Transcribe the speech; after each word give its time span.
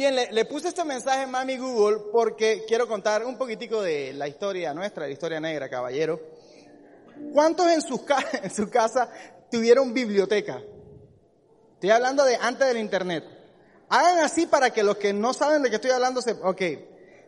Bien, 0.00 0.16
le, 0.16 0.44
puse 0.46 0.68
este 0.68 0.82
mensaje 0.82 1.24
en 1.24 1.30
Mami 1.30 1.58
Google 1.58 2.04
porque 2.10 2.64
quiero 2.66 2.88
contar 2.88 3.22
un 3.22 3.36
poquitico 3.36 3.82
de 3.82 4.14
la 4.14 4.28
historia 4.28 4.72
nuestra, 4.72 5.04
la 5.04 5.12
historia 5.12 5.40
negra, 5.40 5.68
caballero. 5.68 6.18
¿Cuántos 7.34 7.66
en 7.66 7.82
en 8.44 8.50
su 8.50 8.70
casa 8.70 9.12
tuvieron 9.50 9.92
biblioteca? 9.92 10.62
Estoy 11.74 11.90
hablando 11.90 12.24
de 12.24 12.34
antes 12.36 12.66
del 12.66 12.78
internet. 12.78 13.24
Hagan 13.90 14.20
así 14.20 14.46
para 14.46 14.70
que 14.70 14.82
los 14.82 14.96
que 14.96 15.12
no 15.12 15.34
saben 15.34 15.62
de 15.62 15.68
qué 15.68 15.76
estoy 15.76 15.90
hablando 15.90 16.22
se... 16.22 16.32
Ok, 16.32 16.62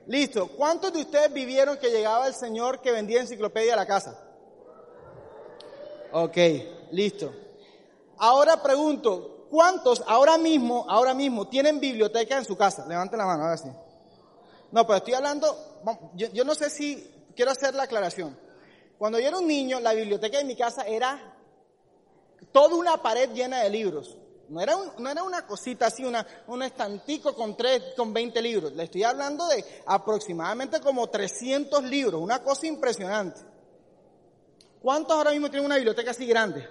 listo. 0.07 0.49
¿Cuántos 0.57 0.95
de 0.95 1.01
ustedes 1.01 1.31
vivieron 1.31 1.77
que 1.77 1.91
llegaba 1.91 2.27
el 2.27 2.33
señor 2.33 2.81
que 2.81 2.91
vendía 2.91 3.21
enciclopedia 3.21 3.75
a 3.75 3.77
la 3.77 3.87
casa? 3.87 4.19
Ok, 6.13 6.39
listo. 6.91 7.35
Ahora 8.17 8.63
pregunto, 8.63 9.32
¿cuántos 9.53 10.03
ahora 10.07 10.39
mismo, 10.39 10.87
ahora 10.89 11.13
mismo 11.13 11.47
tienen 11.47 11.79
biblioteca 11.79 12.39
en 12.39 12.45
su 12.47 12.57
casa? 12.57 12.87
Levanten 12.89 13.19
la 13.19 13.27
mano, 13.27 13.43
ahora 13.43 13.59
sí. 13.59 13.69
No, 14.71 14.87
pero 14.87 14.97
estoy 14.97 15.13
hablando, 15.13 15.55
yo, 16.15 16.43
no 16.43 16.55
sé 16.55 16.71
si, 16.71 17.07
quiero 17.37 17.51
hacer 17.51 17.75
la 17.75 17.83
aclaración. 17.83 18.35
Cuando 18.97 19.21
yo 19.21 19.29
era 19.29 19.39
un 19.39 19.47
niño, 19.47 19.79
la 19.79 19.93
biblioteca 19.93 20.39
de 20.39 20.45
mi 20.45 20.57
casa 20.57 20.87
era 20.87 21.37
toda 22.51 22.75
una 22.75 22.97
pared 23.03 23.31
llena 23.35 23.59
de 23.61 23.69
libros. 23.69 24.17
No 24.49 24.59
era, 24.63 24.75
un, 24.75 24.91
no 24.99 25.11
era 25.11 25.23
una 25.23 25.47
cosita 25.47 25.87
así, 25.87 26.03
una, 26.03 26.27
un 26.47 26.63
estantico 26.63 27.35
con 27.35 27.55
tres, 27.55 27.93
con 27.95 28.11
20 28.15 28.41
libros. 28.41 28.73
Le 28.73 28.85
estoy 28.85 29.03
hablando 29.03 29.47
de 29.49 29.63
aproximadamente 29.85 30.81
como 30.81 31.11
300 31.11 31.85
libros, 31.85 32.23
una 32.23 32.43
cosa 32.43 32.67
impresionante. 32.67 33.41
¿Cuántos 34.81 35.15
ahora 35.15 35.33
mismo 35.33 35.51
tienen 35.51 35.67
una 35.67 35.77
biblioteca 35.77 36.11
así 36.11 36.27
grande? 36.27 36.67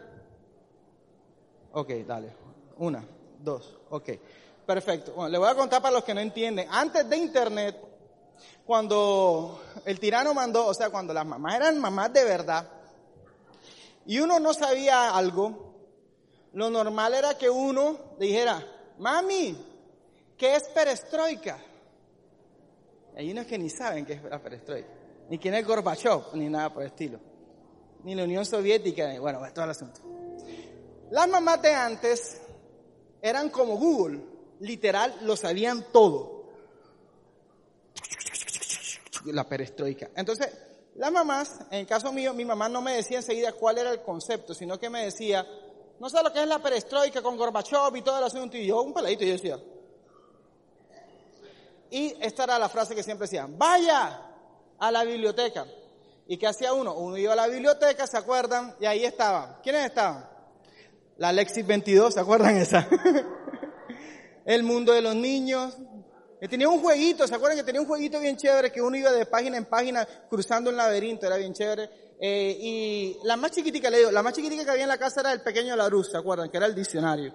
Ok, 1.73 1.89
dale. 2.07 2.40
Una, 2.81 3.05
dos, 3.39 3.77
ok. 3.91 4.09
Perfecto. 4.65 5.13
Bueno, 5.13 5.29
le 5.29 5.37
voy 5.37 5.47
a 5.47 5.53
contar 5.53 5.83
para 5.83 5.93
los 5.93 6.03
que 6.03 6.15
no 6.15 6.19
entienden. 6.19 6.67
Antes 6.71 7.07
de 7.07 7.15
Internet, 7.15 7.77
cuando 8.65 9.61
el 9.85 9.99
tirano 9.99 10.33
mandó, 10.33 10.65
o 10.65 10.73
sea, 10.73 10.89
cuando 10.89 11.13
las 11.13 11.23
mamás 11.23 11.57
eran 11.57 11.79
mamás 11.79 12.11
de 12.11 12.23
verdad, 12.23 12.67
y 14.07 14.19
uno 14.19 14.39
no 14.39 14.51
sabía 14.55 15.15
algo, 15.15 15.75
lo 16.53 16.71
normal 16.71 17.13
era 17.13 17.37
que 17.37 17.51
uno 17.51 18.15
le 18.17 18.25
dijera, 18.25 18.65
mami, 18.97 19.55
¿qué 20.35 20.55
es 20.55 20.67
perestroika? 20.69 21.59
Hay 23.15 23.31
unos 23.31 23.45
que 23.45 23.59
ni 23.59 23.69
saben 23.69 24.07
qué 24.07 24.13
es 24.13 24.23
la 24.23 24.41
perestroika, 24.41 24.89
ni 25.29 25.37
quién 25.37 25.53
es 25.53 25.67
Gorbachev, 25.67 26.33
ni 26.33 26.49
nada 26.49 26.73
por 26.73 26.81
el 26.81 26.87
estilo, 26.87 27.19
ni 28.03 28.15
la 28.15 28.23
Unión 28.23 28.43
Soviética, 28.43 29.19
bueno, 29.19 29.39
todo 29.53 29.65
el 29.65 29.71
asunto. 29.71 30.01
Las 31.11 31.27
mamás 31.27 31.61
de 31.61 31.75
antes 31.75 32.41
eran 33.21 33.49
como 33.49 33.77
Google, 33.77 34.21
literal, 34.59 35.19
lo 35.21 35.35
sabían 35.35 35.85
todo. 35.91 36.45
La 39.25 39.47
perestroika. 39.47 40.09
Entonces, 40.15 40.49
las 40.95 41.11
mamás, 41.11 41.59
en 41.69 41.79
el 41.79 41.87
caso 41.87 42.11
mío, 42.11 42.33
mi 42.33 42.45
mamá 42.45 42.67
no 42.67 42.81
me 42.81 42.95
decía 42.95 43.17
enseguida 43.17 43.53
cuál 43.53 43.77
era 43.77 43.91
el 43.91 44.01
concepto, 44.01 44.53
sino 44.53 44.79
que 44.79 44.89
me 44.89 45.05
decía, 45.05 45.45
no 45.99 46.09
sé 46.09 46.23
lo 46.23 46.33
que 46.33 46.41
es 46.41 46.47
la 46.47 46.59
perestroika 46.59 47.21
con 47.21 47.37
Gorbachev 47.37 47.95
y 47.95 48.01
todo 48.01 48.17
el 48.17 48.23
asunto, 48.23 48.57
y 48.57 48.65
yo, 48.65 48.81
un 48.81 48.93
peladito, 48.93 49.23
y 49.23 49.27
yo 49.27 49.33
decía. 49.33 49.59
Y 51.91 52.15
esta 52.19 52.45
era 52.45 52.57
la 52.57 52.69
frase 52.69 52.95
que 52.95 53.03
siempre 53.03 53.27
decían, 53.27 53.57
vaya 53.57 54.21
a 54.79 54.91
la 54.91 55.03
biblioteca. 55.03 55.67
¿Y 56.27 56.37
qué 56.37 56.47
hacía 56.47 56.73
uno? 56.73 56.93
Uno 56.93 57.17
iba 57.17 57.33
a 57.33 57.35
la 57.35 57.47
biblioteca, 57.47 58.07
¿se 58.07 58.17
acuerdan? 58.17 58.75
Y 58.79 58.85
ahí 58.85 59.03
estaban. 59.03 59.57
¿Quiénes 59.61 59.85
estaban? 59.85 60.30
La 61.21 61.31
Lexis 61.31 61.67
22, 61.67 62.15
¿se 62.15 62.19
acuerdan 62.19 62.57
esa? 62.57 62.89
el 64.45 64.63
mundo 64.63 64.91
de 64.91 65.03
los 65.03 65.15
niños. 65.15 65.77
Tenía 66.49 66.67
un 66.67 66.81
jueguito, 66.81 67.27
¿se 67.27 67.35
acuerdan 67.35 67.59
que 67.59 67.63
tenía 67.63 67.79
un 67.79 67.85
jueguito 67.85 68.19
bien 68.19 68.37
chévere 68.37 68.71
que 68.71 68.81
uno 68.81 68.97
iba 68.97 69.11
de 69.11 69.27
página 69.27 69.55
en 69.55 69.65
página 69.65 70.03
cruzando 70.27 70.71
un 70.71 70.77
laberinto, 70.77 71.27
era 71.27 71.37
bien 71.37 71.53
chévere? 71.53 72.15
Eh, 72.19 72.57
y 72.59 73.17
la 73.23 73.37
más 73.37 73.51
chiquitica, 73.51 73.91
le 73.91 73.99
digo, 73.99 74.09
la 74.09 74.23
más 74.23 74.33
chiquitica 74.33 74.65
que 74.65 74.71
había 74.71 74.81
en 74.81 74.89
la 74.89 74.97
casa 74.97 75.21
era 75.21 75.31
el 75.31 75.43
pequeño 75.43 75.75
Larus, 75.75 76.09
¿se 76.09 76.17
acuerdan? 76.17 76.49
Que 76.49 76.57
era 76.57 76.65
el 76.65 76.73
diccionario. 76.73 77.31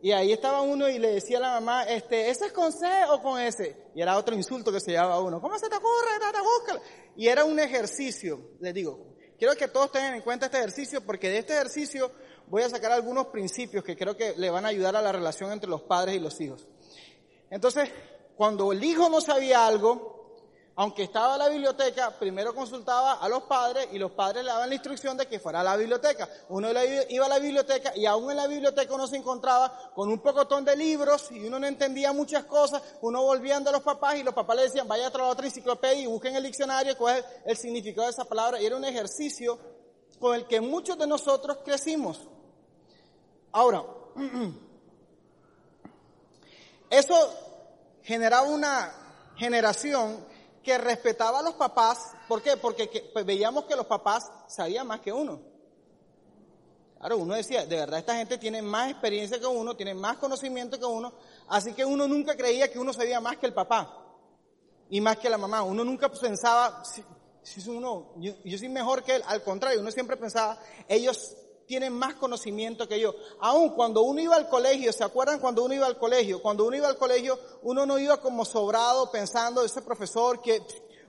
Y 0.00 0.12
ahí 0.12 0.32
estaba 0.32 0.62
uno 0.62 0.88
y 0.88 0.98
le 0.98 1.12
decía 1.12 1.36
a 1.36 1.40
la 1.42 1.60
mamá, 1.60 1.82
este, 1.82 2.30
¿ese 2.30 2.46
es 2.46 2.52
con 2.52 2.72
C 2.72 2.86
o 3.10 3.20
con 3.20 3.38
S? 3.38 3.90
Y 3.94 4.00
era 4.00 4.16
otro 4.16 4.34
insulto 4.34 4.72
que 4.72 4.80
se 4.80 4.92
llevaba 4.92 5.20
uno. 5.20 5.42
¿Cómo 5.42 5.58
se 5.58 5.68
te 5.68 5.76
ocurre? 5.76 6.18
Tata, 6.18 6.40
búscalo. 6.40 6.80
Y 7.18 7.28
era 7.28 7.44
un 7.44 7.60
ejercicio, 7.60 8.52
les 8.60 8.72
digo. 8.72 9.18
Quiero 9.38 9.54
que 9.54 9.68
todos 9.68 9.92
tengan 9.92 10.14
en 10.14 10.22
cuenta 10.22 10.46
este 10.46 10.58
ejercicio 10.58 11.00
porque 11.00 11.28
de 11.28 11.38
este 11.38 11.52
ejercicio 11.52 12.10
voy 12.50 12.62
a 12.62 12.68
sacar 12.68 12.92
algunos 12.92 13.26
principios 13.26 13.84
que 13.84 13.96
creo 13.96 14.16
que 14.16 14.34
le 14.36 14.50
van 14.50 14.64
a 14.64 14.68
ayudar 14.68 14.96
a 14.96 15.02
la 15.02 15.12
relación 15.12 15.52
entre 15.52 15.68
los 15.68 15.82
padres 15.82 16.16
y 16.16 16.20
los 16.20 16.40
hijos. 16.40 16.66
Entonces, 17.50 17.90
cuando 18.36 18.72
el 18.72 18.82
hijo 18.82 19.08
no 19.08 19.20
sabía 19.20 19.66
algo, 19.66 20.18
aunque 20.80 21.02
estaba 21.02 21.32
en 21.32 21.38
la 21.40 21.48
biblioteca, 21.48 22.16
primero 22.20 22.54
consultaba 22.54 23.14
a 23.14 23.28
los 23.28 23.42
padres 23.42 23.88
y 23.90 23.98
los 23.98 24.12
padres 24.12 24.44
le 24.44 24.50
daban 24.52 24.68
la 24.68 24.76
instrucción 24.76 25.16
de 25.16 25.26
que 25.26 25.40
fuera 25.40 25.58
a 25.58 25.64
la 25.64 25.76
biblioteca. 25.76 26.28
Uno 26.50 26.68
iba 26.70 27.26
a 27.26 27.28
la 27.28 27.40
biblioteca 27.40 27.96
y 27.96 28.06
aún 28.06 28.30
en 28.30 28.36
la 28.36 28.46
biblioteca 28.46 28.94
uno 28.94 29.08
se 29.08 29.16
encontraba 29.16 29.90
con 29.92 30.08
un 30.08 30.20
pocotón 30.20 30.64
de 30.64 30.76
libros 30.76 31.32
y 31.32 31.44
uno 31.44 31.58
no 31.58 31.66
entendía 31.66 32.12
muchas 32.12 32.44
cosas. 32.44 32.80
Uno 33.00 33.24
volvía 33.24 33.56
a 33.56 33.72
los 33.72 33.82
papás 33.82 34.18
y 34.18 34.22
los 34.22 34.32
papás 34.32 34.54
le 34.54 34.62
decían, 34.62 34.86
vaya 34.86 35.08
a 35.08 35.24
otra 35.24 35.46
enciclopedia 35.46 36.02
y 36.02 36.06
busquen 36.06 36.36
el 36.36 36.44
diccionario 36.44 36.96
cuál 36.96 37.18
es 37.18 37.24
el 37.44 37.56
significado 37.56 38.06
de 38.06 38.12
esa 38.12 38.24
palabra. 38.24 38.62
Y 38.62 38.66
era 38.66 38.76
un 38.76 38.84
ejercicio 38.84 39.58
con 40.20 40.36
el 40.36 40.46
que 40.46 40.60
muchos 40.60 40.96
de 40.96 41.08
nosotros 41.08 41.58
crecimos. 41.64 42.20
Ahora, 43.52 43.84
eso 46.90 47.34
generaba 48.02 48.48
una 48.48 48.92
generación 49.36 50.24
que 50.62 50.76
respetaba 50.78 51.38
a 51.38 51.42
los 51.42 51.54
papás. 51.54 51.98
¿Por 52.26 52.42
qué? 52.42 52.56
Porque 52.56 52.88
que, 52.88 53.10
pues, 53.12 53.24
veíamos 53.24 53.64
que 53.64 53.76
los 53.76 53.86
papás 53.86 54.30
sabían 54.48 54.86
más 54.86 55.00
que 55.00 55.12
uno. 55.12 55.40
Claro, 56.98 57.18
uno 57.18 57.34
decía, 57.34 57.64
de 57.64 57.76
verdad 57.76 58.00
esta 58.00 58.16
gente 58.16 58.38
tiene 58.38 58.60
más 58.60 58.90
experiencia 58.90 59.38
que 59.38 59.46
uno, 59.46 59.76
tiene 59.76 59.94
más 59.94 60.16
conocimiento 60.16 60.78
que 60.78 60.84
uno, 60.84 61.12
así 61.46 61.72
que 61.72 61.84
uno 61.84 62.08
nunca 62.08 62.36
creía 62.36 62.72
que 62.72 62.78
uno 62.78 62.92
sabía 62.92 63.20
más 63.20 63.36
que 63.36 63.46
el 63.46 63.54
papá 63.54 64.04
y 64.90 65.00
más 65.00 65.16
que 65.18 65.30
la 65.30 65.38
mamá. 65.38 65.62
Uno 65.62 65.84
nunca 65.84 66.10
pensaba, 66.10 66.82
si, 66.84 67.70
uno, 67.70 68.14
yo 68.16 68.58
soy 68.58 68.68
mejor 68.68 69.04
que 69.04 69.16
él, 69.16 69.22
al 69.26 69.42
contrario, 69.42 69.80
uno 69.80 69.92
siempre 69.92 70.16
pensaba, 70.16 70.58
ellos 70.88 71.36
tienen 71.68 71.92
más 71.92 72.14
conocimiento 72.14 72.88
que 72.88 72.98
yo. 72.98 73.14
Aún 73.40 73.68
cuando 73.70 74.02
uno 74.02 74.20
iba 74.20 74.34
al 74.34 74.48
colegio, 74.48 74.90
¿se 74.92 75.04
acuerdan 75.04 75.38
cuando 75.38 75.62
uno 75.62 75.74
iba 75.74 75.86
al 75.86 75.98
colegio? 75.98 76.40
Cuando 76.40 76.66
uno 76.66 76.76
iba 76.76 76.88
al 76.88 76.96
colegio, 76.96 77.38
uno 77.62 77.84
no 77.84 77.98
iba 77.98 78.16
como 78.20 78.44
sobrado 78.44 79.12
pensando 79.12 79.62
ese 79.62 79.82
profesor 79.82 80.40
que 80.40 80.62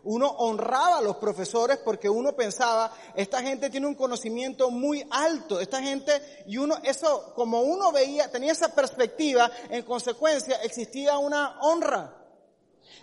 uno 0.04 0.28
honraba 0.28 0.98
a 0.98 1.02
los 1.02 1.16
profesores 1.16 1.78
porque 1.78 2.10
uno 2.10 2.36
pensaba, 2.36 2.92
esta 3.16 3.42
gente 3.42 3.70
tiene 3.70 3.88
un 3.88 3.96
conocimiento 3.96 4.70
muy 4.70 5.06
alto, 5.10 5.62
esta 5.62 5.82
gente, 5.82 6.44
y 6.46 6.58
uno, 6.58 6.78
eso, 6.84 7.34
como 7.36 7.62
uno 7.62 7.92
veía, 7.92 8.30
tenía 8.30 8.52
esa 8.52 8.76
perspectiva, 8.76 9.50
en 9.70 9.84
consecuencia 9.84 10.62
existía 10.62 11.18
una 11.18 11.60
honra, 11.62 12.18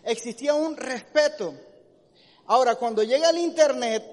existía 0.05 0.55
un 0.55 0.77
respeto. 0.77 1.55
Ahora, 2.47 2.77
cuando 2.77 3.03
llega 3.03 3.31
el 3.31 3.39
Internet 3.39 4.05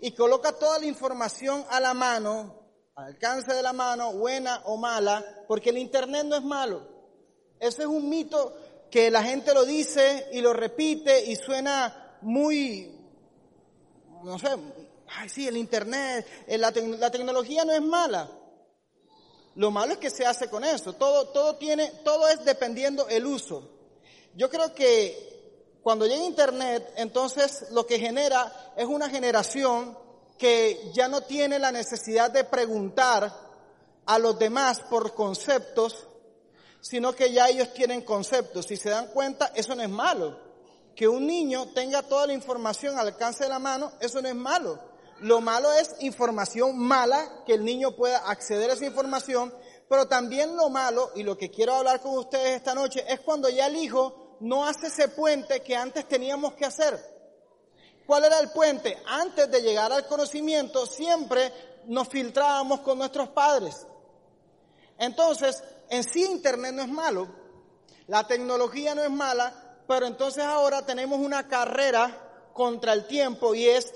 y 0.00 0.12
coloca 0.12 0.52
toda 0.52 0.78
la 0.78 0.86
información 0.86 1.64
a 1.70 1.80
la 1.80 1.94
mano, 1.94 2.55
al 2.96 3.04
alcance 3.04 3.52
de 3.52 3.62
la 3.62 3.74
mano, 3.74 4.14
buena 4.14 4.62
o 4.64 4.78
mala, 4.78 5.22
porque 5.46 5.68
el 5.68 5.76
Internet 5.76 6.24
no 6.24 6.36
es 6.36 6.42
malo. 6.42 6.80
Ese 7.60 7.82
es 7.82 7.88
un 7.88 8.08
mito 8.08 8.56
que 8.90 9.10
la 9.10 9.22
gente 9.22 9.52
lo 9.52 9.66
dice 9.66 10.28
y 10.32 10.40
lo 10.40 10.54
repite 10.54 11.26
y 11.26 11.36
suena 11.36 12.16
muy, 12.22 12.98
no 14.24 14.38
sé, 14.38 14.48
ay 15.08 15.28
sí, 15.28 15.46
el 15.46 15.58
Internet, 15.58 16.26
eh, 16.46 16.56
la, 16.56 16.70
la 16.70 17.10
tecnología 17.10 17.66
no 17.66 17.72
es 17.72 17.82
mala. 17.82 18.30
Lo 19.56 19.70
malo 19.70 19.92
es 19.92 19.98
que 19.98 20.10
se 20.10 20.24
hace 20.24 20.48
con 20.48 20.64
eso. 20.64 20.94
Todo, 20.94 21.28
todo 21.28 21.56
tiene, 21.56 21.88
todo 22.02 22.28
es 22.28 22.44
dependiendo 22.44 23.08
el 23.08 23.26
uso. 23.26 23.70
Yo 24.34 24.48
creo 24.48 24.74
que 24.74 25.78
cuando 25.82 26.06
llega 26.06 26.24
Internet, 26.24 26.94
entonces 26.96 27.66
lo 27.72 27.86
que 27.86 27.98
genera 27.98 28.72
es 28.76 28.86
una 28.86 29.08
generación 29.10 29.96
que 30.38 30.90
ya 30.92 31.08
no 31.08 31.22
tiene 31.22 31.58
la 31.58 31.72
necesidad 31.72 32.30
de 32.30 32.44
preguntar 32.44 33.32
a 34.06 34.18
los 34.18 34.38
demás 34.38 34.80
por 34.80 35.14
conceptos, 35.14 36.06
sino 36.80 37.14
que 37.14 37.32
ya 37.32 37.48
ellos 37.48 37.72
tienen 37.74 38.02
conceptos. 38.02 38.66
Si 38.66 38.76
se 38.76 38.90
dan 38.90 39.08
cuenta, 39.08 39.50
eso 39.54 39.74
no 39.74 39.82
es 39.82 39.88
malo. 39.88 40.38
Que 40.94 41.08
un 41.08 41.26
niño 41.26 41.72
tenga 41.74 42.02
toda 42.02 42.26
la 42.26 42.32
información 42.32 42.98
al 42.98 43.08
alcance 43.08 43.44
de 43.44 43.50
la 43.50 43.58
mano, 43.58 43.92
eso 44.00 44.22
no 44.22 44.28
es 44.28 44.34
malo. 44.34 44.78
Lo 45.20 45.40
malo 45.40 45.72
es 45.72 45.94
información 46.00 46.78
mala, 46.78 47.42
que 47.46 47.54
el 47.54 47.64
niño 47.64 47.96
pueda 47.96 48.18
acceder 48.18 48.70
a 48.70 48.74
esa 48.74 48.84
información, 48.84 49.52
pero 49.88 50.06
también 50.06 50.56
lo 50.56 50.68
malo, 50.68 51.10
y 51.14 51.22
lo 51.22 51.36
que 51.36 51.50
quiero 51.50 51.74
hablar 51.74 52.00
con 52.00 52.16
ustedes 52.18 52.56
esta 52.56 52.74
noche, 52.74 53.04
es 53.08 53.20
cuando 53.20 53.48
ya 53.48 53.66
el 53.66 53.76
hijo 53.76 54.36
no 54.40 54.66
hace 54.66 54.88
ese 54.88 55.08
puente 55.08 55.62
que 55.62 55.74
antes 55.74 56.06
teníamos 56.06 56.54
que 56.54 56.66
hacer. 56.66 57.15
¿Cuál 58.06 58.24
era 58.24 58.38
el 58.38 58.50
puente? 58.50 58.96
Antes 59.06 59.50
de 59.50 59.62
llegar 59.62 59.92
al 59.92 60.06
conocimiento, 60.06 60.86
siempre 60.86 61.52
nos 61.86 62.08
filtrábamos 62.08 62.80
con 62.80 62.98
nuestros 62.98 63.28
padres. 63.30 63.86
Entonces, 64.98 65.62
en 65.88 66.04
sí 66.04 66.24
Internet 66.24 66.72
no 66.74 66.82
es 66.82 66.88
malo, 66.88 67.28
la 68.06 68.26
tecnología 68.26 68.94
no 68.94 69.02
es 69.02 69.10
mala, 69.10 69.52
pero 69.88 70.06
entonces 70.06 70.44
ahora 70.44 70.86
tenemos 70.86 71.18
una 71.18 71.48
carrera 71.48 72.50
contra 72.52 72.92
el 72.92 73.06
tiempo 73.06 73.54
y 73.54 73.68
es 73.68 73.92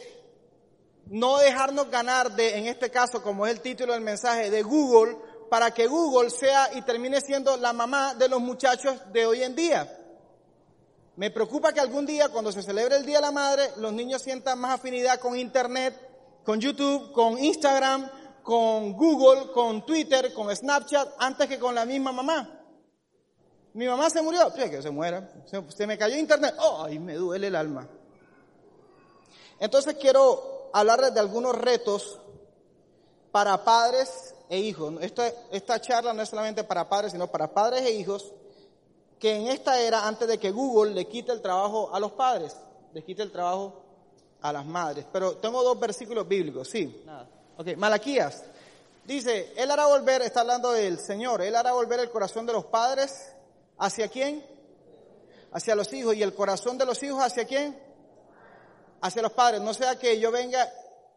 no 1.06 1.38
dejarnos 1.38 1.90
ganar 1.90 2.32
de, 2.32 2.58
en 2.58 2.66
este 2.66 2.90
caso, 2.90 3.22
como 3.22 3.46
es 3.46 3.52
el 3.54 3.60
título 3.60 3.92
del 3.92 4.02
mensaje, 4.02 4.50
de 4.50 4.62
Google, 4.62 5.16
para 5.48 5.72
que 5.72 5.86
Google 5.86 6.30
sea 6.30 6.70
y 6.74 6.82
termine 6.82 7.20
siendo 7.20 7.56
la 7.56 7.72
mamá 7.72 8.14
de 8.14 8.28
los 8.28 8.40
muchachos 8.40 8.96
de 9.12 9.26
hoy 9.26 9.42
en 9.42 9.56
día. 9.56 9.99
Me 11.16 11.30
preocupa 11.30 11.72
que 11.72 11.80
algún 11.80 12.06
día, 12.06 12.28
cuando 12.28 12.52
se 12.52 12.62
celebre 12.62 12.96
el 12.96 13.04
Día 13.04 13.16
de 13.18 13.22
la 13.22 13.30
Madre, 13.30 13.70
los 13.76 13.92
niños 13.92 14.22
sientan 14.22 14.58
más 14.58 14.74
afinidad 14.74 15.18
con 15.18 15.36
Internet, 15.36 15.94
con 16.44 16.60
YouTube, 16.60 17.12
con 17.12 17.38
Instagram, 17.38 18.08
con 18.42 18.92
Google, 18.94 19.52
con 19.52 19.84
Twitter, 19.84 20.32
con 20.32 20.54
Snapchat, 20.54 21.08
antes 21.18 21.46
que 21.46 21.58
con 21.58 21.74
la 21.74 21.84
misma 21.84 22.12
mamá. 22.12 22.60
Mi 23.72 23.86
mamá 23.86 24.10
se 24.10 24.22
murió, 24.22 24.52
que 24.52 24.82
se 24.82 24.90
muera. 24.90 25.30
Se, 25.68 25.86
me 25.86 25.96
cayó 25.96 26.16
Internet, 26.16 26.54
oh, 26.58 26.84
ay, 26.84 26.98
me 26.98 27.14
duele 27.14 27.48
el 27.48 27.56
alma. 27.56 27.88
Entonces 29.58 29.94
quiero 30.00 30.70
hablarles 30.72 31.14
de 31.14 31.20
algunos 31.20 31.54
retos 31.54 32.18
para 33.30 33.62
padres 33.62 34.34
e 34.48 34.58
hijos. 34.58 34.94
Esta, 35.00 35.28
esta 35.52 35.80
charla 35.80 36.12
no 36.12 36.22
es 36.22 36.28
solamente 36.28 36.64
para 36.64 36.88
padres, 36.88 37.12
sino 37.12 37.28
para 37.28 37.52
padres 37.52 37.82
e 37.82 37.90
hijos, 37.92 38.32
que 39.20 39.36
en 39.36 39.48
esta 39.48 39.78
era, 39.78 40.08
antes 40.08 40.26
de 40.26 40.38
que 40.38 40.50
Google 40.50 40.92
le 40.94 41.06
quite 41.06 41.30
el 41.30 41.42
trabajo 41.42 41.94
a 41.94 42.00
los 42.00 42.12
padres, 42.12 42.56
le 42.94 43.04
quite 43.04 43.22
el 43.22 43.30
trabajo 43.30 43.82
a 44.40 44.50
las 44.50 44.64
madres. 44.64 45.04
Pero 45.12 45.36
tengo 45.36 45.62
dos 45.62 45.78
versículos 45.78 46.26
bíblicos, 46.26 46.68
sí. 46.68 47.04
Ok, 47.58 47.76
Malaquías. 47.76 48.42
Dice, 49.04 49.52
Él 49.56 49.70
hará 49.70 49.86
volver, 49.86 50.22
está 50.22 50.40
hablando 50.40 50.72
del 50.72 50.98
Señor, 50.98 51.42
Él 51.42 51.54
hará 51.54 51.72
volver 51.72 52.00
el 52.00 52.10
corazón 52.10 52.46
de 52.46 52.54
los 52.54 52.64
padres 52.64 53.34
hacia 53.76 54.08
quién? 54.08 54.42
Hacia 55.52 55.74
los 55.74 55.92
hijos. 55.92 56.14
¿Y 56.14 56.22
el 56.22 56.32
corazón 56.32 56.78
de 56.78 56.86
los 56.86 57.02
hijos 57.02 57.22
hacia 57.22 57.44
quién? 57.44 57.78
Hacia 59.02 59.20
los 59.20 59.32
padres. 59.32 59.60
No 59.60 59.74
sea 59.74 59.98
que 59.98 60.18
yo 60.18 60.30
venga 60.30 60.66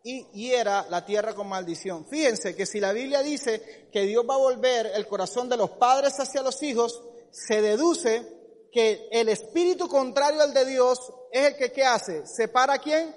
y 0.04 0.26
hiera 0.34 0.86
la 0.90 1.06
tierra 1.06 1.34
con 1.34 1.48
maldición. 1.48 2.06
Fíjense 2.06 2.54
que 2.54 2.66
si 2.66 2.82
la 2.82 2.92
Biblia 2.92 3.22
dice 3.22 3.88
que 3.94 4.02
Dios 4.02 4.26
va 4.30 4.36
a 4.36 4.40
volver 4.40 4.88
el 4.88 5.08
corazón 5.08 5.48
de 5.48 5.56
los 5.56 5.70
padres 5.72 6.20
hacia 6.20 6.42
los 6.42 6.62
hijos, 6.64 7.02
se 7.34 7.62
deduce 7.62 8.26
que 8.72 9.10
el 9.12 9.28
espíritu 9.28 9.88
contrario 9.88 10.42
al 10.42 10.54
de 10.54 10.66
Dios 10.66 11.12
es 11.32 11.48
el 11.48 11.56
que 11.58 11.72
¿qué 11.72 11.84
hace? 11.84 12.26
¿Separa 12.28 12.76
a 12.76 12.80
quién? 12.80 13.14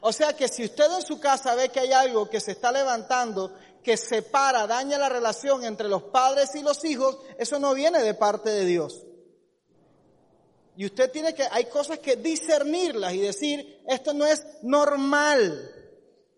O 0.00 0.12
sea 0.12 0.34
que 0.34 0.48
si 0.48 0.64
usted 0.64 0.92
en 0.92 1.02
su 1.02 1.18
casa 1.18 1.54
ve 1.54 1.70
que 1.70 1.80
hay 1.80 1.92
algo 1.92 2.28
que 2.28 2.40
se 2.40 2.52
está 2.52 2.70
levantando, 2.70 3.54
que 3.82 3.96
separa, 3.96 4.66
daña 4.66 4.98
la 4.98 5.08
relación 5.08 5.64
entre 5.64 5.88
los 5.88 6.02
padres 6.04 6.54
y 6.54 6.62
los 6.62 6.84
hijos, 6.84 7.18
eso 7.38 7.58
no 7.58 7.72
viene 7.72 8.02
de 8.02 8.14
parte 8.14 8.50
de 8.50 8.66
Dios. 8.66 9.02
Y 10.76 10.84
usted 10.86 11.10
tiene 11.10 11.34
que, 11.34 11.46
hay 11.50 11.66
cosas 11.66 11.98
que 11.98 12.16
discernirlas 12.16 13.14
y 13.14 13.20
decir, 13.20 13.82
esto 13.86 14.12
no 14.12 14.26
es 14.26 14.44
normal, 14.62 15.70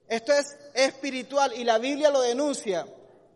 esto 0.08 0.32
es 0.32 0.56
espiritual 0.74 1.52
y 1.56 1.64
la 1.64 1.78
Biblia 1.78 2.10
lo 2.10 2.20
denuncia, 2.20 2.86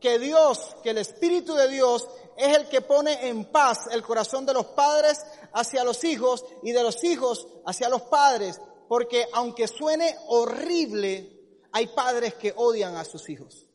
que 0.00 0.18
Dios, 0.18 0.76
que 0.82 0.90
el 0.90 0.98
Espíritu 0.98 1.54
de 1.54 1.68
Dios 1.68 2.08
es 2.38 2.56
el 2.56 2.68
que 2.68 2.80
pone 2.80 3.28
en 3.28 3.46
paz 3.46 3.88
el 3.90 4.02
corazón 4.02 4.46
de 4.46 4.54
los 4.54 4.66
padres 4.66 5.20
hacia 5.52 5.82
los 5.82 6.04
hijos 6.04 6.44
y 6.62 6.70
de 6.70 6.84
los 6.84 7.02
hijos 7.02 7.48
hacia 7.66 7.88
los 7.88 8.02
padres, 8.02 8.60
porque 8.88 9.26
aunque 9.32 9.66
suene 9.66 10.16
horrible, 10.28 11.36
hay 11.72 11.88
padres 11.88 12.34
que 12.34 12.54
odian 12.56 12.94
a 12.94 13.04
sus 13.04 13.28
hijos. 13.28 13.66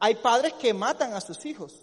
Hay 0.00 0.14
padres 0.16 0.54
que 0.54 0.72
matan 0.72 1.12
a 1.12 1.20
sus 1.20 1.44
hijos. 1.44 1.82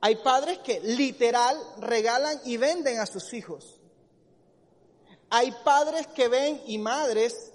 Hay 0.00 0.16
padres 0.16 0.58
que 0.58 0.80
literal 0.80 1.56
regalan 1.78 2.40
y 2.44 2.56
venden 2.56 2.98
a 2.98 3.06
sus 3.06 3.32
hijos. 3.34 3.78
Hay 5.30 5.52
padres 5.64 6.08
que 6.08 6.26
ven 6.26 6.60
y 6.66 6.78
madres 6.78 7.52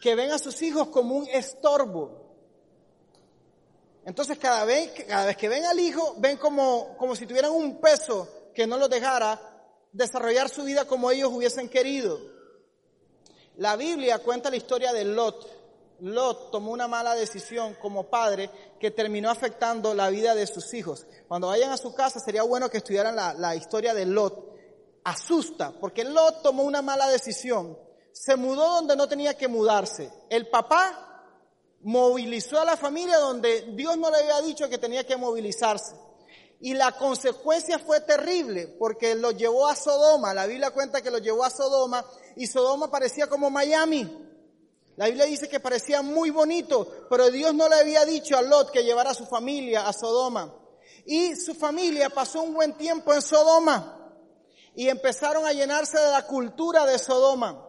que 0.00 0.14
ven 0.14 0.30
a 0.32 0.38
sus 0.38 0.62
hijos 0.62 0.88
como 0.88 1.16
un 1.16 1.26
estorbo. 1.28 2.25
Entonces 4.06 4.38
cada 4.38 4.64
vez, 4.64 4.92
que 5.36 5.48
ven 5.48 5.64
al 5.66 5.80
hijo, 5.80 6.14
ven 6.18 6.36
como, 6.36 6.96
como 6.96 7.16
si 7.16 7.26
tuvieran 7.26 7.50
un 7.50 7.80
peso 7.80 8.28
que 8.54 8.64
no 8.64 8.78
los 8.78 8.88
dejara 8.88 9.38
desarrollar 9.92 10.48
su 10.48 10.62
vida 10.62 10.84
como 10.84 11.10
ellos 11.10 11.32
hubiesen 11.32 11.68
querido. 11.68 12.20
La 13.56 13.74
Biblia 13.74 14.20
cuenta 14.20 14.48
la 14.48 14.56
historia 14.56 14.92
de 14.92 15.04
Lot. 15.04 15.56
Lot 16.00 16.52
tomó 16.52 16.70
una 16.70 16.86
mala 16.86 17.16
decisión 17.16 17.74
como 17.80 18.04
padre 18.04 18.48
que 18.78 18.92
terminó 18.92 19.28
afectando 19.28 19.92
la 19.92 20.08
vida 20.08 20.36
de 20.36 20.46
sus 20.46 20.72
hijos. 20.74 21.04
Cuando 21.26 21.48
vayan 21.48 21.72
a 21.72 21.76
su 21.76 21.92
casa 21.92 22.20
sería 22.20 22.44
bueno 22.44 22.70
que 22.70 22.78
estudiaran 22.78 23.16
la, 23.16 23.56
historia 23.56 23.92
de 23.92 24.06
Lot. 24.06 24.54
Asusta, 25.02 25.72
porque 25.80 26.04
Lot 26.04 26.42
tomó 26.42 26.62
una 26.62 26.80
mala 26.80 27.08
decisión. 27.08 27.76
Se 28.12 28.36
mudó 28.36 28.68
donde 28.74 28.94
no 28.94 29.08
tenía 29.08 29.36
que 29.36 29.48
mudarse. 29.48 30.12
El 30.30 30.48
papá 30.48 31.05
movilizó 31.82 32.60
a 32.60 32.64
la 32.64 32.76
familia 32.76 33.18
donde 33.18 33.72
Dios 33.74 33.96
no 33.96 34.10
le 34.10 34.18
había 34.18 34.40
dicho 34.42 34.68
que 34.68 34.78
tenía 34.78 35.06
que 35.06 35.16
movilizarse. 35.16 35.94
Y 36.60 36.74
la 36.74 36.92
consecuencia 36.92 37.78
fue 37.78 38.00
terrible 38.00 38.66
porque 38.78 39.14
lo 39.14 39.30
llevó 39.30 39.68
a 39.68 39.76
Sodoma. 39.76 40.32
La 40.32 40.46
Biblia 40.46 40.70
cuenta 40.70 41.02
que 41.02 41.10
lo 41.10 41.18
llevó 41.18 41.44
a 41.44 41.50
Sodoma 41.50 42.04
y 42.34 42.46
Sodoma 42.46 42.90
parecía 42.90 43.26
como 43.26 43.50
Miami. 43.50 44.26
La 44.96 45.06
Biblia 45.06 45.26
dice 45.26 45.48
que 45.48 45.60
parecía 45.60 46.00
muy 46.00 46.30
bonito, 46.30 47.06
pero 47.10 47.30
Dios 47.30 47.54
no 47.54 47.68
le 47.68 47.76
había 47.76 48.06
dicho 48.06 48.36
a 48.36 48.42
Lot 48.42 48.70
que 48.70 48.82
llevara 48.82 49.10
a 49.10 49.14
su 49.14 49.26
familia 49.26 49.86
a 49.86 49.92
Sodoma. 49.92 50.54
Y 51.04 51.36
su 51.36 51.54
familia 51.54 52.08
pasó 52.08 52.42
un 52.42 52.54
buen 52.54 52.72
tiempo 52.72 53.12
en 53.12 53.20
Sodoma 53.20 54.14
y 54.74 54.88
empezaron 54.88 55.44
a 55.46 55.52
llenarse 55.52 55.98
de 55.98 56.10
la 56.10 56.26
cultura 56.26 56.86
de 56.86 56.98
Sodoma. 56.98 57.65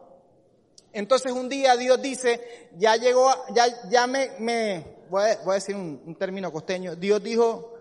Entonces 0.97 1.31
un 1.31 1.47
día 1.47 1.77
Dios 1.77 2.01
dice, 2.01 2.69
ya 2.75 2.95
llegó, 2.95 3.31
ya, 3.53 3.67
ya 3.87 4.07
me, 4.07 4.31
me 4.39 5.05
voy, 5.11 5.25
a, 5.25 5.53
decir 5.53 5.75
un, 5.75 6.01
un, 6.03 6.15
término 6.15 6.51
costeño, 6.51 6.95
Dios 6.95 7.21
dijo, 7.21 7.71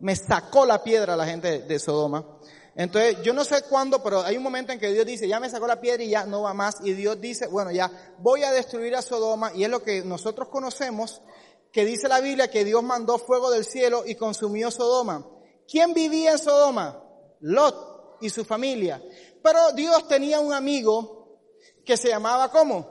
me 0.00 0.14
sacó 0.14 0.66
la 0.66 0.84
piedra 0.84 1.14
a 1.14 1.16
la 1.16 1.24
gente 1.24 1.48
de, 1.52 1.58
de 1.60 1.78
Sodoma. 1.78 2.38
Entonces, 2.74 3.16
yo 3.22 3.32
no 3.32 3.46
sé 3.46 3.62
cuándo, 3.62 4.02
pero 4.02 4.20
hay 4.20 4.36
un 4.36 4.42
momento 4.42 4.72
en 4.72 4.78
que 4.78 4.92
Dios 4.92 5.06
dice, 5.06 5.26
ya 5.26 5.40
me 5.40 5.48
sacó 5.48 5.66
la 5.66 5.80
piedra 5.80 6.02
y 6.02 6.10
ya 6.10 6.26
no 6.26 6.42
va 6.42 6.52
más. 6.52 6.76
Y 6.84 6.92
Dios 6.92 7.18
dice, 7.18 7.46
bueno, 7.46 7.72
ya 7.72 7.90
voy 8.18 8.44
a 8.44 8.52
destruir 8.52 8.94
a 8.94 9.00
Sodoma. 9.00 9.52
Y 9.54 9.64
es 9.64 9.70
lo 9.70 9.82
que 9.82 10.04
nosotros 10.04 10.48
conocemos, 10.48 11.22
que 11.72 11.86
dice 11.86 12.08
la 12.08 12.20
Biblia 12.20 12.50
que 12.50 12.66
Dios 12.66 12.82
mandó 12.82 13.16
fuego 13.16 13.50
del 13.50 13.64
cielo 13.64 14.04
y 14.06 14.16
consumió 14.16 14.70
Sodoma. 14.70 15.26
¿Quién 15.66 15.94
vivía 15.94 16.32
en 16.32 16.38
Sodoma? 16.38 17.02
Lot 17.40 18.18
y 18.20 18.28
su 18.28 18.44
familia. 18.44 19.02
Pero 19.42 19.72
Dios 19.72 20.06
tenía 20.08 20.40
un 20.40 20.52
amigo 20.52 21.15
que 21.86 21.96
se 21.96 22.08
llamaba 22.08 22.50
¿cómo? 22.50 22.84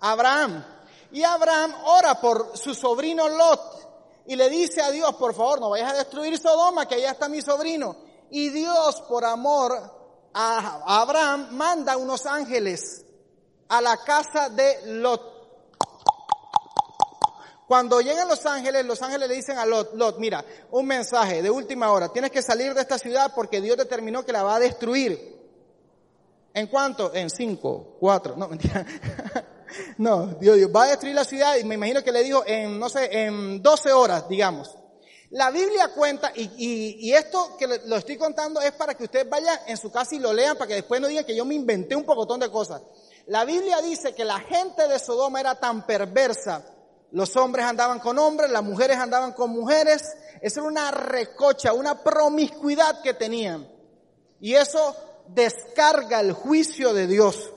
Abraham. 0.00 0.64
Y 1.12 1.22
Abraham 1.22 1.74
ora 1.84 2.20
por 2.20 2.56
su 2.56 2.74
sobrino 2.74 3.28
Lot 3.28 4.24
y 4.26 4.36
le 4.36 4.48
dice 4.48 4.80
a 4.80 4.90
Dios, 4.90 5.14
por 5.16 5.34
favor, 5.34 5.60
no 5.60 5.70
vayas 5.70 5.92
a 5.92 5.96
destruir 5.96 6.38
Sodoma, 6.38 6.88
que 6.88 6.94
allá 6.94 7.10
está 7.10 7.28
mi 7.28 7.42
sobrino. 7.42 7.96
Y 8.30 8.48
Dios, 8.48 9.02
por 9.02 9.24
amor 9.24 9.72
a 10.32 11.00
Abraham, 11.00 11.48
manda 11.50 11.96
unos 11.96 12.24
ángeles 12.26 13.04
a 13.68 13.80
la 13.80 13.98
casa 13.98 14.48
de 14.48 14.86
Lot. 14.86 15.34
Cuando 17.66 18.00
llegan 18.00 18.28
los 18.28 18.44
ángeles, 18.46 18.84
los 18.84 19.00
ángeles 19.02 19.28
le 19.28 19.34
dicen 19.36 19.58
a 19.58 19.66
Lot, 19.66 19.94
Lot, 19.94 20.18
mira, 20.18 20.44
un 20.70 20.86
mensaje 20.86 21.42
de 21.42 21.50
última 21.50 21.90
hora, 21.92 22.12
tienes 22.12 22.30
que 22.30 22.42
salir 22.42 22.74
de 22.74 22.80
esta 22.80 22.98
ciudad 22.98 23.32
porque 23.34 23.60
Dios 23.60 23.76
determinó 23.76 24.24
que 24.24 24.32
la 24.32 24.42
va 24.42 24.56
a 24.56 24.60
destruir. 24.60 25.34
¿En 26.54 26.68
cuánto? 26.68 27.12
En 27.12 27.28
cinco, 27.30 27.96
cuatro, 27.98 28.36
no, 28.36 28.46
mentira. 28.46 28.86
no, 29.98 30.26
Dios, 30.40 30.56
Dios 30.56 30.70
va 30.74 30.84
a 30.84 30.88
destruir 30.88 31.16
la 31.16 31.24
ciudad 31.24 31.56
y 31.56 31.64
me 31.64 31.74
imagino 31.74 32.02
que 32.04 32.12
le 32.12 32.22
dijo 32.22 32.44
en, 32.46 32.78
no 32.78 32.88
sé, 32.88 33.08
en 33.10 33.60
12 33.60 33.92
horas, 33.92 34.28
digamos. 34.28 34.76
La 35.30 35.50
Biblia 35.50 35.88
cuenta, 35.88 36.30
y, 36.32 37.12
esto 37.12 37.56
que 37.58 37.66
lo 37.66 37.96
estoy 37.96 38.16
contando 38.16 38.60
es 38.60 38.70
para 38.70 38.94
que 38.94 39.02
ustedes 39.02 39.28
vayan 39.28 39.58
en 39.66 39.76
su 39.76 39.90
casa 39.90 40.14
y 40.14 40.20
lo 40.20 40.32
lean, 40.32 40.56
para 40.56 40.68
que 40.68 40.74
después 40.74 41.00
no 41.00 41.08
digan 41.08 41.24
que 41.24 41.34
yo 41.34 41.44
me 41.44 41.56
inventé 41.56 41.96
un 41.96 42.04
pocotón 42.04 42.38
de 42.38 42.48
cosas. 42.48 42.82
La 43.26 43.44
Biblia 43.44 43.82
dice 43.82 44.14
que 44.14 44.24
la 44.24 44.38
gente 44.38 44.86
de 44.86 45.00
Sodoma 45.00 45.40
era 45.40 45.56
tan 45.56 45.84
perversa, 45.84 46.64
Los 47.10 47.36
hombres 47.36 47.64
andaban 47.64 47.98
con 47.98 48.16
hombres, 48.18 48.48
las 48.50 48.62
mujeres 48.62 48.96
andaban 48.96 49.32
con 49.32 49.50
mujeres. 49.50 50.02
Esa 50.40 50.60
era 50.60 50.68
una 50.68 50.90
recocha, 50.92 51.72
una 51.72 52.02
promiscuidad 52.02 53.02
que 53.02 53.14
tenían. 53.14 53.68
Y 54.40 54.54
eso 54.54 54.94
descarga 55.28 56.20
el 56.20 56.32
juicio 56.32 56.92
de 56.92 57.06
Dios. 57.06 57.52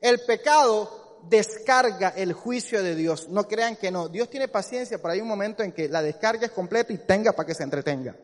El 0.00 0.20
pecado 0.24 1.18
descarga 1.28 2.08
el 2.10 2.32
juicio 2.32 2.82
de 2.82 2.94
Dios. 2.94 3.28
No 3.28 3.46
crean 3.46 3.76
que 3.76 3.90
no. 3.90 4.08
Dios 4.08 4.28
tiene 4.28 4.48
paciencia, 4.48 5.00
pero 5.00 5.14
hay 5.14 5.20
un 5.20 5.28
momento 5.28 5.62
en 5.62 5.72
que 5.72 5.88
la 5.88 6.02
descarga 6.02 6.46
es 6.46 6.52
completa 6.52 6.92
y 6.92 6.98
tenga 6.98 7.32
para 7.32 7.46
que 7.46 7.54
se 7.54 7.62
entretenga. 7.62 8.16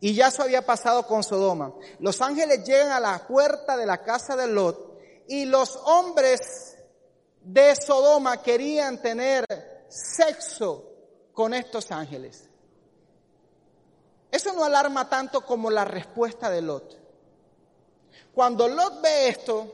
Y 0.00 0.14
ya 0.14 0.28
eso 0.28 0.42
había 0.42 0.64
pasado 0.64 1.06
con 1.06 1.22
Sodoma. 1.22 1.74
Los 1.98 2.20
ángeles 2.20 2.64
llegan 2.64 2.92
a 2.92 3.00
la 3.00 3.26
puerta 3.26 3.76
de 3.76 3.86
la 3.86 4.02
casa 4.02 4.36
de 4.36 4.46
Lot 4.46 4.98
y 5.26 5.44
los 5.44 5.76
hombres 5.84 6.76
de 7.42 7.74
Sodoma 7.74 8.42
querían 8.42 9.00
tener 9.02 9.44
sexo 9.88 10.84
con 11.32 11.54
estos 11.54 11.90
ángeles. 11.90 12.44
Eso 14.30 14.52
no 14.52 14.64
alarma 14.64 15.08
tanto 15.08 15.40
como 15.40 15.70
la 15.70 15.84
respuesta 15.84 16.50
de 16.50 16.62
Lot. 16.62 17.07
Cuando 18.38 18.68
Lot 18.68 19.02
ve 19.02 19.30
esto, 19.30 19.66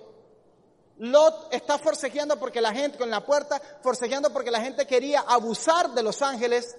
Lot 0.97 1.53
está 1.53 1.77
forcejeando 1.77 2.41
porque 2.41 2.63
la 2.63 2.73
gente, 2.73 2.97
con 2.97 3.11
la 3.11 3.23
puerta, 3.23 3.61
forcejeando 3.83 4.33
porque 4.33 4.51
la 4.51 4.63
gente 4.63 4.87
quería 4.87 5.21
abusar 5.21 5.91
de 5.91 6.03
los 6.03 6.23
ángeles. 6.23 6.75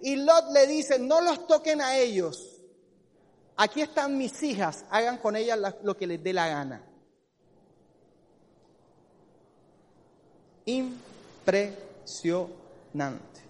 Y 0.00 0.16
Lot 0.16 0.50
le 0.50 0.66
dice, 0.66 0.98
no 0.98 1.20
los 1.20 1.46
toquen 1.46 1.80
a 1.80 1.96
ellos. 1.96 2.60
Aquí 3.56 3.82
están 3.82 4.18
mis 4.18 4.42
hijas, 4.42 4.84
hagan 4.90 5.18
con 5.18 5.36
ellas 5.36 5.60
lo 5.84 5.96
que 5.96 6.08
les 6.08 6.20
dé 6.20 6.32
la 6.32 6.48
gana. 6.48 6.84
Impresionante. 10.66 13.40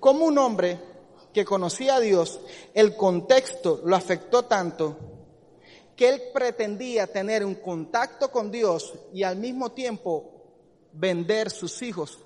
Como 0.00 0.24
un 0.24 0.38
hombre 0.38 0.95
que 1.36 1.44
conocía 1.44 1.96
a 1.96 2.00
Dios, 2.00 2.40
el 2.72 2.96
contexto 2.96 3.82
lo 3.84 3.94
afectó 3.94 4.46
tanto 4.46 4.96
que 5.94 6.08
él 6.08 6.22
pretendía 6.32 7.06
tener 7.08 7.44
un 7.44 7.56
contacto 7.56 8.30
con 8.30 8.50
Dios 8.50 8.94
y 9.12 9.22
al 9.22 9.36
mismo 9.36 9.72
tiempo 9.72 10.32
vender 10.94 11.50
sus 11.50 11.82
hijos 11.82 12.20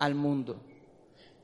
al 0.00 0.16
mundo 0.16 0.64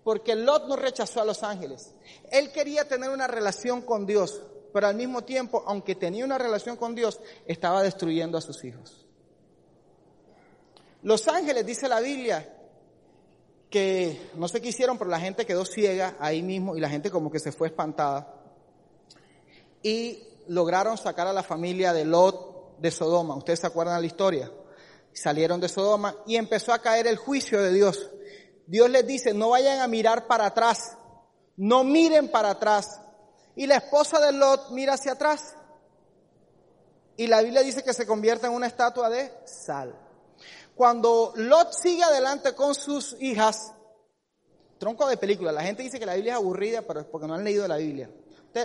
porque 0.02 0.34
Lot 0.34 0.66
no 0.66 0.74
rechazó 0.74 1.20
a 1.20 1.24
los 1.24 1.44
ángeles. 1.44 1.92
Él 2.30 2.50
quería 2.50 2.88
tener 2.88 3.10
una 3.10 3.28
relación 3.28 3.82
con 3.82 4.04
Dios, 4.06 4.42
pero 4.72 4.88
al 4.88 4.96
mismo 4.96 5.22
tiempo, 5.22 5.62
aunque 5.66 5.94
tenía 5.94 6.24
una 6.24 6.38
relación 6.38 6.76
con 6.76 6.96
Dios, 6.96 7.20
estaba 7.44 7.82
destruyendo 7.82 8.38
a 8.38 8.40
sus 8.40 8.64
hijos. 8.64 9.04
Los 11.02 11.26
ángeles, 11.26 11.66
dice 11.66 11.88
la 11.88 12.00
Biblia, 12.00 12.55
que 13.70 14.30
no 14.34 14.48
sé 14.48 14.60
qué 14.60 14.68
hicieron, 14.68 14.98
pero 14.98 15.10
la 15.10 15.20
gente 15.20 15.46
quedó 15.46 15.64
ciega 15.64 16.16
ahí 16.20 16.42
mismo 16.42 16.76
y 16.76 16.80
la 16.80 16.88
gente 16.88 17.10
como 17.10 17.30
que 17.30 17.40
se 17.40 17.52
fue 17.52 17.68
espantada. 17.68 18.34
Y 19.82 20.22
lograron 20.48 20.96
sacar 20.96 21.26
a 21.26 21.32
la 21.32 21.42
familia 21.42 21.92
de 21.92 22.04
Lot 22.04 22.78
de 22.78 22.90
Sodoma. 22.90 23.36
Ustedes 23.36 23.60
se 23.60 23.66
acuerdan 23.66 23.96
de 23.96 24.02
la 24.02 24.06
historia. 24.06 24.50
Salieron 25.12 25.60
de 25.60 25.68
Sodoma 25.68 26.14
y 26.26 26.36
empezó 26.36 26.72
a 26.72 26.80
caer 26.80 27.06
el 27.06 27.16
juicio 27.16 27.62
de 27.62 27.72
Dios. 27.72 28.10
Dios 28.66 28.90
les 28.90 29.06
dice, 29.06 29.32
no 29.32 29.50
vayan 29.50 29.80
a 29.80 29.86
mirar 29.86 30.26
para 30.26 30.46
atrás, 30.46 30.96
no 31.56 31.84
miren 31.84 32.28
para 32.30 32.50
atrás. 32.50 33.00
Y 33.54 33.66
la 33.66 33.76
esposa 33.76 34.20
de 34.20 34.32
Lot 34.32 34.70
mira 34.70 34.94
hacia 34.94 35.12
atrás. 35.12 35.54
Y 37.16 37.26
la 37.28 37.40
Biblia 37.40 37.62
dice 37.62 37.82
que 37.82 37.94
se 37.94 38.06
convierte 38.06 38.46
en 38.46 38.52
una 38.52 38.66
estatua 38.66 39.08
de 39.08 39.32
sal. 39.46 40.05
Cuando 40.76 41.32
Lot 41.36 41.72
sigue 41.72 42.04
adelante 42.04 42.54
con 42.54 42.74
sus 42.74 43.16
hijas, 43.18 43.72
tronco 44.78 45.08
de 45.08 45.16
película, 45.16 45.50
la 45.50 45.62
gente 45.62 45.82
dice 45.82 45.98
que 45.98 46.04
la 46.04 46.14
Biblia 46.14 46.34
es 46.34 46.38
aburrida, 46.38 46.82
pero 46.82 47.00
es 47.00 47.06
porque 47.06 47.26
no 47.26 47.32
han 47.32 47.44
leído 47.44 47.66
la 47.66 47.78
Biblia. 47.78 48.10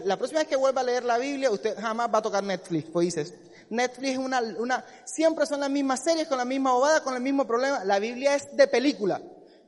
la 0.03 0.17
próxima 0.17 0.41
vez 0.41 0.49
que 0.49 0.57
vuelva 0.57 0.81
a 0.81 0.83
leer 0.83 1.05
la 1.05 1.17
Biblia, 1.17 1.49
usted 1.49 1.79
jamás 1.79 2.13
va 2.13 2.17
a 2.17 2.21
tocar 2.21 2.43
Netflix, 2.43 2.89
pues 2.91 3.05
dices, 3.05 3.33
Netflix 3.69 4.11
es 4.11 4.17
una, 4.17 4.41
una, 4.41 4.83
siempre 5.05 5.45
son 5.45 5.61
las 5.61 5.69
mismas 5.69 6.03
series, 6.03 6.27
con 6.27 6.37
la 6.37 6.43
misma 6.43 6.73
bobada, 6.73 7.01
con 7.01 7.15
el 7.15 7.21
mismo 7.21 7.47
problema. 7.47 7.85
La 7.85 7.99
Biblia 7.99 8.35
es 8.35 8.57
de 8.57 8.67
película. 8.67 9.21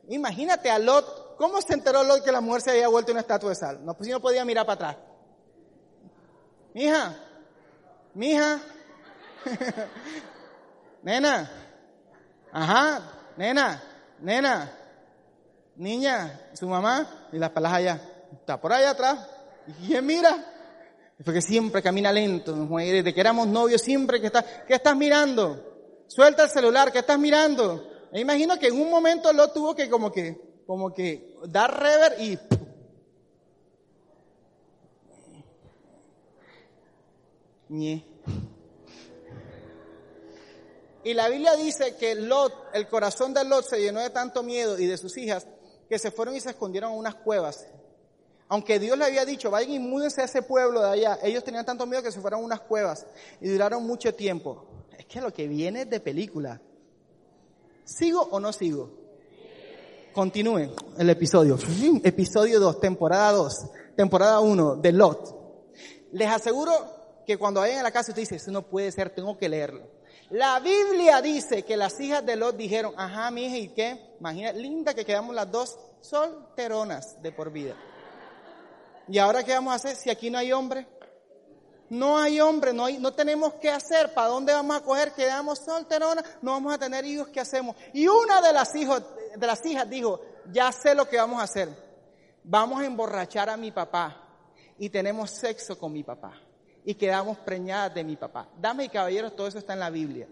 Imagínate 0.10 0.70
a 0.70 0.80
Lot, 0.80 1.38
¿cómo 1.38 1.62
se 1.62 1.74
enteró 1.74 2.04
Lot 2.04 2.26
que 2.26 2.32
la 2.34 2.42
mujer 2.42 2.62
se 2.62 2.72
había 2.72 2.90
vuelto 2.90 3.14
una 3.14 3.22
estatua 3.22 3.52
de 3.52 3.56
sal? 3.56 3.86
No, 3.86 3.94
pues 3.94 4.08
si 4.08 4.12
no 4.12 4.20
podía 4.20 4.44
mirar 4.44 4.66
para 4.66 4.90
atrás. 4.90 5.06
Mija, 6.74 7.16
mija, 8.14 8.60
nena, 11.04 11.50
ajá, 12.54 13.02
nena, 13.36 13.84
nena, 14.22 14.72
niña, 15.76 16.50
su 16.54 16.68
mamá 16.68 17.28
y 17.32 17.38
las 17.38 17.50
palas 17.50 17.74
allá. 17.74 18.02
Está 18.32 18.62
por 18.62 18.72
allá 18.72 18.92
atrás. 18.92 19.28
¿Y 19.68 19.88
quién 19.88 20.06
mira? 20.06 20.46
Porque 21.24 21.42
siempre 21.42 21.82
camina 21.82 22.12
lento, 22.12 22.54
desde 22.54 23.14
que 23.14 23.20
éramos 23.20 23.48
novios, 23.48 23.82
siempre 23.82 24.20
que 24.20 24.28
está, 24.28 24.44
¿qué 24.66 24.76
estás 24.76 24.96
mirando? 24.96 26.04
Suelta 26.08 26.44
el 26.44 26.50
celular, 26.50 26.92
¿qué 26.92 27.00
estás 27.00 27.18
mirando? 27.18 27.90
Imagino 28.14 28.60
que 28.60 28.68
en 28.68 28.80
un 28.80 28.90
momento 28.90 29.32
lo 29.34 29.52
tuvo 29.52 29.74
que 29.76 29.90
como 29.90 30.12
que, 30.12 30.64
como 30.68 30.94
que 30.94 31.36
dar 31.48 31.80
rever 31.80 32.16
y... 32.20 32.40
Y 41.04 41.14
la 41.14 41.28
Biblia 41.28 41.56
dice 41.56 41.96
que 41.98 42.16
Lot, 42.16 42.54
el 42.74 42.88
corazón 42.88 43.34
de 43.34 43.44
Lot 43.44 43.66
se 43.66 43.82
llenó 43.82 44.00
de 44.00 44.10
tanto 44.10 44.42
miedo 44.42 44.80
y 44.80 44.86
de 44.86 44.98
sus 44.98 45.18
hijas 45.18 45.46
que 45.90 46.00
se 46.00 46.12
fueron 46.12 46.36
y 46.36 46.40
se 46.40 46.52
escondieron 46.52 46.94
en 46.94 47.00
unas 47.00 47.16
cuevas. 47.16 47.68
Aunque 48.48 48.80
Dios 48.80 48.98
le 48.98 49.06
había 49.06 49.26
dicho, 49.26 49.52
vayan 49.52 49.72
y 49.72 49.80
múdense 49.80 50.22
a 50.22 50.26
ese 50.26 50.42
pueblo 50.42 50.82
de 50.82 50.90
allá, 50.90 51.20
ellos 51.24 51.44
tenían 51.44 51.66
tanto 51.66 51.86
miedo 51.86 52.04
que 52.04 52.12
se 52.12 52.22
fueron 52.22 52.42
a 52.42 52.44
unas 52.44 52.62
cuevas 52.62 53.06
y 53.42 53.50
duraron 53.50 53.86
mucho 53.86 54.14
tiempo. 54.14 54.66
Es 54.98 55.06
que 55.06 55.20
lo 55.20 55.34
que 55.34 55.48
viene 55.48 55.82
es 55.82 55.90
de 55.90 56.00
película. 56.00 56.62
¿Sigo 57.84 58.22
o 58.22 58.40
no 58.40 58.54
sigo? 58.54 58.92
Continúen 60.14 60.72
el 60.98 61.10
episodio. 61.10 61.58
Episodio 62.04 62.60
2, 62.60 62.80
temporada 62.80 63.32
2, 63.32 63.54
temporada 63.96 64.40
1 64.40 64.76
de 64.78 64.92
Lot. 64.92 65.44
Les 66.12 66.30
aseguro 66.30 66.72
que 67.26 67.38
cuando 67.38 67.62
vayan 67.62 67.80
a 67.80 67.84
la 67.84 67.92
casa 67.92 68.12
usted 68.12 68.22
dice, 68.22 68.36
eso 68.36 68.52
no 68.52 68.62
puede 68.62 68.92
ser, 68.92 69.10
tengo 69.10 69.38
que 69.38 69.50
leerlo. 69.50 69.88
La 70.34 70.60
Biblia 70.60 71.22
dice 71.22 71.62
que 71.62 71.78
las 71.78 72.00
hijas 72.00 72.26
de 72.26 72.36
Lot 72.36 72.58
dijeron, 72.58 72.96
ajá, 72.98 73.30
mi 73.30 73.46
hija, 73.46 73.58
¿y 73.58 73.68
qué? 73.68 74.16
Imagina, 74.20 74.52
linda 74.52 74.96
que 74.96 75.06
quedamos 75.06 75.36
las 75.36 75.52
dos 75.52 75.78
solteronas 76.02 77.22
de 77.22 77.32
por 77.32 77.52
vida. 77.52 77.76
¿Y 79.08 79.20
ahora 79.20 79.44
qué 79.44 79.54
vamos 79.54 79.74
a 79.74 79.76
hacer 79.76 79.96
si 79.96 80.10
aquí 80.10 80.32
no 80.32 80.40
hay 80.40 80.52
hombre? 80.52 80.88
No 81.88 82.18
hay 82.18 82.42
hombre, 82.42 82.74
no, 82.74 82.86
hay, 82.86 82.98
no 82.98 83.14
tenemos 83.14 83.54
qué 83.62 83.70
hacer. 83.70 84.12
¿Para 84.16 84.30
dónde 84.30 84.54
vamos 84.54 84.76
a 84.76 84.82
coger? 84.82 85.12
Quedamos 85.12 85.60
solteronas, 85.60 86.26
no 86.42 86.54
vamos 86.54 86.74
a 86.74 86.80
tener 86.80 87.06
hijos, 87.06 87.28
¿qué 87.28 87.40
hacemos? 87.40 87.76
Y 87.94 88.08
una 88.08 88.42
de 88.42 88.54
las, 88.54 88.76
hijos, 88.76 89.04
de 89.36 89.46
las 89.46 89.64
hijas 89.68 89.88
dijo, 89.88 90.20
ya 90.52 90.72
sé 90.72 90.96
lo 90.96 91.08
que 91.08 91.18
vamos 91.18 91.42
a 91.42 91.44
hacer. 91.44 91.70
Vamos 92.44 92.82
a 92.82 92.86
emborrachar 92.86 93.52
a 93.52 93.56
mi 93.56 93.72
papá 93.72 94.20
y 94.80 94.90
tenemos 94.90 95.30
sexo 95.30 95.78
con 95.78 95.94
mi 95.94 96.04
papá 96.04 96.42
y 96.86 96.96
quedamos 96.96 97.38
preñadas 97.40 97.94
de 97.94 98.04
mi 98.04 98.16
papá. 98.16 98.48
Dame 98.60 98.86
y 98.86 98.90
caballeros, 98.90 99.36
todo 99.36 99.48
eso 99.48 99.58
está 99.58 99.74
en 99.74 99.80
la 99.80 99.90
Biblia. 99.90 100.28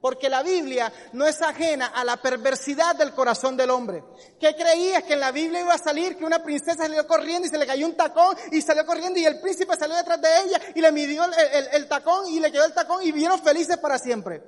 Porque 0.00 0.28
la 0.28 0.44
Biblia 0.44 0.92
no 1.12 1.26
es 1.26 1.42
ajena 1.42 1.86
a 1.86 2.04
la 2.04 2.16
perversidad 2.18 2.94
del 2.94 3.12
corazón 3.12 3.56
del 3.56 3.70
hombre. 3.70 4.04
¿Qué 4.38 4.54
creías? 4.54 5.02
Que 5.02 5.14
en 5.14 5.20
la 5.20 5.32
Biblia 5.32 5.60
iba 5.60 5.74
a 5.74 5.78
salir 5.78 6.16
que 6.16 6.24
una 6.24 6.40
princesa 6.42 6.84
salió 6.84 7.04
corriendo 7.06 7.48
y 7.48 7.50
se 7.50 7.58
le 7.58 7.66
cayó 7.66 7.84
un 7.84 7.96
tacón 7.96 8.36
y 8.52 8.62
salió 8.62 8.86
corriendo 8.86 9.18
y 9.18 9.24
el 9.24 9.40
príncipe 9.40 9.74
salió 9.76 9.96
detrás 9.96 10.20
de 10.20 10.28
ella 10.44 10.60
y 10.74 10.80
le 10.80 10.92
midió 10.92 11.24
el, 11.72 11.88
tacón 11.88 12.28
y 12.28 12.38
le 12.38 12.52
quedó 12.52 12.64
el 12.64 12.72
tacón 12.72 13.02
y 13.02 13.10
vivieron 13.10 13.40
felices 13.40 13.76
para 13.78 13.98
siempre. 13.98 14.42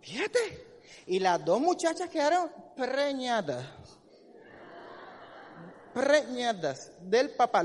Fíjate. 0.00 0.66
Y 1.06 1.18
las 1.18 1.44
dos 1.44 1.60
muchachas 1.60 2.08
quedaron 2.08 2.50
preñadas. 2.74 3.66
Preñadas 5.92 6.90
del 7.02 7.30
papá. 7.30 7.62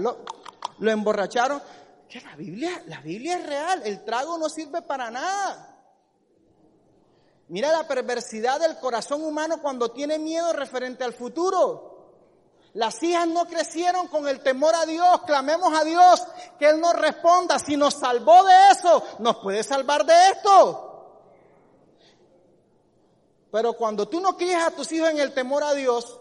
Lo 0.80 0.92
emborracharon 0.92 1.62
que 2.10 2.22
la 2.22 2.36
Biblia, 2.36 2.84
la 2.88 3.02
Biblia 3.02 3.38
es 3.38 3.46
real, 3.46 3.82
el 3.86 4.04
trago 4.04 4.38
no 4.38 4.50
sirve 4.50 4.82
para 4.82 5.12
nada. 5.12 5.78
Mira 7.50 7.72
la 7.72 7.88
perversidad 7.88 8.60
del 8.60 8.78
corazón 8.78 9.24
humano 9.24 9.62
cuando 9.62 9.92
tiene 9.92 10.20
miedo 10.20 10.54
referente 10.54 11.04
al 11.04 11.14
futuro. 11.14 11.90
Las 12.74 13.02
hijas 13.02 13.28
no 13.28 13.48
crecieron 13.48 14.08
con 14.08 14.28
el 14.28 14.42
temor 14.42 14.76
a 14.76 14.86
Dios. 14.86 15.22
Clamemos 15.26 15.74
a 15.74 15.84
Dios 15.84 16.24
que 16.60 16.70
Él 16.70 16.80
nos 16.80 16.94
responda. 16.94 17.58
Si 17.58 17.76
nos 17.76 17.96
salvó 17.96 18.44
de 18.44 18.54
eso, 18.72 19.04
nos 19.20 19.38
puede 19.38 19.64
salvar 19.64 20.06
de 20.06 20.14
esto. 20.30 20.86
Pero 23.52 23.74
cuando 23.74 24.08
tú 24.08 24.22
no 24.22 24.38
crías 24.38 24.68
a 24.68 24.72
tus 24.72 24.92
hijos 24.92 25.10
en 25.10 25.20
el 25.20 25.34
temor 25.34 25.64
a 25.64 25.74
Dios, 25.74 26.20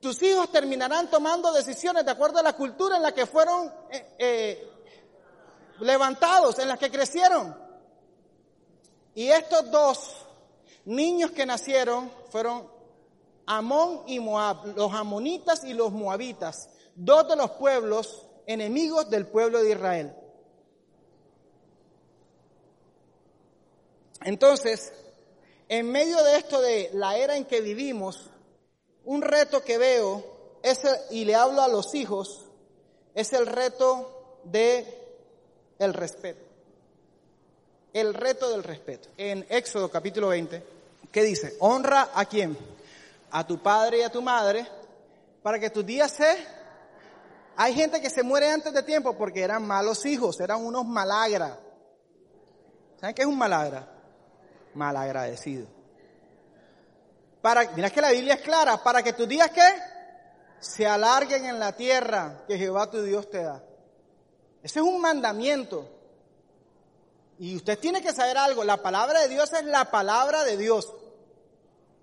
tus 0.00 0.22
hijos 0.22 0.50
terminarán 0.52 1.10
tomando 1.10 1.52
decisiones 1.52 2.04
de 2.04 2.10
acuerdo 2.10 2.38
a 2.38 2.42
la 2.42 2.52
cultura 2.52 2.96
en 2.96 3.02
la 3.02 3.12
que 3.12 3.26
fueron 3.26 3.72
eh, 3.90 4.14
eh, 4.18 4.72
levantados, 5.80 6.58
en 6.58 6.68
las 6.68 6.78
que 6.78 6.90
crecieron. 6.90 7.56
Y 9.14 9.28
estos 9.28 9.70
dos 9.70 10.26
niños 10.84 11.32
que 11.32 11.44
nacieron 11.44 12.10
fueron 12.30 12.70
Amón 13.46 14.02
y 14.06 14.20
Moab, 14.20 14.76
los 14.76 14.92
amonitas 14.92 15.64
y 15.64 15.74
los 15.74 15.90
moabitas, 15.90 16.68
dos 16.94 17.26
de 17.28 17.36
los 17.36 17.50
pueblos 17.52 18.26
enemigos 18.46 19.10
del 19.10 19.26
pueblo 19.26 19.62
de 19.62 19.70
Israel. 19.70 20.14
Entonces, 24.22 24.92
en 25.68 25.90
medio 25.90 26.22
de 26.22 26.36
esto 26.36 26.60
de 26.60 26.90
la 26.92 27.16
era 27.16 27.36
en 27.36 27.44
que 27.44 27.60
vivimos, 27.60 28.30
un 29.08 29.22
reto 29.22 29.64
que 29.64 29.78
veo 29.78 30.22
es, 30.62 30.82
y 31.10 31.24
le 31.24 31.34
hablo 31.34 31.62
a 31.62 31.68
los 31.68 31.94
hijos, 31.94 32.44
es 33.14 33.32
el 33.32 33.46
reto 33.46 34.38
de 34.44 34.86
el 35.78 35.94
respeto. 35.94 36.44
El 37.94 38.12
reto 38.12 38.50
del 38.50 38.62
respeto. 38.62 39.08
En 39.16 39.46
Éxodo 39.48 39.90
capítulo 39.90 40.28
20, 40.28 40.62
¿qué 41.10 41.22
dice? 41.22 41.56
Honra 41.60 42.10
a 42.14 42.26
quién? 42.26 42.56
A 43.30 43.46
tu 43.46 43.62
padre 43.62 44.00
y 44.00 44.02
a 44.02 44.12
tu 44.12 44.20
madre 44.20 44.68
para 45.42 45.58
que 45.58 45.70
tus 45.70 45.86
días 45.86 46.12
se... 46.12 46.58
Hay 47.56 47.72
gente 47.72 48.02
que 48.02 48.10
se 48.10 48.22
muere 48.22 48.50
antes 48.50 48.74
de 48.74 48.82
tiempo 48.82 49.16
porque 49.16 49.40
eran 49.40 49.66
malos 49.66 50.04
hijos, 50.04 50.38
eran 50.38 50.62
unos 50.62 50.84
malagra. 50.84 51.58
¿Saben 53.00 53.14
qué 53.14 53.22
es 53.22 53.28
un 53.28 53.38
malagra? 53.38 53.88
Malagradecido. 54.74 55.77
Para, 57.40 57.70
mira 57.70 57.90
que 57.90 58.00
la 58.00 58.10
Biblia 58.10 58.34
es 58.34 58.40
clara, 58.40 58.82
para 58.82 59.02
que 59.02 59.12
tus 59.12 59.28
días 59.28 59.50
qué? 59.50 59.66
Se 60.60 60.86
alarguen 60.86 61.44
en 61.44 61.58
la 61.58 61.72
tierra 61.72 62.42
que 62.48 62.58
Jehová 62.58 62.90
tu 62.90 63.02
Dios 63.02 63.30
te 63.30 63.42
da. 63.42 63.62
Ese 64.62 64.80
es 64.80 64.84
un 64.84 65.00
mandamiento. 65.00 65.88
Y 67.38 67.54
usted 67.54 67.78
tiene 67.78 68.02
que 68.02 68.12
saber 68.12 68.36
algo, 68.36 68.64
la 68.64 68.78
palabra 68.78 69.20
de 69.20 69.28
Dios 69.28 69.52
es 69.52 69.64
la 69.64 69.90
palabra 69.90 70.42
de 70.42 70.56
Dios. 70.56 70.92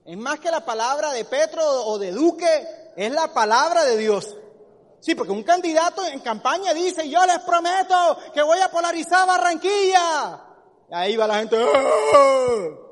Es 0.05 0.17
más 0.17 0.39
que 0.39 0.49
la 0.49 0.63
palabra 0.63 1.11
de 1.11 1.25
Petro 1.25 1.63
o 1.63 1.97
de 1.99 2.11
Duque, 2.11 2.93
es 2.95 3.11
la 3.11 3.33
palabra 3.33 3.83
de 3.83 3.97
Dios. 3.97 4.37
Sí, 5.01 5.13
porque 5.13 5.33
un 5.33 5.43
candidato 5.43 6.05
en 6.05 6.19
campaña 6.21 6.73
dice, 6.73 7.09
yo 7.09 7.25
les 7.25 7.39
prometo 7.39 8.17
que 8.33 8.41
voy 8.41 8.59
a 8.59 8.71
polarizar 8.71 9.27
Barranquilla. 9.27 10.41
Ahí 10.91 11.17
va 11.17 11.27
la 11.27 11.39
gente. 11.39 11.57
¡Ah! 11.61 12.84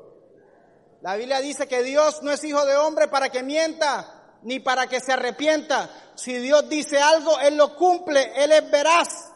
La 1.04 1.16
Biblia 1.16 1.42
dice 1.42 1.68
que 1.68 1.82
Dios 1.82 2.22
no 2.22 2.30
es 2.30 2.42
hijo 2.44 2.64
de 2.64 2.76
hombre 2.76 3.08
para 3.08 3.28
que 3.28 3.42
mienta, 3.42 4.38
ni 4.42 4.58
para 4.58 4.86
que 4.86 5.00
se 5.00 5.12
arrepienta. 5.12 5.90
Si 6.14 6.32
Dios 6.38 6.66
dice 6.70 6.98
algo, 6.98 7.38
Él 7.40 7.58
lo 7.58 7.76
cumple, 7.76 8.32
Él 8.42 8.50
es 8.52 8.70
veraz. 8.70 9.30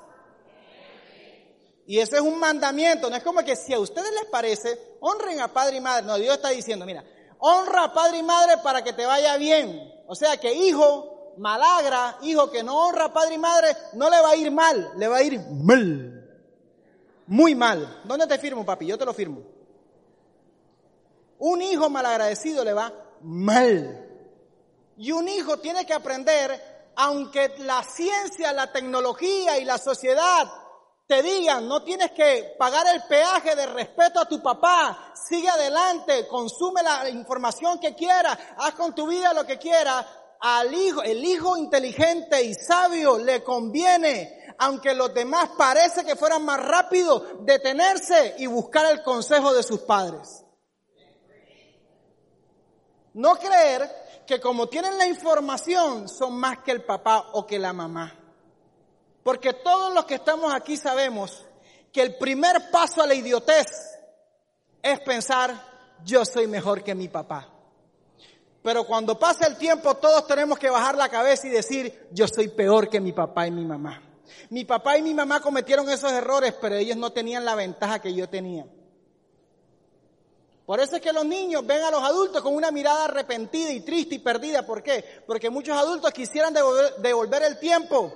Y 1.87 1.98
ese 1.98 2.16
es 2.16 2.22
un 2.22 2.40
mandamiento, 2.40 3.10
no 3.10 3.16
es 3.16 3.22
como 3.22 3.44
que 3.44 3.54
si 3.54 3.75
a 3.75 3.80
ustedes 3.80 4.10
les 4.12 4.30
parece, 4.30 4.96
honren 5.00 5.42
a 5.42 5.52
padre 5.52 5.76
y 5.76 5.80
madre. 5.82 6.06
No, 6.06 6.16
Dios 6.16 6.37
está 6.37 6.48
diciendo, 6.48 6.87
mira, 6.87 7.04
honra 7.38 7.84
a 7.84 7.92
padre 7.92 8.16
y 8.16 8.22
madre 8.22 8.54
para 8.62 8.82
que 8.82 8.94
te 8.94 9.04
vaya 9.04 9.37
bien. 9.37 9.92
O 10.06 10.14
sea 10.14 10.38
que 10.38 10.50
hijo 10.50 11.34
malagra, 11.37 12.16
hijo 12.22 12.50
que 12.50 12.62
no 12.62 12.78
honra 12.78 13.04
a 13.04 13.12
padre 13.12 13.34
y 13.34 13.38
madre, 13.38 13.76
no 13.92 14.08
le 14.08 14.18
va 14.22 14.30
a 14.30 14.37
ir 14.37 14.50
mal, 14.50 14.92
le 14.96 15.06
va 15.06 15.18
a 15.18 15.22
ir 15.22 15.38
mal. 15.38 16.14
Muy 17.26 17.54
mal. 17.54 18.00
¿Dónde 18.04 18.26
te 18.26 18.38
firmo, 18.38 18.64
papi? 18.64 18.87
Yo 18.87 18.96
te 18.96 19.04
lo 19.04 19.12
firmo. 19.12 19.57
Un 21.38 21.62
hijo 21.62 21.88
malagradecido 21.88 22.64
le 22.64 22.73
va 22.73 22.92
mal. 23.23 24.04
Y 24.97 25.12
un 25.12 25.28
hijo 25.28 25.59
tiene 25.59 25.87
que 25.87 25.95
aprender, 25.95 26.90
aunque 26.97 27.54
la 27.59 27.83
ciencia, 27.83 28.52
la 28.52 28.73
tecnología 28.73 29.59
y 29.59 29.64
la 29.64 29.78
sociedad 29.78 30.49
te 31.09 31.23
digan, 31.23 31.66
no 31.66 31.83
tienes 31.83 32.11
que 32.11 32.54
pagar 32.59 32.87
el 32.95 33.02
peaje 33.04 33.57
de 33.57 33.66
respeto 33.66 34.21
a 34.21 34.28
tu 34.28 34.42
papá, 34.42 35.14
sigue 35.14 35.49
adelante, 35.49 36.28
consume 36.28 36.83
la 36.83 37.09
información 37.09 37.80
que 37.80 37.95
quiera, 37.95 38.38
haz 38.59 38.75
con 38.75 38.95
tu 38.95 39.07
vida 39.07 39.33
lo 39.33 39.47
que 39.47 39.59
quiera, 39.59 40.07
al 40.38 40.73
hijo, 40.75 41.02
el 41.02 41.25
hijo 41.25 41.57
inteligente 41.57 42.43
y 42.43 42.52
sabio 42.52 43.17
le 43.17 43.43
conviene, 43.43 44.54
aunque 44.58 44.95
los 44.95 45.15
demás 45.15 45.49
parece 45.56 46.04
que 46.04 46.15
fueran 46.15 46.45
más 46.45 46.60
rápidos, 46.60 47.23
detenerse 47.41 48.34
y 48.39 48.47
buscar 48.47 48.84
el 48.93 49.02
consejo 49.02 49.54
de 49.54 49.62
sus 49.62 49.80
padres. 49.80 50.45
No 53.19 53.35
creer 53.35 54.23
que 54.28 54.41
como 54.41 54.69
tienen 54.69 54.97
la 54.97 55.04
información 55.04 56.09
son 56.09 56.39
más 56.39 56.59
que 56.59 56.71
el 56.71 56.85
papá 56.85 57.31
o 57.33 57.45
que 57.45 57.59
la 57.59 57.73
mamá. 57.73 58.15
Porque 59.25 59.54
todos 59.54 59.93
los 59.93 60.04
que 60.04 60.15
estamos 60.15 60.54
aquí 60.54 60.76
sabemos 60.76 61.45
que 61.93 62.00
el 62.00 62.17
primer 62.17 62.71
paso 62.71 63.02
a 63.02 63.09
la 63.09 63.15
idiotez 63.15 63.67
es 64.81 65.00
pensar, 65.00 65.52
yo 66.04 66.25
soy 66.25 66.47
mejor 66.47 66.85
que 66.85 66.95
mi 66.95 67.09
papá. 67.09 67.49
Pero 68.63 68.85
cuando 68.85 69.19
pasa 69.19 69.49
el 69.49 69.59
tiempo 69.59 69.97
todos 69.97 70.25
tenemos 70.28 70.57
que 70.57 70.71
bajar 70.71 70.97
la 70.97 71.09
cabeza 71.09 71.49
y 71.49 71.50
decir, 71.50 72.07
yo 72.13 72.28
soy 72.28 72.47
peor 72.47 72.89
que 72.89 73.00
mi 73.00 73.11
papá 73.11 73.49
y 73.49 73.50
mi 73.50 73.65
mamá. 73.65 74.00
Mi 74.50 74.65
papá 74.65 74.97
y 74.97 75.02
mi 75.02 75.13
mamá 75.13 75.41
cometieron 75.41 75.91
esos 75.91 76.13
errores, 76.13 76.54
pero 76.61 76.76
ellos 76.76 76.97
no 76.97 77.11
tenían 77.11 77.45
la 77.45 77.57
ventaja 77.57 77.99
que 77.99 78.15
yo 78.15 78.28
tenía. 78.28 78.65
Por 80.69 80.81
eso 80.81 80.97
es 80.97 81.00
que 81.00 81.15
los 81.15 81.25
niños 81.25 81.67
ven 81.67 81.83
a 81.83 81.91
los 81.91 82.02
adultos 82.02 82.43
con 82.43 82.54
una 82.54 82.71
mirada 82.71 83.07
arrepentida 83.07 83.71
y 83.71 83.81
triste 83.81 84.17
y 84.17 84.19
perdida. 84.19 84.67
¿Por 84.67 84.83
qué? 84.83 85.23
Porque 85.26 85.49
muchos 85.49 85.75
adultos 85.75 86.13
quisieran 86.13 86.52
devolver, 86.52 87.43
el 87.43 87.59
tiempo 87.59 88.13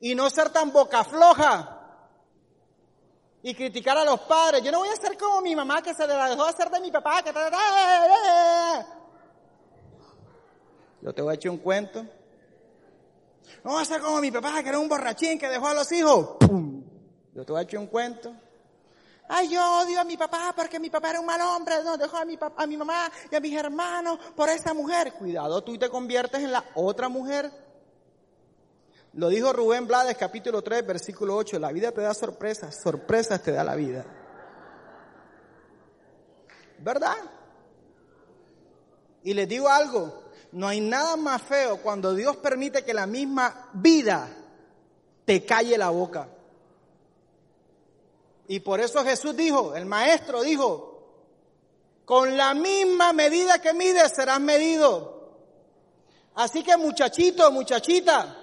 y 0.00 0.12
no 0.16 0.28
ser 0.28 0.50
tan 0.50 0.72
boca 0.72 1.04
floja 1.04 1.78
y 3.44 3.54
criticar 3.54 3.96
a 3.96 4.04
los 4.04 4.18
padres. 4.22 4.60
Yo 4.64 4.72
no 4.72 4.80
voy 4.80 4.88
a 4.88 4.96
ser 4.96 5.16
como 5.16 5.40
mi 5.40 5.54
mamá 5.54 5.80
que 5.80 5.94
se 5.94 6.04
le 6.04 6.14
dejó 6.14 6.42
hacer 6.42 6.68
de 6.68 6.80
mi 6.80 6.90
papá. 6.90 7.22
Yo 11.00 11.14
te 11.14 11.22
voy 11.22 11.30
a 11.30 11.34
echar 11.34 11.52
un 11.52 11.58
cuento. 11.58 12.04
No 13.62 13.70
voy 13.70 13.82
a 13.82 13.84
ser 13.84 14.00
como 14.00 14.20
mi 14.20 14.32
papá 14.32 14.64
que 14.64 14.68
era 14.68 14.80
un 14.80 14.88
borrachín 14.88 15.38
que 15.38 15.48
dejó 15.48 15.68
a 15.68 15.74
los 15.74 15.92
hijos. 15.92 16.38
Yo 17.34 17.44
te 17.44 17.52
voy 17.52 17.60
a 17.60 17.62
echar 17.62 17.78
un 17.78 17.86
cuento. 17.86 18.34
Ay, 19.34 19.48
yo 19.48 19.78
odio 19.78 19.98
a 19.98 20.04
mi 20.04 20.18
papá 20.18 20.52
porque 20.54 20.78
mi 20.78 20.90
papá 20.90 21.08
era 21.08 21.20
un 21.20 21.24
mal 21.24 21.40
hombre, 21.40 21.82
no, 21.82 21.96
dejó 21.96 22.18
a 22.18 22.24
mi, 22.26 22.36
papá, 22.36 22.62
a 22.62 22.66
mi 22.66 22.76
mamá 22.76 23.10
y 23.30 23.34
a 23.34 23.40
mis 23.40 23.56
hermanos 23.56 24.18
por 24.36 24.50
esa 24.50 24.74
mujer. 24.74 25.14
Cuidado, 25.14 25.64
tú 25.64 25.78
te 25.78 25.88
conviertes 25.88 26.42
en 26.42 26.52
la 26.52 26.62
otra 26.74 27.08
mujer. 27.08 27.50
Lo 29.14 29.30
dijo 29.30 29.50
Rubén 29.50 29.86
Blades, 29.86 30.18
capítulo 30.18 30.60
3, 30.60 30.86
versículo 30.86 31.34
8. 31.34 31.58
La 31.58 31.72
vida 31.72 31.92
te 31.92 32.02
da 32.02 32.12
sorpresas, 32.12 32.78
sorpresas 32.82 33.42
te 33.42 33.52
da 33.52 33.64
la 33.64 33.74
vida. 33.74 34.04
¿Verdad? 36.80 37.16
Y 39.22 39.32
les 39.32 39.48
digo 39.48 39.66
algo, 39.66 40.24
no 40.52 40.68
hay 40.68 40.82
nada 40.82 41.16
más 41.16 41.40
feo 41.40 41.78
cuando 41.78 42.14
Dios 42.14 42.36
permite 42.36 42.84
que 42.84 42.92
la 42.92 43.06
misma 43.06 43.70
vida 43.72 44.28
te 45.24 45.42
calle 45.46 45.78
la 45.78 45.88
boca. 45.88 46.28
Y 48.48 48.60
por 48.60 48.80
eso 48.80 49.04
Jesús 49.04 49.36
dijo, 49.36 49.74
el 49.74 49.86
maestro 49.86 50.42
dijo, 50.42 50.92
con 52.04 52.36
la 52.36 52.54
misma 52.54 53.12
medida 53.12 53.60
que 53.60 53.72
mides 53.72 54.12
serás 54.14 54.40
medido. 54.40 55.12
Así 56.34 56.62
que 56.62 56.76
muchachito, 56.76 57.50
muchachita, 57.50 58.36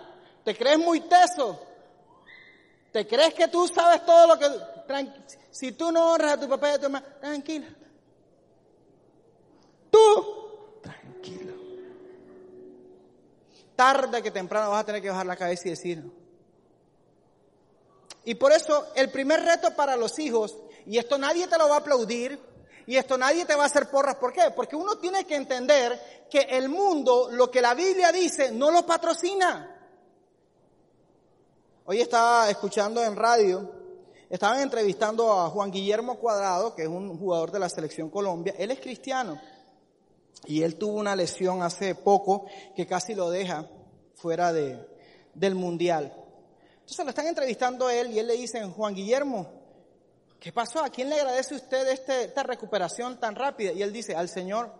te 0.43 0.55
crees 0.55 0.79
muy 0.79 1.01
teso, 1.01 1.59
te 2.91 3.05
crees 3.07 3.33
que 3.33 3.47
tú 3.47 3.67
sabes 3.67 4.05
todo 4.05 4.27
lo 4.27 4.39
que... 4.39 4.47
Si 5.51 5.73
tú 5.73 5.91
no 5.91 6.13
honras 6.13 6.33
a 6.33 6.39
tu 6.39 6.49
papá 6.49 6.69
y 6.69 6.73
a 6.73 6.79
tu 6.79 6.83
mamá, 6.83 7.03
tranquila. 7.19 7.67
Tú, 9.91 10.79
tranquilo. 10.81 11.53
Tarde 13.75 14.21
que 14.21 14.31
temprano 14.31 14.71
vas 14.71 14.81
a 14.81 14.85
tener 14.85 15.01
que 15.01 15.09
bajar 15.09 15.25
la 15.25 15.35
cabeza 15.35 15.67
y 15.67 15.71
decir. 15.71 16.03
Y 18.29 18.35
por 18.35 18.51
eso 18.51 18.89
el 18.93 19.09
primer 19.09 19.41
reto 19.41 19.75
para 19.75 19.95
los 19.95 20.19
hijos, 20.19 20.55
y 20.85 20.99
esto 20.99 21.17
nadie 21.17 21.47
te 21.47 21.57
lo 21.57 21.67
va 21.67 21.77
a 21.77 21.79
aplaudir, 21.79 22.39
y 22.85 22.95
esto 22.95 23.17
nadie 23.17 23.43
te 23.43 23.55
va 23.55 23.63
a 23.63 23.65
hacer 23.65 23.89
porras. 23.89 24.17
¿Por 24.17 24.31
qué? 24.31 24.51
Porque 24.55 24.75
uno 24.75 24.99
tiene 24.99 25.25
que 25.25 25.35
entender 25.35 26.27
que 26.29 26.41
el 26.41 26.69
mundo, 26.69 27.29
lo 27.31 27.49
que 27.49 27.59
la 27.59 27.73
Biblia 27.73 28.11
dice, 28.11 28.51
no 28.51 28.69
lo 28.69 28.85
patrocina. 28.85 29.75
Hoy 31.85 32.01
estaba 32.01 32.51
escuchando 32.51 33.03
en 33.03 33.15
radio, 33.15 33.67
estaban 34.29 34.59
entrevistando 34.59 35.33
a 35.33 35.49
Juan 35.49 35.71
Guillermo 35.71 36.19
Cuadrado, 36.19 36.75
que 36.75 36.83
es 36.83 36.87
un 36.87 37.17
jugador 37.17 37.49
de 37.49 37.57
la 37.57 37.67
selección 37.67 38.11
Colombia. 38.11 38.53
Él 38.59 38.69
es 38.69 38.79
cristiano 38.79 39.41
y 40.45 40.61
él 40.61 40.75
tuvo 40.75 40.99
una 40.99 41.15
lesión 41.15 41.63
hace 41.63 41.95
poco 41.95 42.45
que 42.75 42.85
casi 42.85 43.15
lo 43.15 43.31
deja 43.31 43.67
fuera 44.13 44.53
de, 44.53 44.87
del 45.33 45.55
mundial. 45.55 46.18
Entonces 46.89 47.05
lo 47.05 47.09
están 47.11 47.27
entrevistando 47.27 47.85
a 47.85 47.93
él 47.93 48.11
y 48.13 48.17
él 48.17 48.25
le 48.25 48.33
dice, 48.33 48.65
Juan 48.65 48.95
Guillermo, 48.95 49.47
¿qué 50.39 50.51
pasó? 50.51 50.83
¿A 50.83 50.89
quién 50.89 51.07
le 51.07 51.17
agradece 51.17 51.53
usted 51.53 51.87
este, 51.87 52.23
esta 52.23 52.41
recuperación 52.41 53.19
tan 53.19 53.35
rápida? 53.35 53.71
Y 53.73 53.83
él 53.83 53.93
dice, 53.93 54.15
al 54.15 54.27
Señor. 54.27 54.73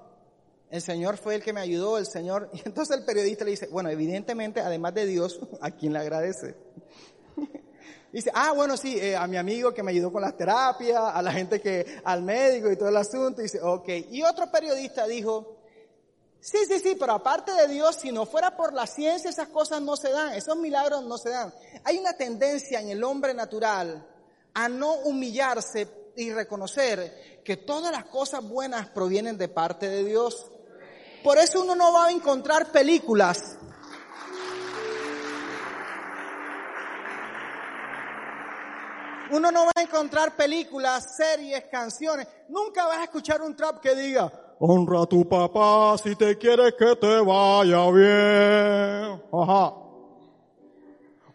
El 0.71 0.81
Señor 0.81 1.17
fue 1.17 1.35
el 1.35 1.43
que 1.43 1.53
me 1.53 1.61
ayudó, 1.61 1.99
el 1.99 2.07
Señor. 2.07 2.49
Y 2.53 2.63
entonces 2.65 2.97
el 2.97 3.05
periodista 3.05 3.45
le 3.45 3.51
dice, 3.51 3.67
bueno, 3.67 3.91
evidentemente, 3.91 4.59
además 4.59 4.95
de 4.95 5.05
Dios, 5.05 5.39
¿a 5.61 5.69
quién 5.69 5.93
le 5.93 5.99
agradece? 5.99 6.55
Dice, 8.11 8.31
ah, 8.33 8.53
bueno, 8.55 8.75
sí, 8.75 8.97
eh, 8.99 9.15
a 9.15 9.27
mi 9.27 9.37
amigo 9.37 9.71
que 9.71 9.83
me 9.83 9.91
ayudó 9.91 10.11
con 10.11 10.23
las 10.23 10.35
terapias, 10.35 10.99
a 10.99 11.21
la 11.21 11.31
gente 11.31 11.61
que, 11.61 12.01
al 12.03 12.23
médico 12.23 12.71
y 12.71 12.75
todo 12.75 12.89
el 12.89 12.97
asunto. 12.97 13.39
Dice, 13.43 13.61
ok. 13.61 13.87
Y 14.09 14.23
otro 14.23 14.49
periodista 14.51 15.05
dijo, 15.05 15.58
sí, 16.39 16.57
sí, 16.67 16.79
sí, 16.79 16.95
pero 16.99 17.13
aparte 17.13 17.53
de 17.53 17.67
Dios, 17.67 17.95
si 17.95 18.11
no 18.11 18.25
fuera 18.25 18.55
por 18.55 18.73
la 18.73 18.87
ciencia, 18.87 19.29
esas 19.29 19.49
cosas 19.49 19.81
no 19.81 19.95
se 19.95 20.11
dan, 20.11 20.33
esos 20.33 20.57
milagros 20.57 21.03
no 21.03 21.17
se 21.17 21.29
dan. 21.29 21.53
Hay 21.83 21.97
una 21.97 22.13
tendencia 22.13 22.79
en 22.79 22.89
el 22.89 23.03
hombre 23.03 23.33
natural 23.33 24.05
a 24.53 24.69
no 24.69 24.93
humillarse 24.93 25.87
y 26.15 26.31
reconocer 26.31 27.41
que 27.43 27.57
todas 27.57 27.91
las 27.91 28.05
cosas 28.05 28.43
buenas 28.43 28.89
provienen 28.89 29.37
de 29.37 29.47
parte 29.47 29.89
de 29.89 30.03
Dios. 30.03 30.51
Por 31.23 31.37
eso 31.37 31.61
uno 31.61 31.75
no 31.75 31.93
va 31.93 32.07
a 32.07 32.11
encontrar 32.11 32.71
películas 32.71 33.57
Uno 39.31 39.51
no 39.51 39.65
va 39.65 39.71
a 39.75 39.81
encontrar 39.81 40.35
películas, 40.35 41.15
series, 41.15 41.65
canciones. 41.65 42.27
Nunca 42.47 42.87
vas 42.87 42.97
a 42.97 43.03
escuchar 43.03 43.41
un 43.43 43.55
trap 43.55 43.79
que 43.79 43.93
diga, 43.93 44.31
honra 44.59 45.03
a 45.03 45.05
tu 45.05 45.27
papá 45.27 45.97
si 45.97 46.15
te 46.15 46.37
quieres 46.37 46.73
que 46.77 46.95
te 46.95 47.19
vaya 47.21 47.89
bien. 47.91 49.23
Ajá. 49.31 49.73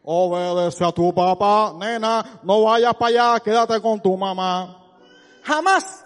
Obedece 0.07 0.85
a 0.85 0.93
tu 0.93 1.15
papá, 1.15 1.75
nena, 1.79 2.41
no 2.43 2.65
vayas 2.65 2.95
para 2.95 3.33
allá, 3.33 3.41
quédate 3.41 3.81
con 3.81 4.01
tu 4.03 4.17
mamá. 4.17 4.99
Jamás. 5.43 6.05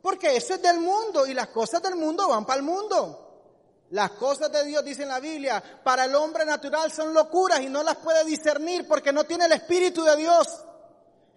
Porque 0.00 0.36
eso 0.36 0.54
es 0.54 0.62
del 0.62 0.80
mundo 0.80 1.26
y 1.26 1.34
las 1.34 1.48
cosas 1.48 1.82
del 1.82 1.96
mundo 1.96 2.28
van 2.28 2.46
para 2.46 2.60
el 2.60 2.64
mundo. 2.64 3.24
Las 3.90 4.12
cosas 4.12 4.52
de 4.52 4.64
Dios, 4.66 4.84
dice 4.84 5.02
en 5.02 5.08
la 5.08 5.18
Biblia, 5.18 5.62
para 5.82 6.04
el 6.04 6.14
hombre 6.14 6.44
natural 6.44 6.92
son 6.92 7.12
locuras 7.12 7.60
y 7.60 7.68
no 7.68 7.82
las 7.82 7.96
puede 7.96 8.24
discernir 8.24 8.86
porque 8.86 9.12
no 9.12 9.24
tiene 9.24 9.46
el 9.46 9.52
Espíritu 9.52 10.04
de 10.04 10.16
Dios. 10.16 10.46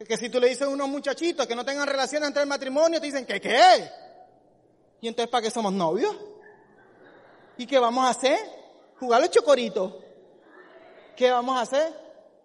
Que 0.07 0.17
si 0.17 0.29
tú 0.29 0.39
le 0.39 0.49
dices 0.49 0.63
a 0.63 0.69
unos 0.69 0.87
muchachitos 0.87 1.45
que 1.47 1.55
no 1.55 1.65
tengan 1.65 1.87
relación 1.87 2.23
entre 2.23 2.41
el 2.41 2.47
matrimonio, 2.47 2.99
te 2.99 3.05
dicen, 3.05 3.25
¿qué 3.25 3.39
qué? 3.39 3.91
¿Y 5.01 5.07
entonces 5.07 5.29
para 5.29 5.43
qué 5.43 5.51
somos 5.51 5.73
novios? 5.73 6.15
¿Y 7.57 7.65
qué 7.65 7.79
vamos 7.79 8.05
a 8.05 8.09
hacer? 8.09 8.39
¿Jugar 8.99 9.21
los 9.21 9.29
chocoritos? 9.29 9.93
¿Qué 11.15 11.29
vamos 11.29 11.57
a 11.57 11.61
hacer? 11.61 11.93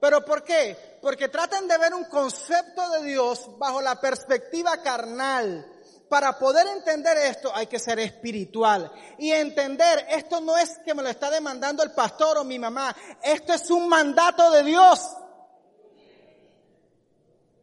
¿Pero 0.00 0.24
por 0.24 0.42
qué? 0.42 0.98
Porque 1.00 1.28
tratan 1.28 1.66
de 1.68 1.78
ver 1.78 1.94
un 1.94 2.04
concepto 2.04 2.90
de 2.90 3.04
Dios 3.04 3.48
bajo 3.58 3.80
la 3.80 4.00
perspectiva 4.00 4.82
carnal 4.82 5.66
para 6.08 6.38
poder 6.38 6.66
entender 6.68 7.16
esto 7.18 7.50
hay 7.54 7.66
que 7.66 7.78
ser 7.78 7.98
espiritual. 7.98 8.90
Y 9.18 9.32
entender, 9.32 10.06
esto 10.10 10.40
no 10.40 10.56
es 10.56 10.78
que 10.84 10.94
me 10.94 11.02
lo 11.02 11.08
está 11.08 11.30
demandando 11.30 11.82
el 11.82 11.92
pastor 11.92 12.38
o 12.38 12.44
mi 12.44 12.58
mamá, 12.58 12.94
esto 13.22 13.52
es 13.52 13.70
un 13.70 13.88
mandato 13.88 14.50
de 14.50 14.62
Dios. 14.62 15.00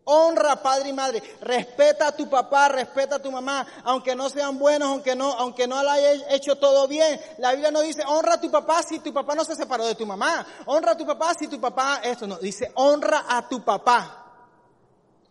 Honra 0.05 0.61
padre 0.61 0.89
y 0.89 0.93
madre, 0.93 1.23
respeta 1.39 2.07
a 2.07 2.11
tu 2.15 2.29
papá, 2.29 2.67
respeta 2.67 3.15
a 3.15 3.21
tu 3.21 3.31
mamá, 3.31 3.65
aunque 3.85 4.15
no 4.15 4.29
sean 4.29 4.59
buenos, 4.59 4.89
aunque 4.89 5.15
no, 5.15 5.31
aunque 5.31 5.65
no 5.65 5.81
lo 5.81 5.89
haya 5.89 6.13
hecho 6.29 6.57
todo 6.57 6.89
bien. 6.89 7.19
La 7.37 7.51
Biblia 7.51 7.71
no 7.71 7.79
dice 7.79 8.03
honra 8.05 8.33
a 8.33 8.41
tu 8.41 8.51
papá 8.51 8.83
si 8.83 8.99
tu 8.99 9.13
papá 9.13 9.33
no 9.33 9.45
se 9.45 9.55
separó 9.55 9.85
de 9.85 9.95
tu 9.95 10.05
mamá. 10.05 10.45
Honra 10.65 10.91
a 10.91 10.97
tu 10.97 11.05
papá 11.05 11.33
si 11.33 11.47
tu 11.47 11.59
papá 11.59 12.01
esto 12.03 12.27
no, 12.27 12.37
dice 12.37 12.71
honra 12.75 13.25
a 13.29 13.47
tu 13.47 13.63
papá. 13.63 14.19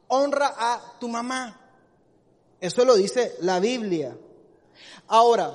Honra 0.09 0.55
a 0.57 0.81
tu 0.99 1.09
mamá. 1.09 1.61
Eso 2.59 2.85
lo 2.85 2.95
dice 2.95 3.37
la 3.41 3.61
Biblia. 3.61 4.17
Ahora, 5.09 5.53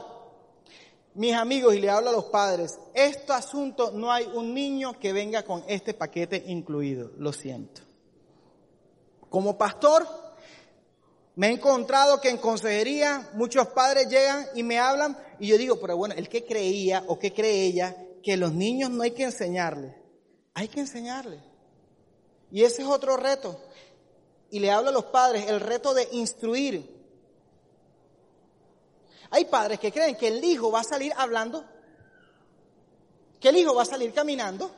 mis 1.16 1.34
amigos, 1.34 1.74
y 1.74 1.80
le 1.80 1.90
hablo 1.90 2.10
a 2.10 2.14
los 2.14 2.26
padres, 2.26 2.80
este 2.94 3.34
asunto 3.34 3.90
no 3.92 4.12
hay 4.12 4.30
un 4.32 4.54
niño 4.54 5.00
que 5.00 5.12
venga 5.12 5.42
con 5.42 5.64
este 5.68 5.96
paquete 5.96 6.44
incluido, 6.46 7.10
lo 7.18 7.34
siento. 7.34 7.87
Como 9.30 9.58
pastor, 9.58 10.08
me 11.36 11.50
he 11.50 11.52
encontrado 11.52 12.20
que 12.20 12.30
en 12.30 12.38
consejería 12.38 13.30
muchos 13.34 13.68
padres 13.68 14.10
llegan 14.10 14.48
y 14.56 14.64
me 14.64 14.80
hablan 14.80 15.18
y 15.40 15.48
yo 15.48 15.58
digo, 15.58 15.80
pero 15.80 15.96
bueno, 15.96 16.16
el 16.18 16.30
que 16.30 16.46
creía 16.46 17.04
o 17.08 17.20
que 17.20 17.34
cree 17.34 17.66
ella 17.66 17.96
que 18.24 18.38
los 18.38 18.54
niños 18.54 18.90
no 18.90 19.04
hay 19.04 19.12
que 19.12 19.24
enseñarles, 19.24 19.94
hay 20.54 20.68
que 20.68 20.80
enseñarles. 20.80 21.42
Y 22.52 22.64
ese 22.64 22.82
es 22.82 22.88
otro 22.88 23.18
reto. 23.18 23.60
Y 24.50 24.60
le 24.60 24.72
hablo 24.72 24.90
a 24.90 24.94
los 24.94 25.06
padres, 25.06 25.48
el 25.48 25.60
reto 25.60 25.94
de 25.94 26.08
instruir. 26.12 26.98
Hay 29.30 29.46
padres 29.46 29.80
que 29.80 29.92
creen 29.92 30.16
que 30.16 30.30
el 30.30 30.44
hijo 30.44 30.72
va 30.72 30.80
a 30.80 30.86
salir 30.86 31.14
hablando, 31.18 31.66
que 33.40 33.50
el 33.50 33.58
hijo 33.58 33.76
va 33.76 33.84
a 33.84 33.86
salir 33.86 34.14
caminando, 34.14 34.72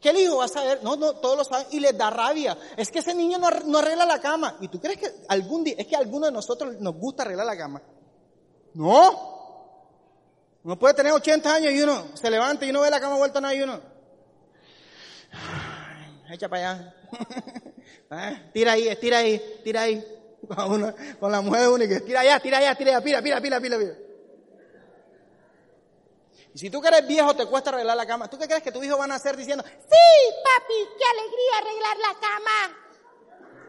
que 0.00 0.10
el 0.10 0.18
hijo 0.18 0.36
va 0.36 0.44
a 0.44 0.48
saber, 0.48 0.80
no, 0.82 0.96
no, 0.96 1.14
todos 1.14 1.36
lo 1.36 1.44
saben, 1.44 1.66
y 1.70 1.80
les 1.80 1.96
da 1.96 2.10
rabia. 2.10 2.56
Es 2.76 2.90
que 2.90 2.98
ese 2.98 3.14
niño 3.14 3.38
no, 3.38 3.78
arregla 3.78 4.04
la 4.04 4.20
cama. 4.20 4.56
¿Y 4.60 4.68
tú 4.68 4.80
crees 4.80 4.98
que 4.98 5.10
algún 5.28 5.64
día, 5.64 5.74
es 5.78 5.86
que 5.86 5.96
a 5.96 6.00
alguno 6.00 6.26
de 6.26 6.32
nosotros 6.32 6.76
nos 6.80 6.94
gusta 6.94 7.22
arreglar 7.22 7.46
la 7.46 7.56
cama? 7.56 7.82
No. 8.74 9.36
Uno 10.62 10.78
puede 10.78 10.94
tener 10.94 11.12
80 11.12 11.54
años 11.54 11.72
y 11.72 11.82
uno 11.82 12.08
se 12.14 12.30
levanta 12.30 12.66
y 12.66 12.70
uno 12.70 12.82
ve 12.82 12.90
la 12.90 13.00
cama 13.00 13.16
vuelta 13.16 13.40
nada 13.40 13.54
y 13.54 13.62
uno. 13.62 13.80
Echa 16.30 16.48
para 16.48 16.70
allá. 16.70 16.94
Ah, 18.08 18.40
tira 18.52 18.72
ahí, 18.72 18.86
estira 18.86 19.18
ahí, 19.18 19.60
tira 19.64 19.82
ahí. 19.82 20.04
con, 21.20 21.32
la 21.32 21.40
mujer 21.40 21.68
única. 21.68 22.00
Tira 22.00 22.20
allá, 22.20 22.38
tira 22.38 22.58
allá, 22.58 22.74
tira 22.76 22.90
allá, 22.92 23.02
pila, 23.02 23.20
pila, 23.20 23.40
pila, 23.40 23.60
pila. 23.60 23.94
Y 26.56 26.58
si 26.58 26.70
tú 26.70 26.80
que 26.80 26.88
eres 26.88 27.06
viejo 27.06 27.36
te 27.36 27.44
cuesta 27.44 27.68
arreglar 27.68 27.98
la 27.98 28.06
cama, 28.06 28.30
¿tú 28.30 28.38
qué 28.38 28.46
crees 28.46 28.62
que 28.62 28.72
tu 28.72 28.82
hijo 28.82 28.96
van 28.96 29.12
a 29.12 29.16
hacer 29.16 29.36
diciendo, 29.36 29.62
sí, 29.62 30.34
papi, 30.42 30.88
qué 30.96 31.04
alegría 31.04 31.58
arreglar 31.58 31.96
la 31.98 32.14
cama? 32.18 32.58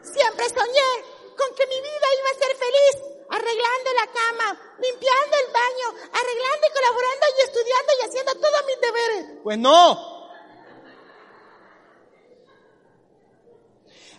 Siempre 0.04 0.48
soñé 0.48 1.04
con 1.36 1.54
que 1.54 1.68
mi 1.68 1.82
vida 1.82 2.08
iba 2.18 2.30
a 2.30 2.40
ser 2.40 2.56
feliz 2.56 2.96
arreglando 3.30 3.92
la 3.94 4.08
cama, 4.08 4.62
limpiando 4.80 5.36
el 5.36 5.52
baño, 5.52 6.00
arreglando 6.14 6.66
y 6.66 6.74
colaborando 6.74 7.26
y 7.38 7.42
estudiando 7.42 7.92
y 7.92 8.06
haciendo 8.06 8.36
todos 8.36 8.66
mis 8.66 8.80
deberes. 8.80 9.40
Pues 9.44 9.58
no. 9.58 10.30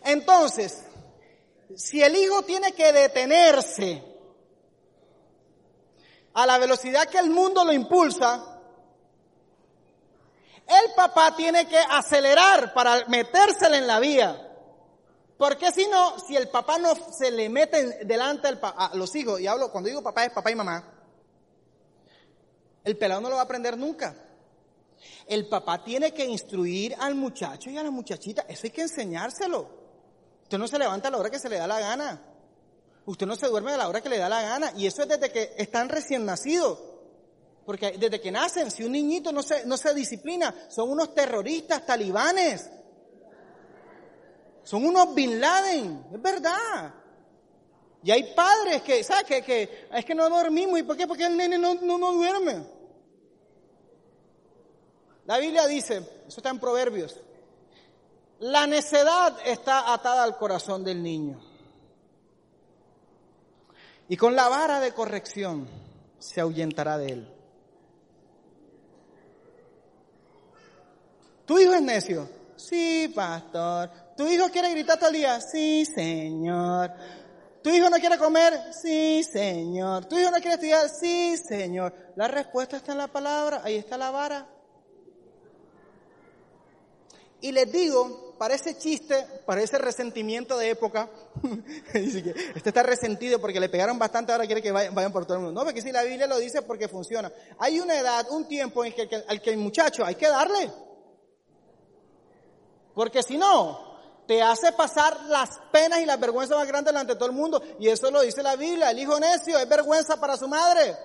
Entonces, 0.05 0.85
si 1.75 2.03
el 2.03 2.15
hijo 2.17 2.43
tiene 2.43 2.75
que 2.75 2.93
detenerse 2.93 4.05
a 6.35 6.45
la 6.45 6.59
velocidad 6.59 7.09
que 7.09 7.19
el 7.19 7.31
mundo 7.31 7.65
lo 7.65 7.73
impulsa, 7.73 8.48
el 10.69 10.95
papá 10.95 11.35
tiene 11.35 11.67
que 11.67 11.79
acelerar 11.79 12.75
para 12.75 13.07
metérsele 13.07 13.79
en 13.79 13.87
la 13.87 13.99
vía. 13.99 14.45
Porque 15.39 15.73
si 15.73 15.87
no, 15.87 16.19
si 16.19 16.37
el 16.37 16.49
papá 16.49 16.79
no 16.79 16.95
se 16.95 17.31
le 17.31 17.49
mete 17.49 18.05
delante 18.05 18.49
a 18.61 18.91
los 18.95 19.15
hijos, 19.15 19.41
y 19.41 19.47
hablo, 19.47 19.71
cuando 19.71 19.89
digo 19.89 20.03
papá 20.03 20.25
es 20.25 20.33
papá 20.33 20.51
y 20.51 20.57
mamá, 20.57 20.85
el 22.85 22.97
pelado 22.99 23.21
no 23.21 23.29
lo 23.29 23.37
va 23.37 23.43
a 23.43 23.45
aprender 23.45 23.79
nunca. 23.79 24.15
El 25.27 25.49
papá 25.49 25.83
tiene 25.85 26.13
que 26.13 26.25
instruir 26.25 26.95
al 26.99 27.15
muchacho 27.15 27.71
y 27.71 27.79
a 27.79 27.83
la 27.83 27.91
muchachita, 27.91 28.45
eso 28.49 28.63
hay 28.65 28.71
que 28.71 28.83
enseñárselo. 28.83 29.69
Usted 30.43 30.59
no 30.59 30.67
se 30.67 30.79
levanta 30.79 31.09
a 31.09 31.11
la 31.11 31.19
hora 31.19 31.31
que 31.31 31.39
se 31.39 31.49
le 31.49 31.59
da 31.59 31.67
la 31.67 31.79
gana. 31.79 32.21
Usted 33.05 33.27
no 33.27 33.37
se 33.37 33.47
duerme 33.47 33.73
a 33.73 33.77
la 33.77 33.89
hora 33.89 34.01
que 34.01 34.09
le 34.09 34.19
da 34.19 34.29
la 34.29 34.43
gana. 34.43 34.73
Y 34.77 34.87
eso 34.87 35.03
es 35.03 35.09
desde 35.09 35.31
que 35.31 35.55
están 35.57 35.89
recién 35.89 36.25
nacidos. 36.25 36.79
Porque 37.69 37.99
desde 37.99 38.19
que 38.19 38.33
nacen, 38.33 38.71
si 38.71 38.83
un 38.83 38.93
niñito 38.93 39.31
no 39.31 39.43
se, 39.43 39.67
no 39.67 39.77
se 39.77 39.93
disciplina, 39.93 40.55
son 40.71 40.89
unos 40.89 41.15
terroristas 41.15 41.85
talibanes. 41.85 42.67
Son 44.63 44.87
unos 44.87 45.15
Bin 45.15 45.39
Laden. 45.39 46.07
Es 46.15 46.23
verdad. 46.23 46.95
Y 48.03 48.11
hay 48.11 48.33
padres 48.33 48.81
que, 48.81 49.05
¿sabes? 49.05 49.25
Que, 49.25 49.43
que 49.43 49.87
es 49.93 50.03
que 50.03 50.15
no 50.15 50.31
dormimos. 50.31 50.79
¿Y 50.79 50.83
por 50.83 50.97
qué? 50.97 51.07
Porque 51.07 51.27
el 51.27 51.37
nene 51.37 51.59
no, 51.59 51.75
no, 51.75 51.99
no 51.99 52.15
duerme. 52.15 52.67
La 55.27 55.37
Biblia 55.37 55.67
dice, 55.67 55.99
eso 56.27 56.41
está 56.41 56.49
en 56.49 56.61
Proverbios, 56.61 57.21
la 58.39 58.67
necedad 58.67 59.37
está 59.45 59.93
atada 59.93 60.25
al 60.25 60.39
corazón 60.39 60.85
del 60.85 61.03
niño. 61.03 61.39
Y 64.09 64.17
con 64.17 64.35
la 64.35 64.49
vara 64.49 64.81
de 64.81 64.95
corrección 64.95 65.69
se 66.19 66.41
ahuyentará 66.41 66.97
de 66.97 67.13
él. 67.13 67.38
¿Tu 71.49 71.59
hijo 71.59 71.73
es 71.73 71.81
necio? 71.81 72.29
Sí, 72.57 73.11
pastor. 73.15 73.91
¿Tu 74.15 74.29
hijo 74.29 74.51
quiere 74.51 74.71
gritar 74.71 74.99
todo 74.99 75.09
el 75.09 75.17
día? 75.17 75.41
Sí, 75.41 75.87
señor. 75.87 76.93
¿Tu 77.63 77.71
hijo 77.71 77.89
no 77.89 77.97
quiere 77.97 78.19
comer? 78.19 78.53
Sí, 78.75 79.25
señor. 79.25 80.05
¿Tu 80.05 80.19
hijo 80.19 80.31
no 80.31 80.37
quiere 80.37 80.57
estudiar? 80.57 80.91
Sí, 80.91 81.39
señor. 81.39 81.95
La 82.17 82.29
respuesta 82.29 82.77
está 82.77 82.93
en 82.93 82.99
la 82.99 83.09
palabra, 83.09 83.63
ahí 83.65 83.77
está 83.77 83.97
la 83.97 84.11
vara. 84.11 84.47
Y 87.41 87.51
les 87.51 87.73
digo 87.73 88.35
parece 88.37 88.77
chiste, 88.77 89.27
parece 89.47 89.79
resentimiento 89.79 90.59
de 90.59 90.69
época. 90.69 91.09
este 91.95 92.69
está 92.69 92.83
resentido 92.83 93.41
porque 93.41 93.59
le 93.59 93.71
pegaron 93.71 93.99
bastante, 93.99 94.33
ahora 94.33 94.45
quiere 94.45 94.61
que 94.61 94.71
vayan, 94.71 95.13
por 95.13 95.25
todo 95.25 95.39
el 95.39 95.45
mundo. 95.45 95.59
No, 95.59 95.65
porque 95.65 95.81
si 95.81 95.93
la 95.93 96.03
Biblia 96.03 96.27
lo 96.27 96.37
dice 96.37 96.61
porque 96.61 96.89
funciona. 96.89 97.33
Hay 97.59 97.81
una 97.81 97.99
edad, 97.99 98.27
un 98.33 98.47
tiempo 98.47 98.85
en 98.85 98.93
que, 98.93 99.25
al 99.27 99.41
que 99.41 99.49
el 99.49 99.57
muchacho 99.57 100.05
hay 100.05 100.15
que 100.15 100.29
darle. 100.29 100.71
Porque 102.99 103.23
si 103.23 103.39
no, 103.39 103.79
te 104.27 104.43
hace 104.43 104.73
pasar 104.73 105.21
las 105.27 105.61
penas 105.71 106.01
y 106.01 106.05
las 106.05 106.19
vergüenzas 106.19 106.59
más 106.59 106.67
grandes 106.67 106.93
delante 106.93 107.13
de 107.13 107.17
todo 107.17 107.29
el 107.29 107.35
mundo. 107.37 107.63
Y 107.79 107.87
eso 107.87 108.11
lo 108.11 108.23
dice 108.23 108.43
la 108.43 108.57
Biblia. 108.57 108.91
El 108.91 108.99
hijo 108.99 109.21
necio 109.21 109.57
es 109.57 109.69
vergüenza 109.69 110.19
para 110.19 110.37
su 110.37 110.49
madre. 110.49 110.97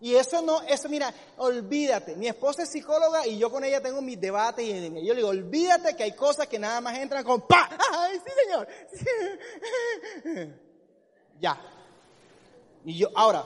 Y 0.00 0.16
eso 0.16 0.42
no, 0.42 0.62
eso 0.62 0.88
mira, 0.88 1.14
olvídate. 1.36 2.16
Mi 2.16 2.26
esposa 2.26 2.64
es 2.64 2.70
psicóloga 2.70 3.24
y 3.24 3.38
yo 3.38 3.48
con 3.48 3.62
ella 3.62 3.80
tengo 3.80 4.02
mis 4.02 4.20
debates 4.20 4.64
y 4.64 4.82
yo 5.06 5.14
le 5.14 5.20
digo, 5.20 5.28
olvídate 5.28 5.94
que 5.94 6.02
hay 6.02 6.16
cosas 6.16 6.48
que 6.48 6.58
nada 6.58 6.80
más 6.80 6.98
entran 6.98 7.22
con 7.22 7.42
pa. 7.42 7.70
¡Ay, 7.92 8.20
sí, 8.26 8.32
señor! 10.24 10.54
ya. 11.40 11.56
Y 12.84 12.98
yo, 12.98 13.10
ahora, 13.14 13.44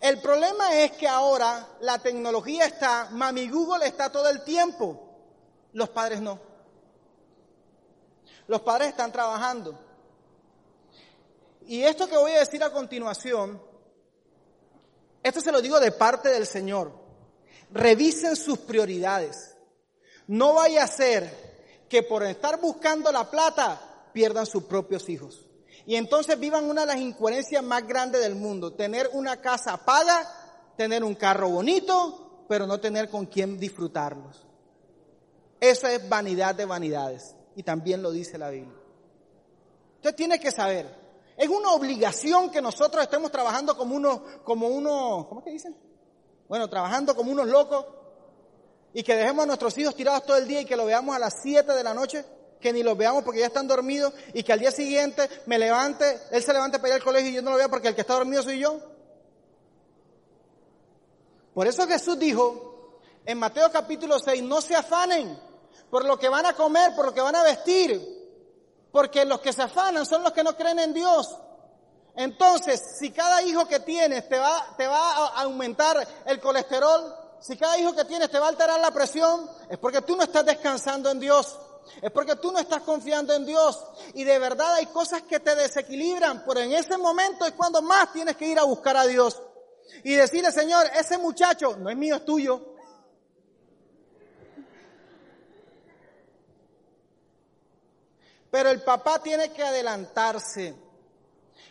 el 0.00 0.20
problema 0.20 0.74
es 0.74 0.90
que 0.94 1.06
ahora 1.06 1.76
la 1.82 2.00
tecnología 2.00 2.64
está, 2.64 3.10
mami 3.12 3.48
Google 3.48 3.86
está 3.86 4.10
todo 4.10 4.28
el 4.30 4.42
tiempo. 4.42 5.04
Los 5.78 5.90
padres 5.90 6.20
no. 6.20 6.40
Los 8.48 8.62
padres 8.62 8.88
están 8.88 9.12
trabajando. 9.12 9.78
Y 11.68 11.84
esto 11.84 12.08
que 12.08 12.16
voy 12.16 12.32
a 12.32 12.40
decir 12.40 12.64
a 12.64 12.72
continuación, 12.72 13.62
esto 15.22 15.40
se 15.40 15.52
lo 15.52 15.62
digo 15.62 15.78
de 15.78 15.92
parte 15.92 16.30
del 16.30 16.48
Señor. 16.48 16.90
Revisen 17.70 18.34
sus 18.34 18.58
prioridades. 18.58 19.56
No 20.26 20.54
vaya 20.54 20.82
a 20.82 20.88
ser 20.88 21.84
que 21.88 22.02
por 22.02 22.24
estar 22.24 22.60
buscando 22.60 23.12
la 23.12 23.30
plata 23.30 24.10
pierdan 24.12 24.46
sus 24.46 24.64
propios 24.64 25.08
hijos. 25.08 25.46
Y 25.86 25.94
entonces 25.94 26.40
vivan 26.40 26.68
una 26.68 26.80
de 26.80 26.88
las 26.88 26.96
incoherencias 26.96 27.62
más 27.62 27.86
grandes 27.86 28.20
del 28.20 28.34
mundo. 28.34 28.72
Tener 28.72 29.10
una 29.12 29.40
casa 29.40 29.76
paga, 29.76 30.28
tener 30.76 31.04
un 31.04 31.14
carro 31.14 31.50
bonito, 31.50 32.44
pero 32.48 32.66
no 32.66 32.80
tener 32.80 33.08
con 33.08 33.26
quién 33.26 33.60
disfrutarlos. 33.60 34.47
Eso 35.60 35.86
es 35.88 36.08
vanidad 36.08 36.54
de 36.54 36.64
vanidades 36.64 37.34
y 37.56 37.62
también 37.62 38.02
lo 38.02 38.12
dice 38.12 38.38
la 38.38 38.50
Biblia. 38.50 38.78
Usted 39.96 40.14
tiene 40.14 40.38
que 40.38 40.52
saber, 40.52 40.86
es 41.36 41.48
una 41.48 41.72
obligación 41.72 42.50
que 42.50 42.62
nosotros 42.62 43.02
estemos 43.02 43.32
trabajando 43.32 43.76
como 43.76 43.96
unos, 43.96 44.20
como 44.44 44.68
unos, 44.68 45.26
¿cómo 45.26 45.40
es 45.40 45.44
que 45.44 45.50
dicen? 45.50 45.76
Bueno, 46.48 46.68
trabajando 46.68 47.16
como 47.16 47.32
unos 47.32 47.48
locos 47.48 47.84
y 48.92 49.02
que 49.02 49.16
dejemos 49.16 49.42
a 49.42 49.46
nuestros 49.46 49.76
hijos 49.78 49.94
tirados 49.94 50.24
todo 50.24 50.36
el 50.36 50.46
día 50.46 50.60
y 50.60 50.64
que 50.64 50.76
lo 50.76 50.86
veamos 50.86 51.16
a 51.16 51.18
las 51.18 51.34
7 51.42 51.72
de 51.72 51.82
la 51.82 51.94
noche, 51.94 52.24
que 52.60 52.72
ni 52.72 52.84
los 52.84 52.96
veamos 52.96 53.24
porque 53.24 53.40
ya 53.40 53.46
están 53.46 53.66
dormidos 53.66 54.12
y 54.34 54.44
que 54.44 54.52
al 54.52 54.60
día 54.60 54.70
siguiente 54.70 55.28
me 55.46 55.58
levante, 55.58 56.20
él 56.30 56.42
se 56.42 56.52
levante 56.52 56.78
para 56.78 56.90
ir 56.90 56.94
al 56.94 57.04
colegio 57.04 57.30
y 57.30 57.34
yo 57.34 57.42
no 57.42 57.50
lo 57.50 57.56
vea 57.56 57.68
porque 57.68 57.88
el 57.88 57.94
que 57.96 58.02
está 58.02 58.14
dormido 58.14 58.42
soy 58.42 58.60
yo. 58.60 58.80
Por 61.54 61.66
eso 61.66 61.88
Jesús 61.88 62.16
dijo 62.18 63.00
en 63.26 63.38
Mateo 63.38 63.70
capítulo 63.72 64.18
6, 64.20 64.42
no 64.44 64.60
se 64.60 64.76
afanen 64.76 65.47
por 65.90 66.04
lo 66.04 66.18
que 66.18 66.28
van 66.28 66.46
a 66.46 66.54
comer, 66.54 66.94
por 66.94 67.06
lo 67.06 67.14
que 67.14 67.20
van 67.20 67.36
a 67.36 67.42
vestir. 67.42 68.16
Porque 68.90 69.24
los 69.24 69.40
que 69.40 69.52
se 69.52 69.62
afanan 69.62 70.06
son 70.06 70.22
los 70.22 70.32
que 70.32 70.42
no 70.42 70.56
creen 70.56 70.78
en 70.78 70.94
Dios. 70.94 71.36
Entonces, 72.14 72.80
si 72.98 73.10
cada 73.10 73.42
hijo 73.42 73.68
que 73.68 73.80
tienes 73.80 74.28
te 74.28 74.38
va, 74.38 74.74
te 74.76 74.86
va 74.86 75.12
a 75.12 75.42
aumentar 75.42 76.06
el 76.26 76.40
colesterol, 76.40 77.14
si 77.40 77.56
cada 77.56 77.78
hijo 77.78 77.94
que 77.94 78.04
tienes 78.04 78.30
te 78.30 78.38
va 78.38 78.46
a 78.46 78.48
alterar 78.48 78.80
la 78.80 78.90
presión, 78.90 79.48
es 79.68 79.78
porque 79.78 80.02
tú 80.02 80.16
no 80.16 80.24
estás 80.24 80.44
descansando 80.44 81.10
en 81.10 81.20
Dios. 81.20 81.56
Es 82.02 82.10
porque 82.10 82.36
tú 82.36 82.52
no 82.52 82.58
estás 82.58 82.82
confiando 82.82 83.32
en 83.34 83.46
Dios. 83.46 83.82
Y 84.14 84.24
de 84.24 84.38
verdad 84.38 84.74
hay 84.74 84.86
cosas 84.86 85.22
que 85.22 85.40
te 85.40 85.54
desequilibran, 85.54 86.44
pero 86.46 86.60
en 86.60 86.72
ese 86.72 86.98
momento 86.98 87.44
es 87.44 87.52
cuando 87.52 87.80
más 87.82 88.12
tienes 88.12 88.36
que 88.36 88.46
ir 88.46 88.58
a 88.58 88.64
buscar 88.64 88.96
a 88.96 89.06
Dios. 89.06 89.40
Y 90.04 90.14
decirle, 90.14 90.52
Señor, 90.52 90.86
ese 90.98 91.18
muchacho 91.18 91.76
no 91.76 91.88
es 91.88 91.96
mío, 91.96 92.16
es 92.16 92.24
tuyo. 92.24 92.74
Pero 98.58 98.70
el 98.70 98.82
papá 98.82 99.22
tiene 99.22 99.52
que 99.52 99.62
adelantarse, 99.62 100.74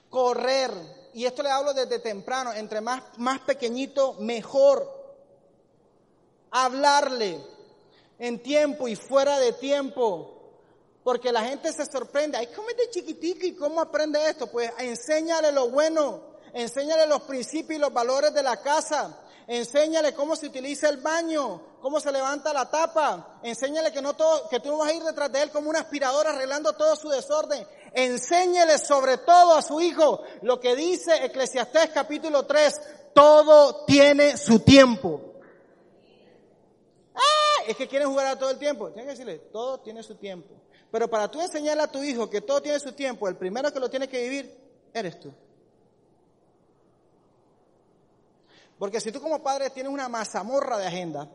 correr, 0.10 0.72
y 1.14 1.26
esto 1.26 1.44
le 1.44 1.50
hablo 1.50 1.74
desde 1.74 2.00
temprano, 2.00 2.54
entre 2.54 2.80
más, 2.80 3.04
más 3.18 3.42
pequeñito, 3.42 4.14
mejor. 4.20 4.90
Hablarle 6.50 7.42
en 8.18 8.42
tiempo 8.42 8.88
y 8.88 8.96
fuera 8.96 9.38
de 9.38 9.52
tiempo. 9.52 10.54
Porque 11.04 11.34
la 11.34 11.44
gente 11.44 11.74
se 11.74 11.86
sorprende. 11.86 12.38
Ay, 12.38 12.48
¿cómo 12.56 12.70
es 12.70 12.78
de 12.78 12.90
chiquitico 12.90 13.46
y 13.46 13.56
cómo 13.56 13.82
aprende 13.82 14.26
esto? 14.30 14.48
Pues 14.48 14.72
enséñale 14.80 15.52
lo 15.52 15.68
bueno, 15.68 16.22
enséñale 16.54 17.06
los 17.06 17.24
principios 17.24 17.80
y 17.80 17.82
los 17.82 17.92
valores 17.92 18.34
de 18.34 18.44
la 18.44 18.62
casa. 18.62 19.27
Enséñale 19.48 20.14
cómo 20.14 20.36
se 20.36 20.48
utiliza 20.48 20.90
el 20.90 20.98
baño, 20.98 21.78
cómo 21.80 22.02
se 22.02 22.12
levanta 22.12 22.52
la 22.52 22.70
tapa. 22.70 23.40
Enséñale 23.42 23.94
que 23.94 24.02
no 24.02 24.14
todo, 24.14 24.50
que 24.50 24.60
tú 24.60 24.70
no 24.70 24.80
vas 24.80 24.90
a 24.90 24.94
ir 24.94 25.02
detrás 25.02 25.32
de 25.32 25.42
él 25.42 25.52
como 25.52 25.70
una 25.70 25.80
aspiradora 25.80 26.32
arreglando 26.32 26.74
todo 26.74 26.98
su 26.98 27.08
desorden. 27.08 27.66
Enséñale 27.94 28.78
sobre 28.78 29.20
todo 29.20 29.54
a 29.54 29.62
su 29.62 29.80
hijo 29.80 30.22
lo 30.42 30.60
que 30.60 30.76
dice 30.76 31.24
Eclesiastés 31.24 31.92
capítulo 31.94 32.46
3. 32.46 32.82
Todo 33.14 33.86
tiene 33.86 34.36
su 34.36 34.60
tiempo. 34.60 35.22
¡Ah! 37.16 37.64
Es 37.70 37.78
que 37.78 37.88
quieren 37.88 38.10
jugar 38.10 38.28
a 38.28 38.38
todo 38.38 38.50
el 38.50 38.60
tiempo. 38.60 38.90
Tienes 38.90 39.06
que 39.06 39.12
decirle, 39.12 39.40
todo 39.52 39.80
tiene 39.80 40.04
su 40.04 40.16
tiempo. 40.16 40.56
Pero 40.92 41.10
para 41.10 41.32
tú 41.32 41.40
enseñarle 41.40 41.84
a 41.84 41.92
tu 41.92 42.04
hijo 42.04 42.30
que 42.30 42.42
todo 42.42 42.62
tiene 42.62 42.82
su 42.82 42.92
tiempo, 42.92 43.30
el 43.30 43.38
primero 43.38 43.72
que 43.72 43.80
lo 43.80 43.90
tiene 43.90 44.10
que 44.10 44.22
vivir 44.24 44.58
eres 44.94 45.18
tú. 45.22 45.34
Porque 48.78 49.02
si 49.02 49.12
tú 49.12 49.22
como 49.22 49.42
padre 49.42 49.70
tienes 49.70 49.92
una 49.92 50.08
mazamorra 50.08 50.78
de 50.78 50.88
agenda, 50.88 51.28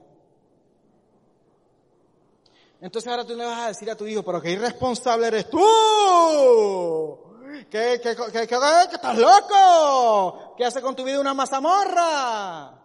entonces 2.81 3.11
ahora 3.11 3.25
tú 3.25 3.35
le 3.35 3.45
vas 3.45 3.61
a 3.61 3.69
decir 3.69 3.91
a 3.91 3.97
tu 3.97 4.07
hijo, 4.07 4.23
pero 4.25 4.41
qué 4.41 4.51
irresponsable 4.51 5.29
eres 5.29 5.49
tú. 5.49 5.59
¿Qué, 7.71 8.01
qué, 8.03 8.17
qué, 8.17 8.47
qué, 8.47 8.55
estás 8.93 9.19
loco? 9.19 10.55
¿Qué 10.57 10.65
hace 10.65 10.81
con 10.83 10.97
tu 10.97 11.05
vida 11.05 11.21
una 11.21 11.33
mazamorra? 11.33 12.79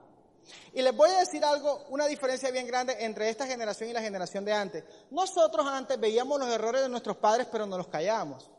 Y 0.74 0.82
les 0.84 0.96
voy 0.96 1.10
a 1.10 1.20
decir 1.20 1.44
algo, 1.44 1.86
una 1.90 2.06
diferencia 2.06 2.52
bien 2.52 2.68
grande 2.68 2.96
entre 3.00 3.30
esta 3.30 3.48
generación 3.48 3.90
y 3.90 3.94
la 3.94 4.02
generación 4.02 4.46
de 4.46 4.54
antes. 4.54 4.84
Nosotros 5.10 5.66
antes 5.66 6.00
veíamos 6.00 6.40
los 6.40 6.50
errores 6.50 6.84
de 6.84 6.90
nuestros 6.90 7.18
padres, 7.18 7.48
pero 7.52 7.66
no 7.66 7.78
los 7.78 7.88
callábamos. 7.88 8.50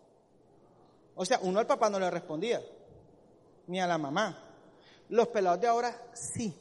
O 1.14 1.24
sea, 1.24 1.38
uno 1.42 1.60
al 1.60 1.66
papá 1.66 1.88
no 1.88 2.00
le 2.00 2.10
respondía, 2.10 2.60
ni 3.68 3.80
a 3.80 3.86
la 3.86 3.98
mamá. 3.98 4.47
Los 5.10 5.28
pelados 5.28 5.60
de 5.60 5.66
ahora 5.66 6.10
sí. 6.12 6.54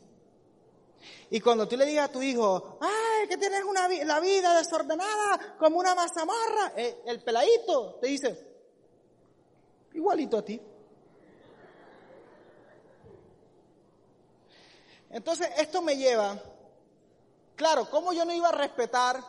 Y 1.30 1.42
cuando 1.42 1.68
tú 1.68 1.76
le 1.76 1.86
digas 1.86 2.10
a 2.10 2.12
tu 2.12 2.22
hijo, 2.22 2.78
ay, 2.80 3.28
que 3.28 3.38
tienes 3.38 3.64
una 3.64 3.88
la 4.06 4.20
vida 4.20 4.58
desordenada 4.58 5.56
como 5.58 5.80
una 5.80 5.94
mazamorra, 5.94 6.74
eh, 6.76 7.02
el 7.06 7.22
peladito 7.22 7.96
te 7.96 8.08
dice, 8.08 8.48
igualito 9.94 10.38
a 10.38 10.46
ti. 10.46 10.62
Entonces, 15.10 15.50
esto 15.58 15.82
me 15.82 15.98
lleva, 15.98 16.40
claro, 17.56 17.90
¿cómo 17.90 18.14
yo 18.14 18.24
no 18.24 18.34
iba 18.34 18.50
a 18.50 18.54
respetar 18.54 19.22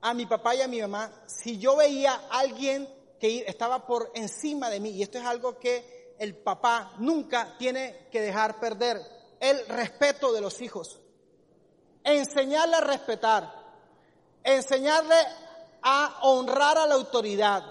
a 0.00 0.14
mi 0.14 0.26
papá 0.26 0.54
y 0.54 0.60
a 0.60 0.68
mi 0.68 0.80
mamá 0.80 1.10
si 1.26 1.58
yo 1.58 1.76
veía 1.76 2.14
a 2.30 2.40
alguien 2.40 2.88
que 3.18 3.44
estaba 3.46 3.86
por 3.86 4.12
encima 4.14 4.70
de 4.70 4.80
mí? 4.80 4.90
Y 4.90 5.02
esto 5.02 5.18
es 5.18 5.24
algo 5.24 5.58
que 5.58 5.97
el 6.18 6.36
papá 6.36 6.92
nunca 6.98 7.56
tiene 7.58 8.08
que 8.10 8.20
dejar 8.20 8.58
perder 8.58 9.00
el 9.40 9.66
respeto 9.68 10.32
de 10.32 10.40
los 10.40 10.60
hijos. 10.60 11.00
Enseñarle 12.02 12.76
a 12.76 12.80
respetar, 12.80 13.54
enseñarle 14.42 15.16
a 15.82 16.18
honrar 16.22 16.78
a 16.78 16.86
la 16.86 16.94
autoridad. 16.94 17.62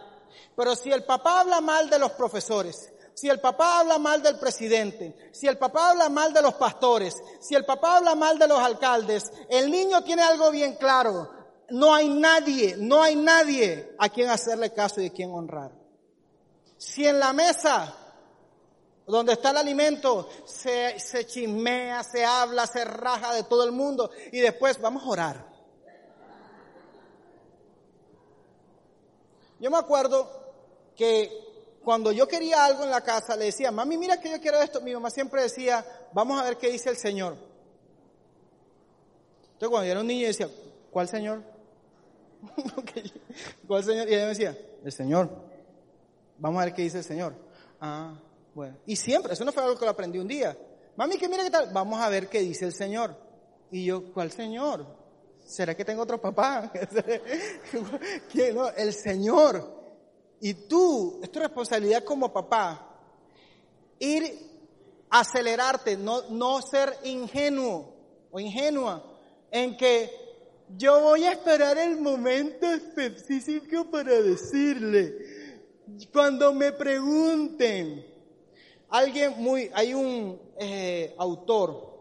Pero 0.55 0.75
si 0.75 0.91
el 0.91 1.03
papá 1.03 1.41
habla 1.41 1.61
mal 1.61 1.89
de 1.89 1.99
los 1.99 2.11
profesores, 2.11 2.91
si 3.13 3.29
el 3.29 3.39
papá 3.39 3.79
habla 3.79 3.97
mal 3.97 4.21
del 4.21 4.37
presidente, 4.37 5.31
si 5.31 5.47
el 5.47 5.57
papá 5.57 5.89
habla 5.89 6.07
mal 6.07 6.33
de 6.33 6.41
los 6.41 6.53
pastores, 6.53 7.15
si 7.39 7.55
el 7.55 7.65
papá 7.65 7.97
habla 7.97 8.15
mal 8.15 8.37
de 8.37 8.47
los 8.47 8.59
alcaldes, 8.59 9.31
el 9.49 9.71
niño 9.71 10.03
tiene 10.03 10.21
algo 10.21 10.51
bien 10.51 10.75
claro. 10.75 11.29
No 11.69 11.93
hay 11.93 12.07
nadie, 12.09 12.75
no 12.77 13.01
hay 13.01 13.15
nadie 13.15 13.95
a 13.97 14.07
quien 14.09 14.29
hacerle 14.29 14.71
caso 14.71 15.01
y 15.01 15.07
a 15.07 15.11
quien 15.11 15.31
honrar. 15.31 15.71
Si 16.77 17.05
en 17.05 17.19
la 17.19 17.33
mesa 17.33 18.06
donde 19.07 19.33
está 19.33 19.51
el 19.51 19.57
alimento, 19.57 20.29
se, 20.45 20.99
se 20.99 21.25
chismea, 21.25 22.03
se 22.03 22.25
habla, 22.25 22.67
se 22.67 22.83
raja 22.83 23.33
de 23.33 23.43
todo 23.43 23.63
el 23.63 23.71
mundo 23.71 24.11
y 24.31 24.39
después 24.39 24.79
vamos 24.81 25.03
a 25.03 25.07
orar. 25.07 25.57
Yo 29.59 29.71
me 29.71 29.77
acuerdo 29.77 30.29
que 30.95 31.31
cuando 31.83 32.11
yo 32.11 32.27
quería 32.27 32.65
algo 32.65 32.83
en 32.83 32.91
la 32.91 33.01
casa, 33.01 33.35
le 33.37 33.45
decía, 33.45 33.71
mami, 33.71 33.97
mira 33.97 34.19
que 34.19 34.29
yo 34.29 34.41
quiero 34.41 34.59
esto. 34.59 34.81
Mi 34.81 34.93
mamá 34.93 35.09
siempre 35.09 35.41
decía, 35.41 35.85
vamos 36.11 36.39
a 36.39 36.43
ver 36.43 36.57
qué 36.57 36.69
dice 36.69 36.89
el 36.89 36.97
Señor. 36.97 37.37
Entonces 39.53 39.69
cuando 39.69 39.85
yo 39.85 39.91
era 39.91 40.01
un 40.01 40.07
niño 40.07 40.27
decía, 40.27 40.49
¿cuál 40.91 41.07
Señor? 41.07 41.41
¿Cuál 43.67 43.83
Señor? 43.83 44.09
Y 44.09 44.13
ella 44.13 44.23
me 44.23 44.29
decía, 44.29 44.57
el 44.83 44.91
Señor. 44.91 45.29
Vamos 46.37 46.61
a 46.61 46.65
ver 46.65 46.73
qué 46.73 46.83
dice 46.83 46.99
el 46.99 47.03
Señor. 47.03 47.33
Ah, 47.79 48.13
bueno, 48.57 48.75
y 48.87 48.95
siempre, 48.95 49.33
eso 49.33 49.45
no 49.45 49.51
fue 49.51 49.61
algo 49.61 49.77
que 49.77 49.85
lo 49.85 49.91
aprendí 49.91 50.17
un 50.17 50.27
día. 50.27 50.57
Mami, 50.95 51.19
que 51.19 51.29
mira 51.29 51.43
qué 51.43 51.51
tal, 51.51 51.69
vamos 51.71 52.01
a 52.01 52.09
ver 52.09 52.27
qué 52.27 52.39
dice 52.39 52.65
el 52.65 52.73
Señor. 52.73 53.15
Y 53.69 53.85
yo, 53.85 54.11
¿cuál 54.11 54.31
Señor? 54.31 54.83
¿Será 55.45 55.77
que 55.77 55.85
tengo 55.85 56.01
otro 56.01 56.19
papá? 56.19 56.71
¿Quién? 58.31 58.55
No, 58.55 58.67
el 58.69 58.95
Señor. 58.95 59.63
Y 60.41 60.55
tú, 60.55 61.19
es 61.21 61.31
tu 61.31 61.37
responsabilidad 61.37 62.03
como 62.03 62.33
papá, 62.33 62.99
ir 63.99 64.23
acelerarte, 65.11 65.95
no, 65.95 66.27
no 66.31 66.59
ser 66.63 66.97
ingenuo 67.03 67.93
o 68.31 68.39
ingenua 68.39 69.03
en 69.51 69.77
que 69.77 70.09
yo 70.75 70.99
voy 70.99 71.25
a 71.25 71.33
esperar 71.33 71.77
el 71.77 72.01
momento 72.01 72.65
específico 72.71 73.85
para 73.91 74.19
decirle. 74.19 75.61
Cuando 76.11 76.55
me 76.55 76.71
pregunten, 76.71 78.06
alguien 78.89 79.33
muy, 79.37 79.69
hay 79.73 79.93
un 79.93 80.39
eh, 80.57 81.15
autor 81.17 81.97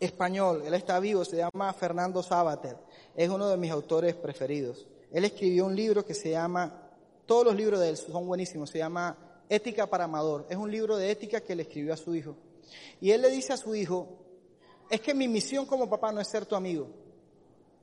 español, 0.00 0.62
él 0.64 0.74
está 0.74 0.98
vivo, 1.00 1.24
se 1.24 1.36
llama 1.36 1.72
Fernando 1.72 2.22
Sabater, 2.22 2.76
es 3.14 3.28
uno 3.28 3.48
de 3.48 3.56
mis 3.56 3.70
autores 3.70 4.14
preferidos. 4.14 4.86
Él 5.12 5.24
escribió 5.24 5.66
un 5.66 5.76
libro 5.76 6.04
que 6.04 6.14
se 6.14 6.30
llama, 6.30 6.90
todos 7.26 7.44
los 7.44 7.54
libros 7.54 7.80
de 7.80 7.90
él 7.90 7.96
son 7.96 8.26
buenísimos, 8.26 8.70
se 8.70 8.78
llama 8.78 9.16
Ética 9.48 9.86
para 9.86 10.04
Amador. 10.04 10.46
Es 10.48 10.56
un 10.56 10.70
libro 10.70 10.96
de 10.96 11.10
ética 11.10 11.40
que 11.40 11.54
le 11.54 11.62
escribió 11.62 11.94
a 11.94 11.96
su 11.96 12.14
hijo. 12.14 12.36
Y 13.00 13.12
él 13.12 13.22
le 13.22 13.30
dice 13.30 13.52
a 13.52 13.56
su 13.56 13.74
hijo, 13.74 14.08
es 14.90 15.00
que 15.00 15.14
mi 15.14 15.28
misión 15.28 15.66
como 15.66 15.88
papá 15.88 16.12
no 16.12 16.20
es 16.20 16.28
ser 16.28 16.44
tu 16.46 16.54
amigo, 16.56 16.88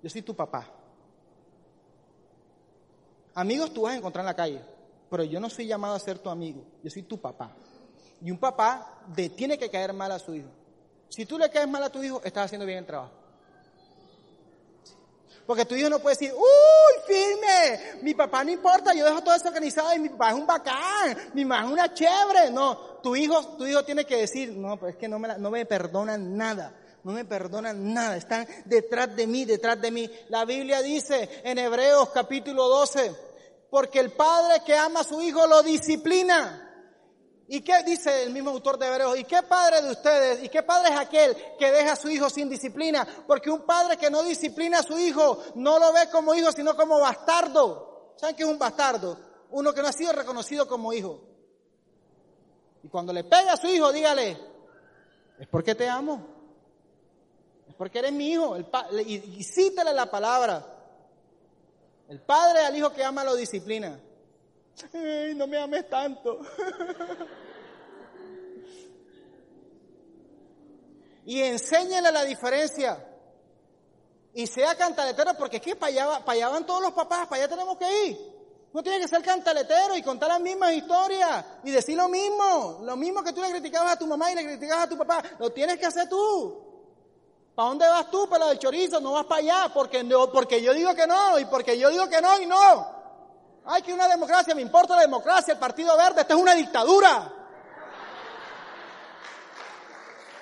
yo 0.03 0.09
soy 0.09 0.21
tu 0.21 0.35
papá. 0.35 0.69
Amigos 3.33 3.73
tú 3.73 3.83
vas 3.83 3.93
a 3.93 3.97
encontrar 3.97 4.23
en 4.23 4.27
la 4.27 4.35
calle, 4.35 4.61
pero 5.09 5.23
yo 5.23 5.39
no 5.39 5.49
soy 5.49 5.67
llamado 5.67 5.95
a 5.95 5.99
ser 5.99 6.19
tu 6.19 6.29
amigo, 6.29 6.63
yo 6.83 6.89
soy 6.89 7.03
tu 7.03 7.19
papá. 7.19 7.55
Y 8.23 8.31
un 8.31 8.37
papá 8.37 9.01
tiene 9.35 9.57
que 9.57 9.69
caer 9.69 9.93
mal 9.93 10.11
a 10.11 10.19
su 10.19 10.35
hijo. 10.35 10.49
Si 11.09 11.25
tú 11.25 11.37
le 11.37 11.49
caes 11.49 11.67
mal 11.67 11.83
a 11.83 11.89
tu 11.89 12.01
hijo, 12.03 12.21
estás 12.23 12.45
haciendo 12.45 12.65
bien 12.65 12.79
el 12.79 12.85
trabajo. 12.85 13.11
Porque 15.45 15.65
tu 15.65 15.75
hijo 15.75 15.89
no 15.89 15.99
puede 15.99 16.15
decir, 16.15 16.33
uy, 16.33 17.01
firme, 17.05 18.01
mi 18.03 18.13
papá 18.13 18.43
no 18.43 18.51
importa, 18.51 18.93
yo 18.93 19.03
dejo 19.03 19.21
todo 19.21 19.35
eso 19.35 19.47
organizado 19.47 19.93
y 19.93 19.99
mi 19.99 20.09
papá 20.09 20.29
es 20.29 20.35
un 20.35 20.45
bacán, 20.45 21.17
mi 21.33 21.43
mamá 21.43 21.65
es 21.65 21.73
una 21.73 21.93
chévere. 21.93 22.51
No, 22.51 22.77
tu 23.01 23.15
hijo, 23.15 23.57
tu 23.57 23.65
hijo 23.65 23.83
tiene 23.83 24.05
que 24.05 24.17
decir, 24.17 24.51
no, 24.51 24.77
pues 24.77 24.93
es 24.93 24.99
que 24.99 25.09
no 25.09 25.19
me, 25.19 25.37
no 25.39 25.49
me 25.49 25.65
perdonan 25.65 26.37
nada, 26.37 26.73
no 27.03 27.11
me 27.11 27.25
perdonan 27.25 27.93
nada, 27.93 28.15
están 28.15 28.47
detrás 28.65 29.13
de 29.15 29.27
mí, 29.27 29.43
detrás 29.43 29.81
de 29.81 29.91
mí. 29.91 30.09
La 30.29 30.45
Biblia 30.45 30.81
dice 30.81 31.41
en 31.43 31.57
Hebreos 31.57 32.09
capítulo 32.13 32.69
12, 32.69 33.13
porque 33.69 33.99
el 33.99 34.11
padre 34.11 34.61
que 34.63 34.77
ama 34.77 35.01
a 35.01 35.03
su 35.03 35.21
hijo 35.21 35.47
lo 35.47 35.63
disciplina 35.63 36.70
¿Y 37.53 37.59
qué 37.59 37.83
dice 37.83 38.23
el 38.23 38.31
mismo 38.31 38.51
autor 38.51 38.77
de 38.77 38.87
Hebreos? 38.87 39.19
¿Y 39.19 39.25
qué 39.25 39.43
padre 39.43 39.81
de 39.81 39.91
ustedes? 39.91 40.41
¿Y 40.41 40.47
qué 40.47 40.63
padre 40.63 40.93
es 40.93 40.97
aquel 40.97 41.35
que 41.59 41.69
deja 41.69 41.91
a 41.91 41.95
su 41.97 42.09
hijo 42.09 42.29
sin 42.29 42.47
disciplina? 42.47 43.05
Porque 43.27 43.49
un 43.49 43.63
padre 43.63 43.97
que 43.97 44.09
no 44.09 44.23
disciplina 44.23 44.79
a 44.79 44.83
su 44.83 44.97
hijo 44.97 45.37
no 45.55 45.77
lo 45.77 45.91
ve 45.91 46.09
como 46.09 46.33
hijo, 46.33 46.49
sino 46.53 46.77
como 46.77 46.97
bastardo. 47.01 48.13
¿Saben 48.15 48.37
qué 48.37 48.43
es 48.43 48.49
un 48.49 48.57
bastardo? 48.57 49.17
Uno 49.49 49.73
que 49.73 49.81
no 49.81 49.89
ha 49.89 49.91
sido 49.91 50.13
reconocido 50.13 50.65
como 50.65 50.93
hijo. 50.93 51.19
Y 52.83 52.87
cuando 52.87 53.11
le 53.11 53.25
pega 53.25 53.51
a 53.51 53.57
su 53.57 53.67
hijo, 53.67 53.91
dígale, 53.91 54.37
es 55.37 55.47
porque 55.49 55.75
te 55.75 55.89
amo. 55.89 56.25
Es 57.67 57.75
porque 57.75 57.99
eres 57.99 58.13
mi 58.13 58.31
hijo. 58.31 58.57
y, 59.05 59.13
y 59.13 59.43
cítale 59.43 59.91
la 59.91 60.09
palabra. 60.09 60.65
El 62.07 62.21
padre 62.21 62.59
al 62.59 62.77
hijo 62.77 62.93
que 62.93 63.03
ama 63.03 63.25
lo 63.25 63.35
disciplina. 63.35 63.99
No 65.35 65.47
me 65.47 65.57
ames 65.57 65.89
tanto. 65.89 66.39
y 71.25 71.41
enséñale 71.41 72.11
la 72.11 72.23
diferencia. 72.23 73.07
Y 74.33 74.47
sea 74.47 74.75
cantaletero, 74.75 75.33
porque 75.37 75.57
es 75.57 75.61
que 75.61 75.75
para 75.75 75.91
allá, 75.91 76.25
para 76.25 76.31
allá 76.33 76.49
van 76.49 76.65
todos 76.65 76.81
los 76.81 76.93
papás, 76.93 77.27
para 77.27 77.43
allá 77.43 77.49
tenemos 77.49 77.77
que 77.77 78.05
ir. 78.07 78.31
No 78.73 78.81
tiene 78.81 79.01
que 79.01 79.07
ser 79.07 79.21
cantaletero 79.21 79.97
y 79.97 80.01
contar 80.01 80.29
las 80.29 80.39
mismas 80.39 80.71
historias 80.73 81.45
y 81.65 81.71
decir 81.71 81.97
lo 81.97 82.07
mismo. 82.07 82.79
Lo 82.83 82.95
mismo 82.95 83.21
que 83.23 83.33
tú 83.33 83.41
le 83.41 83.51
criticabas 83.51 83.93
a 83.93 83.99
tu 83.99 84.07
mamá 84.07 84.31
y 84.31 84.35
le 84.35 84.45
criticabas 84.45 84.85
a 84.85 84.89
tu 84.89 84.97
papá, 84.97 85.21
lo 85.39 85.51
tienes 85.51 85.77
que 85.77 85.85
hacer 85.85 86.07
tú. 86.07 86.71
¿Para 87.53 87.67
dónde 87.67 87.87
vas 87.87 88.09
tú? 88.09 88.29
Para 88.29 88.47
del 88.47 88.59
chorizo, 88.59 89.01
no 89.01 89.11
vas 89.11 89.25
para 89.25 89.41
allá, 89.41 89.71
porque, 89.73 90.05
porque 90.31 90.61
yo 90.61 90.73
digo 90.73 90.95
que 90.95 91.05
no, 91.05 91.37
y 91.37 91.45
porque 91.45 91.77
yo 91.77 91.89
digo 91.89 92.07
que 92.07 92.21
no 92.21 92.39
y 92.39 92.45
no. 92.45 93.00
Ay, 93.65 93.81
que 93.83 93.93
una 93.93 94.07
democracia, 94.07 94.55
me 94.55 94.61
importa 94.61 94.95
la 94.95 95.01
democracia, 95.01 95.53
el 95.53 95.59
Partido 95.59 95.95
Verde, 95.95 96.21
esto 96.21 96.33
es 96.33 96.41
una 96.41 96.53
dictadura. 96.53 97.31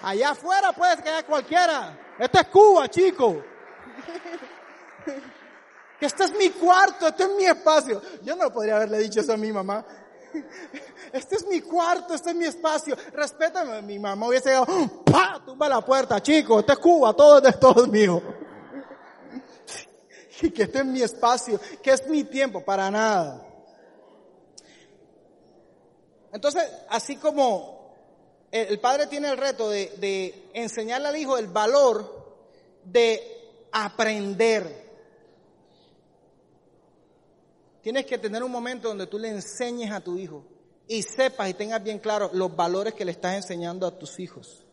Allá 0.02 0.30
afuera 0.30 0.72
puede 0.72 0.98
quedar 1.04 1.26
cualquiera. 1.26 1.98
Esto 2.18 2.40
es 2.40 2.48
Cuba, 2.48 2.88
chico. 2.88 3.44
Este 6.00 6.24
es 6.24 6.32
mi 6.38 6.50
cuarto, 6.52 7.08
este 7.08 7.24
es 7.24 7.30
mi 7.32 7.46
espacio. 7.46 8.02
Yo 8.22 8.36
no 8.36 8.52
podría 8.54 8.78
haberle 8.78 9.00
dicho 9.00 9.20
eso 9.20 9.34
a 9.34 9.38
mi 9.38 9.52
mamá. 9.52 9.86
Este 11.12 11.36
es 11.36 11.48
mi 11.48 11.60
cuarto, 11.60 12.14
este 12.14 12.30
es 12.30 12.36
mi 12.36 12.46
espacio. 12.46 12.96
Respétame. 13.14 13.82
Mi 13.82 14.00
mamá 14.00 14.28
hubiese 14.28 14.50
llegado, 14.50 14.68
¡pa! 15.04 15.42
Tumba 15.46 15.68
la 15.68 15.82
puerta, 15.82 16.22
chico. 16.22 16.60
Esto 16.60 16.72
es 16.72 16.80
Cuba, 16.80 17.14
todo 17.14 17.46
es 17.46 17.60
todo 17.60 17.86
mío. 17.88 18.22
que 20.54 20.64
este 20.64 20.80
es 20.80 20.86
mi 20.86 21.02
espacio, 21.02 21.60
que 21.82 21.92
es 21.92 22.08
mi 22.08 22.24
tiempo, 22.24 22.64
para 22.64 22.90
nada. 22.90 23.46
Entonces, 26.32 26.64
así 26.90 27.18
como 27.18 27.80
el 28.52 28.80
padre 28.80 29.08
tiene 29.08 29.30
el 29.30 29.38
reto 29.38 29.70
de, 29.70 30.50
enseñarle 30.54 31.08
al 31.08 31.18
hijo 31.18 31.38
el 31.38 31.48
valor 31.48 32.36
de 32.84 33.22
aprender. 33.72 34.90
Tienes 37.82 38.06
que 38.06 38.18
tener 38.18 38.44
un 38.44 38.52
momento 38.52 38.90
donde 38.90 39.08
tú 39.08 39.18
le 39.18 39.30
enseñes 39.30 39.92
a 39.92 40.02
tu 40.02 40.18
hijo 40.18 40.44
y 40.88 41.02
sepas 41.02 41.50
y 41.50 41.54
tengas 41.54 41.84
bien 41.84 42.00
claro 42.00 42.30
los 42.34 42.56
valores 42.56 42.94
que 42.94 43.06
le 43.06 43.12
estás 43.12 43.36
enseñando 43.36 43.88
a 43.88 43.98
tus 43.98 44.20
hijos. 44.20 44.66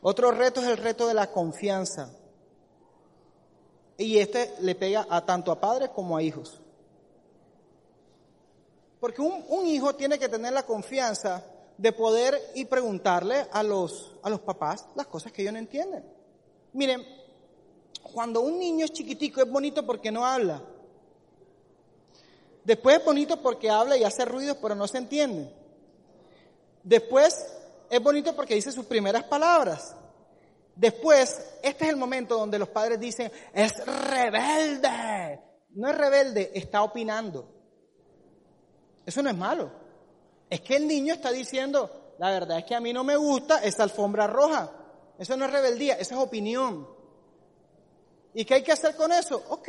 Otro 0.00 0.30
reto 0.30 0.60
es 0.60 0.68
el 0.68 0.76
reto 0.76 1.06
de 1.06 1.14
la 1.14 1.30
confianza. 1.30 2.10
Y 3.98 4.18
este 4.18 4.54
le 4.60 4.76
pega 4.76 5.06
a 5.10 5.26
tanto 5.26 5.50
a 5.50 5.60
padres 5.60 5.90
como 5.90 6.16
a 6.16 6.22
hijos. 6.22 6.60
Porque 9.00 9.20
un, 9.20 9.66
hijo 9.66 9.94
tiene 9.96 10.18
que 10.18 10.28
tener 10.28 10.52
la 10.52 10.64
confianza 10.64 11.44
de 11.76 11.92
poder 11.92 12.40
y 12.54 12.64
preguntarle 12.64 13.46
a 13.52 13.62
los, 13.62 14.12
a 14.22 14.30
los 14.30 14.40
papás 14.40 14.86
las 14.94 15.08
cosas 15.08 15.32
que 15.32 15.42
ellos 15.42 15.52
no 15.52 15.58
entienden. 15.58 16.04
Miren, 16.72 17.04
cuando 18.12 18.40
un 18.40 18.58
niño 18.58 18.84
es 18.84 18.92
chiquitico 18.92 19.42
es 19.42 19.50
bonito 19.50 19.84
porque 19.84 20.10
no 20.10 20.24
habla. 20.24 20.62
Después 22.64 22.98
es 22.98 23.04
bonito 23.04 23.40
porque 23.40 23.70
habla 23.70 23.96
y 23.96 24.04
hace 24.04 24.24
ruidos 24.24 24.58
pero 24.62 24.76
no 24.76 24.86
se 24.86 24.98
entiende. 24.98 25.52
Después 26.84 27.46
es 27.90 28.02
bonito 28.02 28.34
porque 28.34 28.54
dice 28.54 28.70
sus 28.70 28.84
primeras 28.84 29.24
palabras. 29.24 29.94
Después, 30.78 31.40
este 31.60 31.84
es 31.86 31.90
el 31.90 31.96
momento 31.96 32.38
donde 32.38 32.56
los 32.56 32.68
padres 32.68 33.00
dicen, 33.00 33.32
es 33.52 33.84
rebelde. 33.84 35.40
No 35.70 35.90
es 35.90 35.98
rebelde, 35.98 36.52
está 36.54 36.84
opinando. 36.84 37.48
Eso 39.04 39.20
no 39.20 39.28
es 39.28 39.36
malo. 39.36 39.72
Es 40.48 40.60
que 40.60 40.76
el 40.76 40.86
niño 40.86 41.14
está 41.14 41.32
diciendo, 41.32 42.14
la 42.18 42.30
verdad 42.30 42.58
es 42.58 42.64
que 42.64 42.76
a 42.76 42.80
mí 42.80 42.92
no 42.92 43.02
me 43.02 43.16
gusta 43.16 43.58
esa 43.64 43.82
alfombra 43.82 44.28
roja. 44.28 44.70
Eso 45.18 45.36
no 45.36 45.46
es 45.46 45.50
rebeldía, 45.50 45.94
eso 45.94 46.14
es 46.14 46.20
opinión. 46.20 46.88
¿Y 48.34 48.44
qué 48.44 48.54
hay 48.54 48.62
que 48.62 48.70
hacer 48.70 48.94
con 48.94 49.10
eso? 49.10 49.42
Ok, 49.48 49.68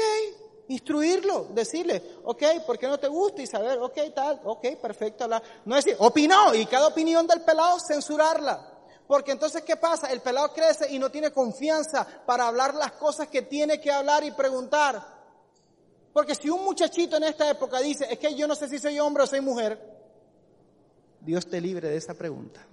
instruirlo, 0.67 1.47
decirle, 1.55 2.03
ok, 2.23 2.43
¿por 2.67 2.77
qué 2.77 2.87
no 2.87 2.99
te 2.99 3.07
gusta? 3.07 3.41
Y 3.41 3.47
saber, 3.47 3.79
ok, 3.79 3.97
tal, 4.13 4.41
ok, 4.43 4.75
perfecto. 4.79 5.27
No 5.65 5.75
decir, 5.75 5.95
opinó, 5.97 6.53
y 6.53 6.67
cada 6.67 6.85
opinión 6.85 7.25
del 7.25 7.41
pelado 7.41 7.79
censurarla. 7.79 8.68
Porque 9.09 9.31
entonces, 9.31 9.63
¿qué 9.63 9.75
pasa? 9.75 10.11
El 10.11 10.21
pelado 10.21 10.53
crece 10.53 10.87
y 10.93 10.99
no 10.99 11.09
tiene 11.09 11.31
confianza 11.31 12.05
para 12.27 12.47
hablar 12.47 12.75
las 12.75 12.91
cosas 12.91 13.27
que 13.27 13.41
tiene 13.41 13.81
que 13.81 13.91
hablar 13.91 14.23
y 14.23 14.29
preguntar. 14.29 15.03
Porque 16.13 16.35
si 16.35 16.47
un 16.47 16.63
muchachito 16.63 17.17
en 17.17 17.23
esta 17.23 17.49
época 17.49 17.79
dice, 17.79 18.05
es 18.07 18.19
que 18.19 18.35
yo 18.35 18.47
no 18.47 18.53
sé 18.53 18.69
si 18.69 18.77
soy 18.77 18.99
hombre 18.99 19.23
o 19.23 19.25
soy 19.25 19.41
mujer, 19.41 19.81
Dios 21.21 21.49
te 21.49 21.59
libre 21.59 21.89
de 21.89 21.97
esa 21.97 22.13
pregunta. 22.13 22.63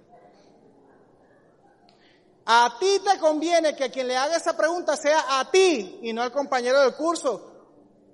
A 2.45 2.77
ti 2.79 2.99
te 3.03 3.17
conviene 3.17 3.75
que 3.75 3.89
quien 3.89 4.07
le 4.07 4.15
haga 4.15 4.35
esa 4.35 4.55
pregunta 4.55 4.95
sea 4.95 5.39
a 5.39 5.49
ti 5.49 6.01
y 6.03 6.13
no 6.13 6.21
al 6.21 6.31
compañero 6.31 6.81
del 6.81 6.93
curso 6.93 7.51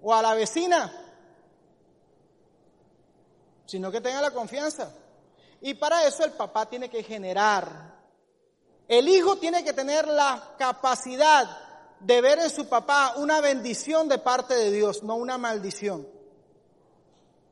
o 0.01 0.13
a 0.13 0.21
la 0.21 0.33
vecina, 0.33 0.93
sino 3.65 3.91
que 3.91 3.99
tenga 3.99 4.21
la 4.21 4.31
confianza. 4.31 4.95
Y 5.59 5.73
para 5.73 6.07
eso 6.07 6.23
el 6.23 6.31
papá 6.31 6.69
tiene 6.69 6.89
que 6.89 7.03
generar. 7.03 7.92
El 8.87 9.07
hijo 9.07 9.37
tiene 9.37 9.63
que 9.63 9.73
tener 9.73 10.07
la 10.07 10.55
capacidad 10.57 11.45
de 11.99 12.21
ver 12.21 12.39
en 12.39 12.49
su 12.49 12.67
papá 12.67 13.13
una 13.17 13.39
bendición 13.41 14.07
de 14.07 14.17
parte 14.17 14.53
de 14.55 14.71
Dios, 14.71 15.03
no 15.03 15.15
una 15.15 15.37
maldición. 15.37 16.07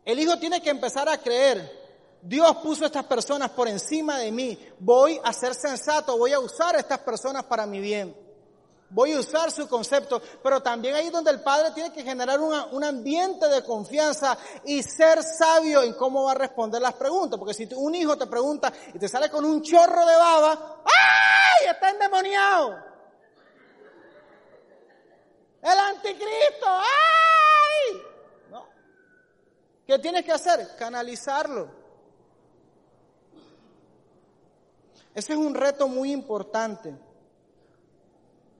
El 0.03 0.19
hijo 0.19 0.37
tiene 0.37 0.61
que 0.61 0.69
empezar 0.69 1.07
a 1.07 1.17
creer 1.17 1.81
Dios 2.21 2.55
puso 2.57 2.85
estas 2.85 3.05
personas 3.05 3.49
por 3.49 3.67
encima 3.67 4.19
de 4.19 4.31
mí. 4.31 4.57
Voy 4.79 5.19
a 5.23 5.33
ser 5.33 5.55
sensato, 5.55 6.17
voy 6.17 6.33
a 6.33 6.39
usar 6.39 6.75
a 6.75 6.79
estas 6.79 6.99
personas 6.99 7.43
para 7.45 7.65
mi 7.65 7.79
bien. 7.79 8.15
Voy 8.91 9.13
a 9.13 9.19
usar 9.19 9.51
su 9.51 9.67
concepto, 9.67 10.21
pero 10.43 10.61
también 10.61 10.95
ahí 10.95 11.09
donde 11.09 11.31
el 11.31 11.41
padre 11.41 11.71
tiene 11.71 11.91
que 11.91 12.03
generar 12.03 12.39
un 12.39 12.83
ambiente 12.83 13.47
de 13.47 13.63
confianza 13.63 14.37
y 14.65 14.83
ser 14.83 15.23
sabio 15.23 15.81
en 15.81 15.93
cómo 15.93 16.25
va 16.25 16.31
a 16.31 16.35
responder 16.35 16.81
las 16.81 16.93
preguntas, 16.93 17.39
porque 17.39 17.53
si 17.53 17.67
un 17.75 17.95
hijo 17.95 18.17
te 18.17 18.27
pregunta 18.27 18.71
y 18.93 18.99
te 18.99 19.07
sale 19.07 19.29
con 19.29 19.45
un 19.45 19.61
chorro 19.61 20.05
de 20.05 20.15
baba, 20.15 20.81
¡ay! 20.85 21.69
Está 21.69 21.89
endemoniado. 21.89 22.91
El 25.61 25.79
anticristo, 25.79 26.65
¡ay! 26.65 28.01
¿No? 28.49 28.67
¿Qué 29.85 29.99
tienes 29.99 30.25
que 30.25 30.31
hacer? 30.31 30.75
Canalizarlo. 30.77 31.79
Ese 35.13 35.33
es 35.33 35.39
un 35.39 35.53
reto 35.53 35.87
muy 35.87 36.11
importante. 36.11 37.10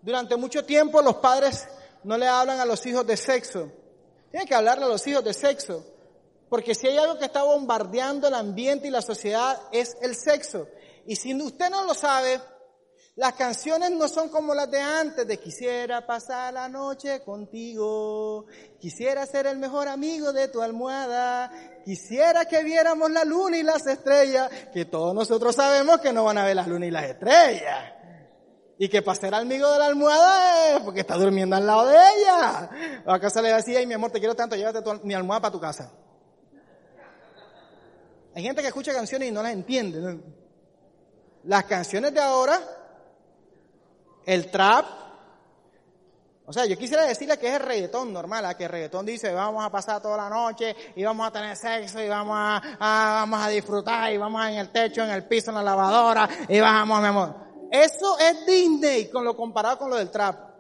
Durante 0.02 0.36
mucho 0.36 0.66
tiempo 0.66 1.02
los 1.02 1.16
padres 1.16 1.68
no 2.04 2.18
le 2.18 2.28
hablan 2.28 2.60
a 2.60 2.66
los 2.66 2.86
hijos 2.86 3.06
de 3.06 3.18
sexo. 3.18 3.72
Tienen 4.32 4.48
que 4.48 4.56
hablarle 4.56 4.86
a 4.86 4.88
los 4.88 5.06
hijos 5.08 5.24
de 5.24 5.34
sexo. 5.34 5.86
Porque 6.50 6.76
si 6.76 6.88
hay 6.88 6.98
algo 6.98 7.18
que 7.18 7.26
está 7.26 7.44
bombardeando 7.44 8.28
el 8.28 8.34
ambiente 8.34 8.88
y 8.88 8.92
la 8.92 9.02
sociedad 9.02 9.58
es 9.72 9.96
el 10.02 10.16
sexo. 10.16 10.68
Y 11.06 11.16
si 11.16 11.34
usted 11.34 11.70
no 11.70 11.86
lo 11.86 11.94
sabe, 11.94 12.42
las 13.16 13.34
canciones 13.34 13.92
no 13.92 14.08
son 14.08 14.30
como 14.30 14.56
las 14.56 14.72
de 14.72 14.80
antes, 14.80 15.28
de 15.28 15.38
quisiera 15.38 16.06
pasar 16.06 16.54
la 16.54 16.70
noche 16.70 17.22
contigo, 17.24 18.46
quisiera 18.80 19.26
ser 19.26 19.48
el 19.48 19.60
mejor 19.60 19.88
amigo 19.88 20.32
de 20.32 20.48
tu 20.48 20.62
almohada, 20.62 21.52
quisiera 21.84 22.46
que 22.46 22.64
viéramos 22.64 23.12
la 23.12 23.26
luna 23.26 23.58
y 23.58 23.64
las 23.64 23.86
estrellas, 23.86 24.50
que 24.74 24.86
todos 24.86 25.14
nosotros 25.14 25.56
sabemos 25.56 26.00
que 26.00 26.14
no 26.14 26.24
van 26.24 26.38
a 26.38 26.46
ver 26.46 26.56
las 26.56 26.68
lunas 26.68 26.88
y 26.88 26.92
las 26.92 27.06
estrellas. 27.06 28.01
Y 28.82 28.90
que 28.90 29.04
para 29.04 29.16
ser 29.16 29.36
amigo 29.36 29.72
de 29.72 29.78
la 29.78 29.86
almohada 29.86 30.76
es 30.76 30.80
porque 30.82 31.02
está 31.02 31.16
durmiendo 31.16 31.56
al 31.56 31.68
lado 31.68 31.86
de 31.86 31.96
ella. 31.96 33.04
O 33.06 33.12
acaso 33.12 33.40
le 33.40 33.54
decía, 33.54 33.78
ay 33.78 33.86
mi 33.86 33.94
amor, 33.94 34.10
te 34.10 34.18
quiero 34.18 34.34
tanto, 34.34 34.56
llévate 34.56 34.82
mi 35.04 35.14
almohada 35.14 35.40
para 35.40 35.52
tu 35.52 35.60
casa. 35.60 35.92
Hay 38.34 38.42
gente 38.42 38.60
que 38.60 38.70
escucha 38.70 38.92
canciones 38.92 39.30
y 39.30 39.32
no 39.32 39.44
las 39.44 39.54
entiende. 39.54 40.20
Las 41.44 41.66
canciones 41.66 42.12
de 42.12 42.22
ahora 42.22 42.60
el 44.26 44.50
trap, 44.50 44.86
o 46.48 46.52
sea, 46.52 46.66
yo 46.66 46.76
quisiera 46.76 47.04
decirle 47.04 47.38
que 47.38 47.50
es 47.50 47.54
el 47.54 47.68
reggaetón 47.68 48.12
normal, 48.12 48.44
a 48.48 48.58
que 48.58 48.64
el 48.64 48.72
reggaetón 48.72 49.06
dice 49.06 49.32
vamos 49.32 49.64
a 49.64 49.70
pasar 49.70 50.02
toda 50.02 50.18
la 50.18 50.28
noche 50.28 50.76
y 50.96 51.04
vamos 51.04 51.28
a 51.28 51.32
tener 51.32 51.56
sexo 51.56 52.02
y 52.02 52.10
vamos 52.10 52.36
a, 52.36 52.78
vamos 52.80 53.44
a 53.44 53.48
disfrutar 53.48 54.12
y 54.12 54.18
vamos 54.18 54.44
en 54.48 54.56
el 54.56 54.72
techo, 54.72 55.04
en 55.04 55.12
el 55.12 55.28
piso, 55.28 55.52
en 55.52 55.58
la 55.58 55.64
lavadora 55.64 56.28
y 56.50 56.60
vamos, 56.60 57.00
mi 57.00 57.08
amor. 57.08 57.51
Eso 57.72 58.20
es 58.20 58.46
Disney 58.46 59.10
con 59.10 59.24
lo 59.24 59.36
comparado 59.36 59.78
con 59.78 59.90
lo 59.90 59.96
del 59.96 60.12
trap. 60.12 60.52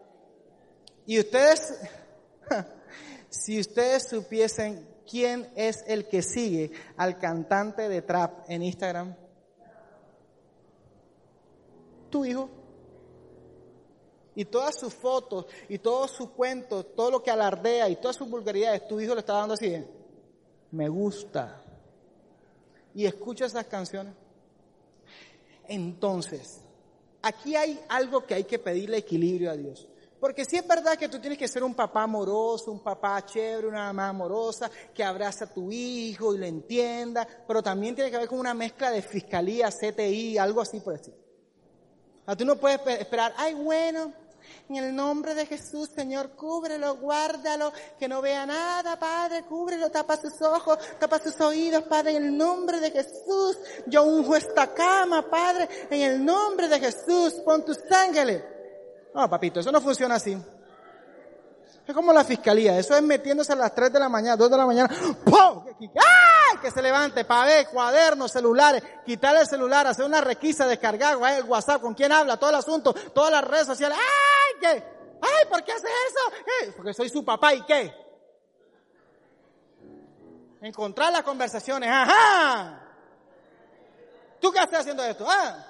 Y 1.05 1.19
ustedes, 1.19 1.77
si 3.29 3.59
ustedes 3.59 4.07
supiesen 4.09 4.87
quién 5.05 5.51
es 5.57 5.83
el 5.87 6.07
que 6.07 6.21
sigue 6.21 6.71
al 6.95 7.19
cantante 7.19 7.89
de 7.89 8.01
trap 8.01 8.49
en 8.49 8.63
Instagram, 8.63 9.13
tu 12.09 12.23
hijo. 12.23 12.49
Y 14.33 14.45
todas 14.45 14.79
sus 14.79 14.93
fotos 14.93 15.47
y 15.67 15.79
todos 15.79 16.11
sus 16.11 16.29
cuentos, 16.29 16.95
todo 16.95 17.11
lo 17.11 17.21
que 17.21 17.29
alardea 17.29 17.89
y 17.89 17.97
todas 17.97 18.15
sus 18.15 18.29
vulgaridades, 18.29 18.87
tu 18.87 19.01
hijo 19.01 19.13
le 19.13 19.19
está 19.19 19.33
dando 19.33 19.55
así, 19.55 19.83
me 20.71 20.87
gusta. 20.87 21.61
Y 22.95 23.05
escucha 23.05 23.47
esas 23.47 23.65
canciones. 23.65 24.13
Entonces, 25.67 26.61
aquí 27.21 27.55
hay 27.55 27.79
algo 27.89 28.25
que 28.25 28.33
hay 28.33 28.43
que 28.43 28.59
pedirle 28.59 28.97
equilibrio 28.97 29.51
a 29.51 29.55
Dios. 29.55 29.87
Porque 30.19 30.45
si 30.45 30.55
es 30.55 30.67
verdad 30.67 30.97
que 30.97 31.09
tú 31.09 31.19
tienes 31.19 31.39
que 31.39 31.47
ser 31.47 31.63
un 31.63 31.73
papá 31.73 32.03
amoroso, 32.03 32.71
un 32.71 32.83
papá 32.83 33.25
chévere, 33.25 33.67
una 33.67 33.85
mamá 33.85 34.09
amorosa, 34.09 34.69
que 34.93 35.03
abraza 35.03 35.45
a 35.45 35.53
tu 35.53 35.71
hijo 35.71 36.35
y 36.35 36.37
lo 36.37 36.45
entienda, 36.45 37.27
pero 37.47 37.63
también 37.63 37.95
tiene 37.95 38.11
que 38.11 38.17
haber 38.17 38.29
como 38.29 38.41
una 38.41 38.53
mezcla 38.53 38.91
de 38.91 39.01
fiscalía, 39.01 39.69
CTI, 39.71 40.37
algo 40.37 40.61
así 40.61 40.79
por 40.79 40.95
decir. 40.95 41.15
A 42.27 42.35
tú 42.35 42.45
no 42.45 42.55
puedes 42.55 42.79
esperar, 42.99 43.33
ay 43.35 43.55
bueno, 43.55 44.13
en 44.69 44.75
el 44.75 44.95
nombre 44.95 45.33
de 45.33 45.45
Jesús, 45.45 45.89
Señor, 45.95 46.31
cúbrelo, 46.31 46.95
guárdalo, 46.97 47.71
que 47.99 48.07
no 48.07 48.21
vea 48.21 48.45
nada, 48.45 48.97
Padre, 48.97 49.43
cúbrelo, 49.43 49.89
tapa 49.89 50.17
sus 50.17 50.41
ojos, 50.41 50.77
tapa 50.99 51.19
sus 51.19 51.39
oídos, 51.41 51.83
Padre, 51.83 52.15
en 52.15 52.25
el 52.25 52.37
nombre 52.37 52.79
de 52.79 52.91
Jesús. 52.91 53.57
Yo 53.87 54.03
unjo 54.03 54.35
esta 54.35 54.73
cama, 54.73 55.29
Padre, 55.29 55.67
en 55.89 56.01
el 56.01 56.23
nombre 56.23 56.67
de 56.67 56.79
Jesús, 56.79 57.33
pon 57.45 57.65
tus 57.65 57.79
ángeles. 57.91 58.43
No, 59.13 59.29
papito, 59.29 59.59
eso 59.59 59.71
no 59.71 59.81
funciona 59.81 60.15
así. 60.15 60.37
Es 61.87 61.95
como 61.95 62.13
la 62.13 62.23
fiscalía, 62.23 62.77
eso 62.77 62.95
es 62.95 63.01
metiéndose 63.01 63.53
a 63.53 63.55
las 63.55 63.73
3 63.73 63.91
de 63.91 63.99
la 63.99 64.07
mañana, 64.07 64.37
2 64.37 64.51
de 64.51 64.57
la 64.57 64.65
mañana, 64.65 64.89
¡pum! 65.25 65.65
¡Ay! 65.95 66.57
Que 66.61 66.69
se 66.69 66.81
levante, 66.81 67.23
ver, 67.23 67.67
cuadernos, 67.69 68.31
celulares, 68.31 68.83
quitarle 69.05 69.41
el 69.41 69.47
celular, 69.47 69.87
hacer 69.87 70.05
una 70.05 70.21
requisa, 70.21 70.67
descargar 70.67 71.17
el 71.33 71.43
WhatsApp, 71.43 71.81
con 71.81 71.93
quién 71.95 72.11
habla, 72.11 72.37
todo 72.37 72.51
el 72.51 72.57
asunto, 72.57 72.93
todas 72.93 73.31
las 73.31 73.43
redes 73.43 73.65
sociales. 73.65 73.97
¡Ay! 73.97 74.59
¿Qué? 74.59 74.83
¡Ay! 75.21 75.45
¿Por 75.49 75.63
qué 75.63 75.71
hace 75.71 75.87
eso? 75.87 76.73
Porque 76.77 76.93
soy 76.93 77.09
su 77.09 77.25
papá 77.25 77.53
y 77.55 77.61
qué. 77.63 77.93
Encontrar 80.61 81.11
las 81.11 81.23
conversaciones, 81.23 81.89
¡ajá! 81.91 82.79
¿Tú 84.39 84.51
qué 84.51 84.59
estás 84.59 84.81
haciendo 84.81 85.03
esto? 85.03 85.25
Ah, 85.27 85.65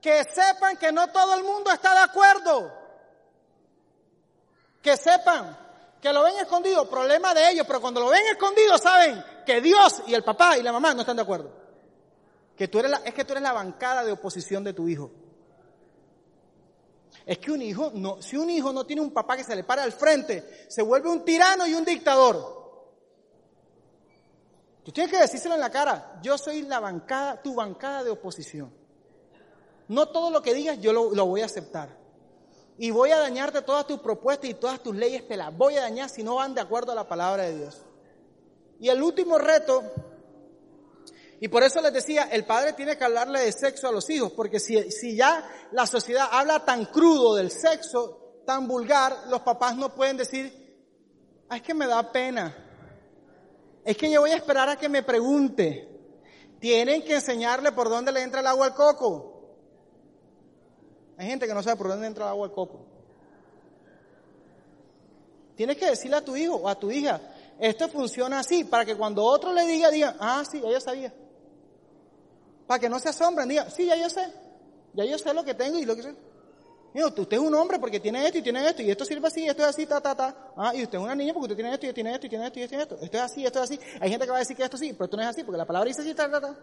que 0.00 0.24
sepan 0.24 0.76
que 0.76 0.90
no 0.90 1.08
todo 1.08 1.34
el 1.34 1.44
mundo 1.44 1.70
está 1.70 1.94
de 1.94 2.00
acuerdo. 2.00 2.81
Que 4.82 4.96
sepan 4.96 5.56
que 6.02 6.12
lo 6.12 6.24
ven 6.24 6.36
escondido, 6.36 6.90
problema 6.90 7.32
de 7.32 7.52
ellos, 7.52 7.64
pero 7.64 7.80
cuando 7.80 8.00
lo 8.00 8.08
ven 8.08 8.26
escondido 8.26 8.76
saben 8.76 9.22
que 9.46 9.60
Dios 9.60 10.02
y 10.08 10.14
el 10.14 10.24
papá 10.24 10.58
y 10.58 10.62
la 10.62 10.72
mamá 10.72 10.92
no 10.94 11.02
están 11.02 11.14
de 11.14 11.22
acuerdo. 11.22 11.52
Que 12.56 12.66
tú 12.66 12.80
eres 12.80 12.90
la, 12.90 12.96
es 13.04 13.14
que 13.14 13.24
tú 13.24 13.34
eres 13.34 13.42
la 13.44 13.52
bancada 13.52 14.04
de 14.04 14.10
oposición 14.10 14.64
de 14.64 14.72
tu 14.72 14.88
hijo. 14.88 15.12
Es 17.24 17.38
que 17.38 17.52
un 17.52 17.62
hijo, 17.62 17.92
no, 17.94 18.20
si 18.20 18.36
un 18.36 18.50
hijo 18.50 18.72
no 18.72 18.84
tiene 18.84 19.00
un 19.00 19.12
papá 19.12 19.36
que 19.36 19.44
se 19.44 19.54
le 19.54 19.62
para 19.62 19.84
al 19.84 19.92
frente, 19.92 20.66
se 20.68 20.82
vuelve 20.82 21.08
un 21.08 21.24
tirano 21.24 21.68
y 21.68 21.74
un 21.74 21.84
dictador. 21.84 22.60
Tú 24.82 24.90
tienes 24.90 25.12
que 25.12 25.20
decírselo 25.20 25.54
en 25.54 25.60
la 25.60 25.70
cara, 25.70 26.18
yo 26.20 26.36
soy 26.36 26.62
la 26.62 26.80
bancada, 26.80 27.40
tu 27.40 27.54
bancada 27.54 28.02
de 28.02 28.10
oposición. 28.10 28.74
No 29.86 30.08
todo 30.08 30.32
lo 30.32 30.42
que 30.42 30.52
digas 30.52 30.80
yo 30.80 30.92
lo, 30.92 31.14
lo 31.14 31.26
voy 31.26 31.42
a 31.42 31.44
aceptar 31.44 32.01
y 32.82 32.90
voy 32.90 33.12
a 33.12 33.18
dañarte 33.18 33.62
todas 33.62 33.86
tus 33.86 34.00
propuestas 34.00 34.50
y 34.50 34.54
todas 34.54 34.82
tus 34.82 34.96
leyes, 34.96 35.28
te 35.28 35.36
las 35.36 35.56
voy 35.56 35.76
a 35.76 35.82
dañar 35.82 36.08
si 36.10 36.24
no 36.24 36.34
van 36.34 36.52
de 36.52 36.62
acuerdo 36.62 36.90
a 36.90 36.96
la 36.96 37.06
palabra 37.06 37.44
de 37.44 37.56
Dios. 37.56 37.80
Y 38.80 38.88
el 38.88 39.00
último 39.00 39.38
reto, 39.38 39.84
y 41.38 41.46
por 41.46 41.62
eso 41.62 41.80
les 41.80 41.92
decía, 41.92 42.24
el 42.32 42.44
padre 42.44 42.72
tiene 42.72 42.98
que 42.98 43.04
hablarle 43.04 43.38
de 43.38 43.52
sexo 43.52 43.86
a 43.86 43.92
los 43.92 44.10
hijos, 44.10 44.32
porque 44.32 44.58
si, 44.58 44.90
si 44.90 45.14
ya 45.14 45.48
la 45.70 45.86
sociedad 45.86 46.26
habla 46.32 46.64
tan 46.64 46.86
crudo 46.86 47.36
del 47.36 47.52
sexo, 47.52 48.40
tan 48.44 48.66
vulgar, 48.66 49.16
los 49.28 49.42
papás 49.42 49.76
no 49.76 49.94
pueden 49.94 50.16
decir, 50.16 50.52
es 51.52 51.62
que 51.62 51.74
me 51.74 51.86
da 51.86 52.10
pena, 52.10 52.52
es 53.84 53.96
que 53.96 54.10
yo 54.10 54.22
voy 54.22 54.32
a 54.32 54.36
esperar 54.36 54.68
a 54.68 54.74
que 54.76 54.88
me 54.88 55.04
pregunte. 55.04 55.88
Tienen 56.58 57.04
que 57.04 57.14
enseñarle 57.14 57.70
por 57.70 57.88
dónde 57.88 58.10
le 58.10 58.22
entra 58.22 58.40
el 58.40 58.46
agua 58.48 58.66
al 58.66 58.74
coco. 58.74 59.31
Hay 61.16 61.26
gente 61.26 61.46
que 61.46 61.54
no 61.54 61.62
sabe 61.62 61.76
por 61.76 61.88
dónde 61.88 62.06
entra 62.06 62.24
el 62.24 62.30
agua 62.30 62.46
al 62.46 62.52
coco. 62.52 62.80
Tienes 65.54 65.76
que 65.76 65.86
decirle 65.86 66.16
a 66.16 66.24
tu 66.24 66.34
hijo 66.36 66.56
o 66.56 66.68
a 66.68 66.74
tu 66.74 66.90
hija, 66.90 67.20
esto 67.58 67.88
funciona 67.88 68.40
así, 68.40 68.64
para 68.64 68.84
que 68.84 68.96
cuando 68.96 69.22
otro 69.22 69.52
le 69.52 69.66
diga, 69.66 69.90
diga, 69.90 70.16
ah, 70.18 70.42
sí, 70.50 70.60
ya 70.60 70.70
yo 70.70 70.80
sabía. 70.80 71.12
Para 72.66 72.80
que 72.80 72.88
no 72.88 72.98
se 72.98 73.10
asombren, 73.10 73.48
diga, 73.48 73.68
sí, 73.70 73.86
ya 73.86 73.96
yo 73.96 74.08
sé, 74.08 74.32
ya 74.94 75.04
yo 75.04 75.18
sé 75.18 75.32
lo 75.34 75.44
que 75.44 75.54
tengo 75.54 75.78
y 75.78 75.84
lo 75.84 75.94
que 75.94 76.02
sé. 76.02 76.14
Mira, 76.94 77.06
usted 77.06 77.32
es 77.32 77.38
un 77.38 77.54
hombre 77.54 77.78
porque 77.78 78.00
tiene 78.00 78.24
esto 78.26 78.38
y 78.38 78.42
tiene 78.42 78.66
esto, 78.66 78.82
y 78.82 78.90
esto 78.90 79.04
sirve 79.04 79.28
así, 79.28 79.46
esto 79.46 79.62
es 79.62 79.68
así, 79.68 79.86
ta, 79.86 80.00
ta, 80.00 80.14
ta. 80.14 80.52
Ah, 80.56 80.74
y 80.74 80.82
usted 80.82 80.98
es 80.98 81.04
una 81.04 81.14
niña 81.14 81.32
porque 81.32 81.44
usted 81.52 81.56
tiene 81.56 81.72
esto 81.72 81.86
y 81.86 81.92
tiene 81.92 82.14
esto 82.14 82.26
y 82.26 82.28
tiene 82.28 82.46
esto 82.46 82.60
y 82.60 82.68
tiene 82.68 82.82
esto. 82.82 82.98
Esto 83.00 83.16
es 83.16 83.22
así, 83.22 83.46
esto 83.46 83.62
es 83.62 83.70
así. 83.70 83.80
Hay 84.00 84.10
gente 84.10 84.26
que 84.26 84.30
va 84.30 84.36
a 84.36 84.40
decir 84.40 84.56
que 84.56 84.64
esto 84.64 84.76
sí, 84.76 84.92
pero 84.92 85.04
esto 85.04 85.16
no 85.16 85.22
es 85.22 85.28
así, 85.28 85.42
porque 85.42 85.58
la 85.58 85.66
palabra 85.66 85.88
dice 85.88 86.02
así, 86.02 86.14
ta, 86.14 86.30
ta, 86.30 86.40
ta. 86.40 86.56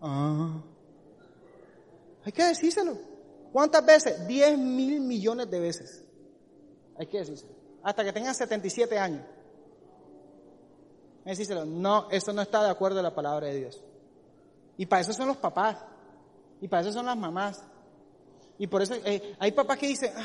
Ah. 0.00 0.62
Hay 2.24 2.32
que 2.32 2.44
decírselo. 2.44 3.11
¿Cuántas 3.52 3.84
veces? 3.84 4.26
10 4.26 4.58
mil 4.58 5.00
millones 5.00 5.50
de 5.50 5.60
veces. 5.60 6.04
Hay 6.96 7.06
que 7.06 7.18
decírselo. 7.18 7.52
Hasta 7.82 8.04
que 8.04 8.12
tengan 8.12 8.34
77 8.34 8.98
años. 8.98 9.22
Decírselo. 11.24 11.64
No, 11.64 12.08
eso 12.10 12.32
no 12.32 12.42
está 12.42 12.62
de 12.64 12.70
acuerdo 12.70 13.00
a 13.00 13.02
la 13.02 13.14
palabra 13.14 13.48
de 13.48 13.56
Dios. 13.56 13.84
Y 14.76 14.86
para 14.86 15.02
eso 15.02 15.12
son 15.12 15.28
los 15.28 15.36
papás. 15.36 15.78
Y 16.60 16.68
para 16.68 16.82
eso 16.82 16.92
son 16.92 17.06
las 17.06 17.16
mamás. 17.16 17.62
Y 18.58 18.66
por 18.68 18.80
eso 18.80 18.94
eh, 19.04 19.34
hay 19.38 19.52
papás 19.52 19.78
que 19.78 19.88
dicen, 19.88 20.12
ah, 20.16 20.22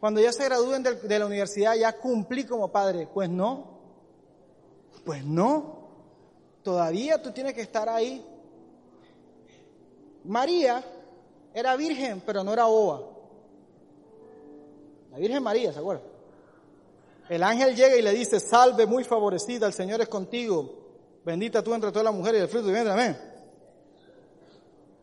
cuando 0.00 0.20
ya 0.20 0.32
se 0.32 0.44
gradúen 0.44 0.82
de 0.82 1.18
la 1.18 1.26
universidad 1.26 1.74
ya 1.76 1.96
cumplí 1.98 2.44
como 2.44 2.70
padre. 2.70 3.08
Pues 3.12 3.30
no. 3.30 3.78
Pues 5.04 5.24
no. 5.24 5.80
Todavía 6.62 7.22
tú 7.22 7.32
tienes 7.32 7.54
que 7.54 7.62
estar 7.62 7.88
ahí. 7.88 8.24
María 10.24 10.84
era 11.54 11.76
virgen, 11.76 12.22
pero 12.24 12.42
no 12.42 12.52
era 12.52 12.64
boba. 12.64 13.12
La 15.10 15.18
Virgen 15.18 15.42
María, 15.42 15.72
¿se 15.72 15.78
acuerdan? 15.78 16.06
El 17.28 17.42
ángel 17.42 17.76
llega 17.76 17.96
y 17.96 18.02
le 18.02 18.12
dice, 18.12 18.40
salve 18.40 18.86
muy 18.86 19.04
favorecida, 19.04 19.66
el 19.66 19.72
Señor 19.72 20.00
es 20.00 20.08
contigo, 20.08 20.70
bendita 21.24 21.62
tú 21.62 21.74
entre 21.74 21.90
todas 21.90 22.04
las 22.04 22.14
mujeres 22.14 22.40
y 22.40 22.42
el 22.44 22.48
fruto 22.48 22.66
de 22.68 22.72
vientre, 22.72 22.92
amén. 22.92 23.16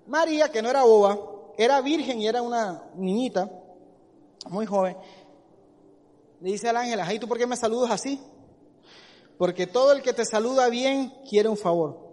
María, 0.07 0.49
que 0.49 0.61
no 0.61 0.69
era 0.69 0.83
boba, 0.83 1.17
era 1.57 1.79
virgen 1.81 2.19
y 2.21 2.27
era 2.27 2.41
una 2.41 2.83
niñita, 2.95 3.49
muy 4.49 4.65
joven, 4.65 4.97
le 6.41 6.51
dice 6.51 6.69
al 6.69 6.77
ángel, 6.77 6.99
ay, 7.01 7.19
¿tú 7.19 7.27
por 7.27 7.37
qué 7.37 7.45
me 7.45 7.55
saludas 7.55 7.91
así? 7.91 8.19
Porque 9.37 9.67
todo 9.67 9.91
el 9.91 10.01
que 10.01 10.13
te 10.13 10.25
saluda 10.25 10.69
bien 10.69 11.13
quiere 11.29 11.49
un 11.49 11.57
favor. 11.57 12.09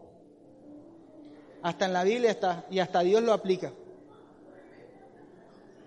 Hasta 1.62 1.86
en 1.86 1.92
la 1.92 2.04
Biblia 2.04 2.30
está, 2.30 2.66
y 2.70 2.78
hasta 2.78 3.00
Dios 3.00 3.22
lo 3.22 3.32
aplica. 3.32 3.72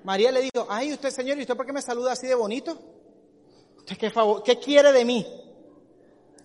María 0.03 0.31
le 0.31 0.41
dijo, 0.41 0.65
ay, 0.69 0.93
usted 0.93 1.09
señor, 1.09 1.37
¿y 1.37 1.41
usted 1.41 1.55
por 1.55 1.65
qué 1.65 1.73
me 1.73 1.81
saluda 1.81 2.13
así 2.13 2.27
de 2.27 2.35
bonito? 2.35 2.77
¿Usted 3.77 3.97
qué, 3.97 4.09
favor, 4.09 4.43
qué 4.43 4.57
quiere 4.57 4.91
de 4.91 5.05
mí? 5.05 5.25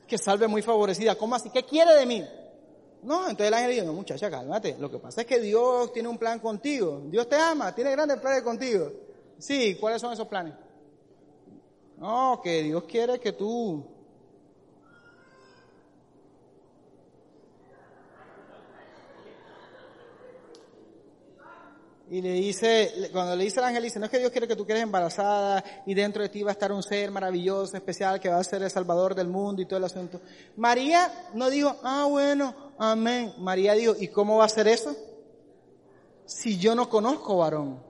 Que 0.06 0.18
salve 0.18 0.48
muy 0.48 0.62
favorecida. 0.62 1.14
¿Cómo 1.16 1.34
así? 1.34 1.50
¿Qué 1.50 1.64
quiere 1.64 1.94
de 1.94 2.06
mí? 2.06 2.24
No, 3.02 3.28
entonces 3.28 3.48
el 3.48 3.54
ángel 3.54 3.70
dijo, 3.72 3.86
no 3.86 3.92
muchacha, 3.92 4.30
cálmate. 4.30 4.76
Lo 4.78 4.90
que 4.90 4.98
pasa 4.98 5.22
es 5.22 5.26
que 5.26 5.38
Dios 5.38 5.92
tiene 5.92 6.08
un 6.08 6.18
plan 6.18 6.40
contigo. 6.40 7.02
Dios 7.06 7.28
te 7.28 7.36
ama, 7.36 7.74
tiene 7.74 7.90
grandes 7.90 8.18
planes 8.18 8.42
contigo. 8.42 8.90
Sí, 9.38 9.76
¿cuáles 9.76 10.00
son 10.00 10.12
esos 10.12 10.26
planes? 10.26 10.54
No, 11.98 12.40
que 12.42 12.62
Dios 12.62 12.84
quiere 12.84 13.20
que 13.20 13.32
tú 13.32 13.84
Y 22.10 22.20
le 22.20 22.32
dice, 22.32 23.08
cuando 23.12 23.34
le 23.34 23.44
dice 23.44 23.60
al 23.60 23.66
ángel, 23.66 23.82
dice, 23.82 23.98
no 23.98 24.04
es 24.04 24.10
que 24.10 24.18
Dios 24.18 24.30
quiere 24.30 24.46
que 24.46 24.56
tú 24.56 24.66
quedes 24.66 24.82
embarazada 24.82 25.64
y 25.86 25.94
dentro 25.94 26.22
de 26.22 26.28
ti 26.28 26.42
va 26.42 26.50
a 26.50 26.52
estar 26.52 26.70
un 26.70 26.82
ser 26.82 27.10
maravilloso, 27.10 27.76
especial, 27.76 28.20
que 28.20 28.28
va 28.28 28.38
a 28.38 28.44
ser 28.44 28.62
el 28.62 28.70
salvador 28.70 29.14
del 29.14 29.28
mundo 29.28 29.62
y 29.62 29.66
todo 29.66 29.78
el 29.78 29.84
asunto. 29.84 30.20
María 30.56 31.10
no 31.32 31.48
dijo, 31.48 31.74
ah, 31.82 32.06
bueno, 32.08 32.54
amén. 32.78 33.32
María 33.38 33.72
dijo, 33.72 33.94
¿y 33.98 34.08
cómo 34.08 34.36
va 34.36 34.44
a 34.44 34.50
ser 34.50 34.68
eso? 34.68 34.94
Si 36.26 36.58
yo 36.58 36.74
no 36.74 36.90
conozco 36.90 37.38
varón. 37.38 37.82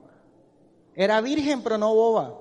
Era 0.95 1.19
virgen, 1.19 1.61
pero 1.61 1.77
no 1.77 1.93
boba. 1.93 2.33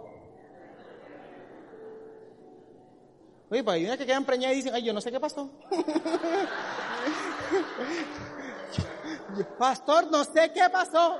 Oye, 3.50 3.64
pues 3.64 3.74
hay 3.74 3.84
una 3.84 3.96
que 3.96 4.06
quedan 4.06 4.24
preñadas 4.24 4.54
y 4.54 4.58
dicen, 4.58 4.74
ay, 4.74 4.84
yo 4.84 4.92
no 4.92 5.00
sé 5.00 5.10
qué 5.10 5.18
pasó. 5.18 5.50
Pastor, 9.58 10.10
no 10.10 10.24
sé 10.24 10.50
qué 10.54 10.62
pasó. 10.72 11.18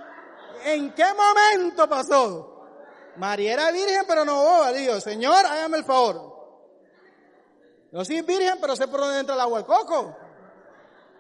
¿En 0.65 0.93
qué 0.95 1.05
momento 1.15 1.89
pasó? 1.89 2.51
María 3.17 3.53
era 3.55 3.71
virgen, 3.71 4.03
pero 4.07 4.25
no 4.25 4.43
boba. 4.43 4.73
Digo, 4.73 5.01
Señor, 5.01 5.47
hágame 5.47 5.79
el 5.79 5.85
favor. 5.85 6.35
Yo 7.93 8.05
soy 8.05 8.23
virgen, 8.23 8.59
pero 8.61 8.75
sé 8.75 8.89
por 8.89 9.01
dónde 9.01 9.21
entra 9.21 9.35
el 9.35 9.41
agua 9.41 9.61
el 9.61 9.65
coco. 9.65 10.17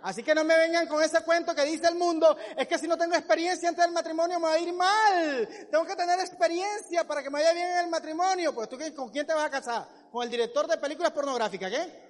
Así 0.02 0.22
que 0.22 0.34
no 0.34 0.44
me 0.44 0.54
vengan 0.58 0.86
con 0.86 1.02
ese 1.02 1.22
cuento 1.22 1.54
que 1.54 1.64
dice 1.64 1.86
el 1.88 1.94
mundo, 1.94 2.36
es 2.56 2.68
que 2.68 2.76
si 2.78 2.86
no 2.86 2.98
tengo 2.98 3.14
experiencia 3.14 3.70
antes 3.70 3.82
del 3.82 3.94
matrimonio 3.94 4.38
me 4.38 4.48
va 4.48 4.52
a 4.52 4.58
ir 4.58 4.72
mal. 4.74 5.48
Tengo 5.70 5.86
que 5.86 5.96
tener 5.96 6.20
experiencia 6.20 7.04
para 7.04 7.22
que 7.22 7.30
me 7.30 7.38
vaya 7.38 7.54
bien 7.54 7.70
en 7.70 7.78
el 7.78 7.88
matrimonio. 7.88 8.54
Pues 8.54 8.68
tú, 8.68 8.76
¿con 8.94 9.08
quién 9.08 9.26
te 9.26 9.32
vas 9.32 9.46
a 9.46 9.50
casar? 9.50 9.88
¿Con 10.12 10.24
el 10.24 10.30
director 10.30 10.66
de 10.66 10.76
películas 10.76 11.10
pornográficas? 11.12 11.70
¿Qué? 11.70 12.03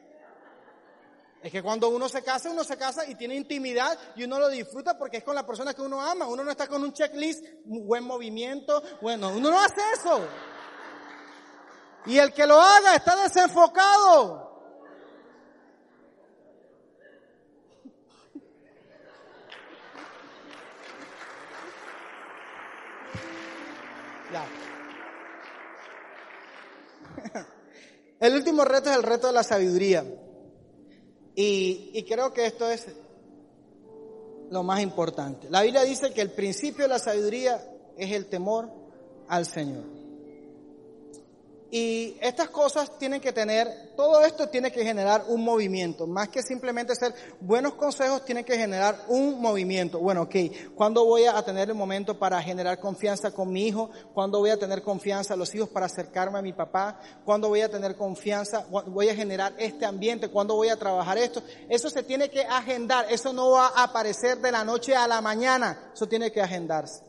Es 1.45 1.53
que 1.53 1.63
cuando 1.63 1.91
uno 1.91 2.09
se 2.09 2.25
casa, 2.25 2.49
uno 2.49 2.65
se 2.65 2.79
casa 2.79 3.07
y 3.07 3.17
tiene 3.17 3.35
intimidad 3.35 3.99
y 4.17 4.25
uno 4.25 4.39
lo 4.39 4.49
disfruta 4.49 4.97
porque 4.97 5.19
es 5.19 5.25
con 5.25 5.35
la 5.35 5.45
persona 5.45 5.75
que 5.75 5.83
uno 5.83 6.01
ama. 6.01 6.27
Uno 6.27 6.43
no 6.43 6.51
está 6.51 6.67
con 6.67 6.83
un 6.83 6.95
checklist, 6.95 7.45
buen 7.67 8.03
movimiento. 8.03 8.83
Bueno, 9.03 9.29
uno 9.29 9.51
no 9.51 9.61
hace 9.61 9.83
eso. 9.95 10.27
Y 12.07 12.17
el 12.17 12.33
que 12.33 12.47
lo 12.47 12.59
haga 12.59 12.95
está 12.95 13.15
desenfocado. 13.17 14.55
Ya. 24.33 24.47
El 28.21 28.35
último 28.35 28.65
reto 28.65 28.89
es 28.89 28.97
el 28.97 29.03
reto 29.03 29.27
de 29.27 29.35
la 29.35 29.43
sabiduría. 29.43 30.03
Y, 31.35 32.05
creo 32.09 32.33
que 32.33 32.47
esto 32.47 32.71
es 32.71 32.87
lo 34.51 34.63
más 34.63 34.81
importante. 34.81 35.49
La 35.51 35.63
Biblia 35.63 35.83
dice 35.83 36.13
que 36.13 36.21
el 36.21 36.31
principio 36.31 36.85
de 36.85 36.89
la 36.89 36.99
sabiduría 36.99 37.61
es 37.97 38.13
el 38.13 38.27
temor 38.27 38.71
al 39.29 39.47
Señor. 39.47 39.94
Y 41.77 42.17
estas 42.21 42.51
cosas 42.51 42.97
tienen 43.01 43.21
que 43.21 43.33
tener, 43.33 43.67
todo 43.97 44.25
esto 44.25 44.49
tiene 44.49 44.71
que 44.71 44.85
generar 44.85 45.25
un 45.27 45.43
movimiento, 45.43 46.07
más 46.07 46.29
que 46.29 46.41
simplemente 46.41 46.95
ser 46.95 47.13
buenos 47.41 47.75
consejos, 47.75 48.25
tiene 48.25 48.45
que 48.45 48.57
generar 48.57 48.97
un 49.09 49.41
movimiento. 49.41 49.99
Bueno, 49.99 50.23
ok, 50.23 50.37
¿cuándo 50.77 51.05
voy 51.05 51.25
a 51.25 51.43
tener 51.43 51.71
el 51.71 51.75
momento 51.75 52.17
para 52.17 52.41
generar 52.41 52.79
confianza 52.79 53.33
con 53.33 53.51
mi 53.51 53.67
hijo? 53.67 53.91
¿Cuándo 54.13 54.39
voy 54.39 54.51
a 54.51 54.57
tener 54.57 54.83
confianza 54.83 55.35
a 55.35 55.37
los 55.37 55.53
hijos 55.53 55.69
para 55.69 55.87
acercarme 55.87 56.39
a 56.39 56.43
mi 56.43 56.53
papá? 56.53 57.01
¿Cuándo 57.25 57.49
voy 57.49 57.63
a 57.63 57.69
tener 57.69 57.97
confianza? 57.97 58.65
¿Voy 58.87 59.09
a 59.09 59.17
generar 59.17 59.53
este 59.59 59.85
ambiente? 59.85 60.29
¿Cuándo 60.29 60.55
voy 60.55 60.69
a 60.69 60.77
trabajar 60.77 61.19
esto? 61.19 61.43
Eso 61.69 61.91
se 61.91 62.05
tiene 62.05 62.31
que 62.31 62.43
agendar, 62.43 63.07
eso 63.11 63.33
no 63.33 63.51
va 63.51 63.73
a 63.75 63.83
aparecer 63.83 64.39
de 64.39 64.53
la 64.53 64.63
noche 64.63 64.95
a 64.95 65.09
la 65.09 65.21
mañana, 65.21 65.91
eso 65.93 66.07
tiene 66.07 66.31
que 66.31 66.41
agendarse. 66.41 67.03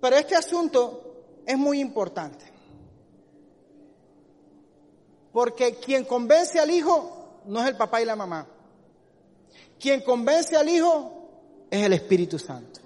Pero 0.00 0.16
este 0.16 0.34
asunto 0.34 1.42
es 1.46 1.58
muy 1.58 1.78
importante. 1.78 2.51
Porque 5.32 5.76
quien 5.76 6.04
convence 6.04 6.58
al 6.58 6.70
hijo 6.70 7.42
no 7.46 7.60
es 7.62 7.68
el 7.68 7.76
papá 7.76 8.02
y 8.02 8.04
la 8.04 8.16
mamá. 8.16 8.46
Quien 9.80 10.02
convence 10.02 10.56
al 10.56 10.68
hijo 10.68 11.66
es 11.70 11.84
el 11.84 11.92
Espíritu 11.94 12.38
Santo. 12.38 12.80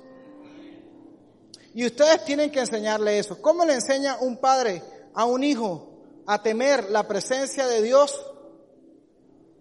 Y 1.75 1.85
ustedes 1.85 2.25
tienen 2.25 2.51
que 2.51 2.61
enseñarle 2.61 3.19
eso. 3.19 3.41
¿Cómo 3.43 3.65
le 3.65 3.75
enseña 3.75 4.17
un 4.21 4.39
padre 4.39 4.83
a 5.13 5.27
un 5.27 5.45
hijo 5.45 5.91
a 6.27 6.43
temer 6.43 6.91
la 6.91 7.07
presencia 7.07 7.67
de 7.67 7.83
Dios? 7.83 8.19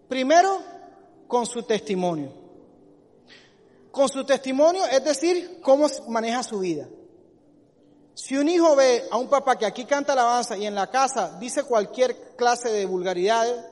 Primero, 0.08 0.62
con 1.26 1.44
su 1.44 1.62
testimonio. 1.64 2.32
Con 3.90 4.08
su 4.08 4.24
testimonio, 4.24 4.86
es 4.86 5.04
decir, 5.04 5.60
cómo 5.62 5.88
maneja 6.08 6.42
su 6.42 6.60
vida. 6.60 6.88
Si 8.16 8.34
un 8.34 8.48
hijo 8.48 8.74
ve 8.74 9.04
a 9.10 9.18
un 9.18 9.28
papá 9.28 9.58
que 9.58 9.66
aquí 9.66 9.84
canta 9.84 10.14
alabanza 10.14 10.56
y 10.56 10.64
en 10.64 10.74
la 10.74 10.86
casa 10.86 11.36
dice 11.38 11.64
cualquier 11.64 12.34
clase 12.34 12.70
de 12.70 12.86
vulgaridades, 12.86 13.62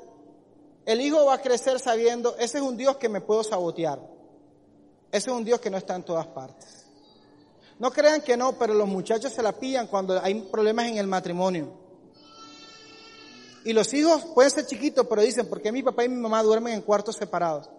el 0.85 1.01
hijo 1.01 1.25
va 1.25 1.35
a 1.35 1.41
crecer 1.41 1.81
sabiendo, 1.81 2.37
ese 2.37 2.59
es 2.59 2.63
un 2.63 2.77
Dios 2.77 2.99
que 2.99 3.09
me 3.09 3.23
puedo 3.23 3.43
sabotear. 3.43 3.99
Ese 5.11 5.31
es 5.31 5.35
un 5.35 5.45
Dios 5.45 5.61
que 5.61 5.71
no 5.71 5.79
está 5.79 5.97
en 5.97 6.03
todas 6.03 6.27
partes. 6.27 6.85
No 7.79 7.91
crean 7.91 8.21
que 8.21 8.37
no, 8.37 8.59
pero 8.59 8.75
los 8.75 8.87
muchachos 8.87 9.33
se 9.33 9.43
la 9.43 9.53
pillan 9.53 9.87
cuando 9.87 10.21
hay 10.23 10.35
problemas 10.43 10.89
en 10.89 10.99
el 10.99 11.07
matrimonio. 11.07 11.73
Y 13.65 13.73
los 13.73 13.95
hijos 13.95 14.27
pueden 14.35 14.51
ser 14.51 14.67
chiquitos, 14.67 15.07
pero 15.07 15.23
dicen, 15.23 15.49
¿por 15.49 15.63
qué 15.63 15.73
mi 15.73 15.83
papá 15.83 16.05
y 16.05 16.11
mi 16.11 16.21
mamá 16.21 16.43
duermen 16.43 16.75
en 16.75 16.83
cuartos 16.83 17.17
separados? 17.17 17.71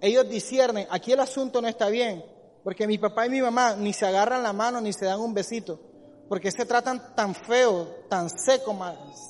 Ellos 0.00 0.28
disciernen, 0.28 0.86
aquí 0.88 1.10
el 1.10 1.18
asunto 1.18 1.60
no 1.60 1.66
está 1.66 1.88
bien, 1.88 2.24
porque 2.62 2.86
mi 2.86 2.98
papá 2.98 3.26
y 3.26 3.30
mi 3.30 3.40
mamá 3.40 3.74
ni 3.74 3.92
se 3.92 4.06
agarran 4.06 4.42
la 4.42 4.52
mano 4.52 4.80
ni 4.80 4.92
se 4.92 5.06
dan 5.06 5.20
un 5.20 5.32
besito. 5.32 5.80
Porque 6.28 6.50
se 6.50 6.64
tratan 6.64 7.14
tan 7.16 7.34
feo, 7.34 8.04
tan 8.08 8.30
seco, 8.30 8.76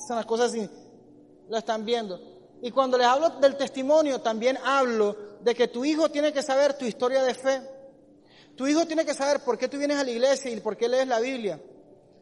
son 0.07 0.17
las 0.17 0.25
cosas 0.25 0.51
así. 0.51 0.69
Lo 1.49 1.57
están 1.57 1.83
viendo. 1.83 2.19
Y 2.61 2.69
cuando 2.71 2.97
les 2.97 3.07
hablo 3.07 3.29
del 3.29 3.57
testimonio, 3.57 4.21
también 4.21 4.57
hablo 4.63 5.15
de 5.41 5.55
que 5.55 5.67
tu 5.67 5.83
hijo 5.83 6.09
tiene 6.09 6.31
que 6.31 6.43
saber 6.43 6.73
tu 6.73 6.85
historia 6.85 7.23
de 7.23 7.33
fe. 7.33 7.61
Tu 8.55 8.67
hijo 8.67 8.85
tiene 8.85 9.05
que 9.05 9.15
saber 9.15 9.39
por 9.43 9.57
qué 9.57 9.67
tú 9.67 9.77
vienes 9.77 9.97
a 9.97 10.03
la 10.03 10.11
iglesia 10.11 10.51
y 10.51 10.59
por 10.59 10.77
qué 10.77 10.87
lees 10.87 11.07
la 11.07 11.19
Biblia. 11.19 11.59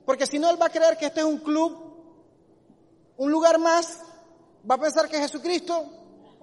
Porque 0.06 0.26
si 0.26 0.40
no, 0.40 0.50
él 0.50 0.62
va 0.62 0.68
a 0.68 0.70
creer 0.70 0.98
que 0.98 1.08
este 1.08 1.20
es 1.20 1.26
un 1.26 1.40
club, 1.40 1.76
un 3.18 3.32
lugar 3.32 3.60
más. 3.60 4.00
Va 4.70 4.76
a 4.76 4.80
pensar 4.80 5.10
que 5.10 5.18
Jesucristo 5.18 5.86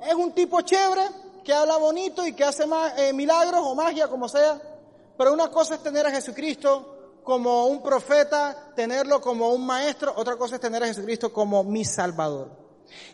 es 0.06 0.14
un 0.14 0.32
tipo 0.32 0.60
chévere 0.60 1.02
que 1.46 1.54
habla 1.54 1.76
bonito 1.76 2.26
y 2.26 2.32
que 2.32 2.42
hace 2.42 2.64
eh, 2.96 3.12
milagros 3.12 3.60
o 3.62 3.76
magia, 3.76 4.08
como 4.08 4.28
sea. 4.28 4.60
Pero 5.16 5.32
una 5.32 5.48
cosa 5.48 5.76
es 5.76 5.82
tener 5.82 6.04
a 6.04 6.10
Jesucristo 6.10 7.20
como 7.22 7.66
un 7.66 7.84
profeta, 7.84 8.72
tenerlo 8.74 9.20
como 9.20 9.50
un 9.50 9.64
maestro, 9.64 10.12
otra 10.16 10.36
cosa 10.36 10.56
es 10.56 10.60
tener 10.60 10.82
a 10.82 10.86
Jesucristo 10.88 11.32
como 11.32 11.62
mi 11.62 11.84
Salvador. 11.84 12.65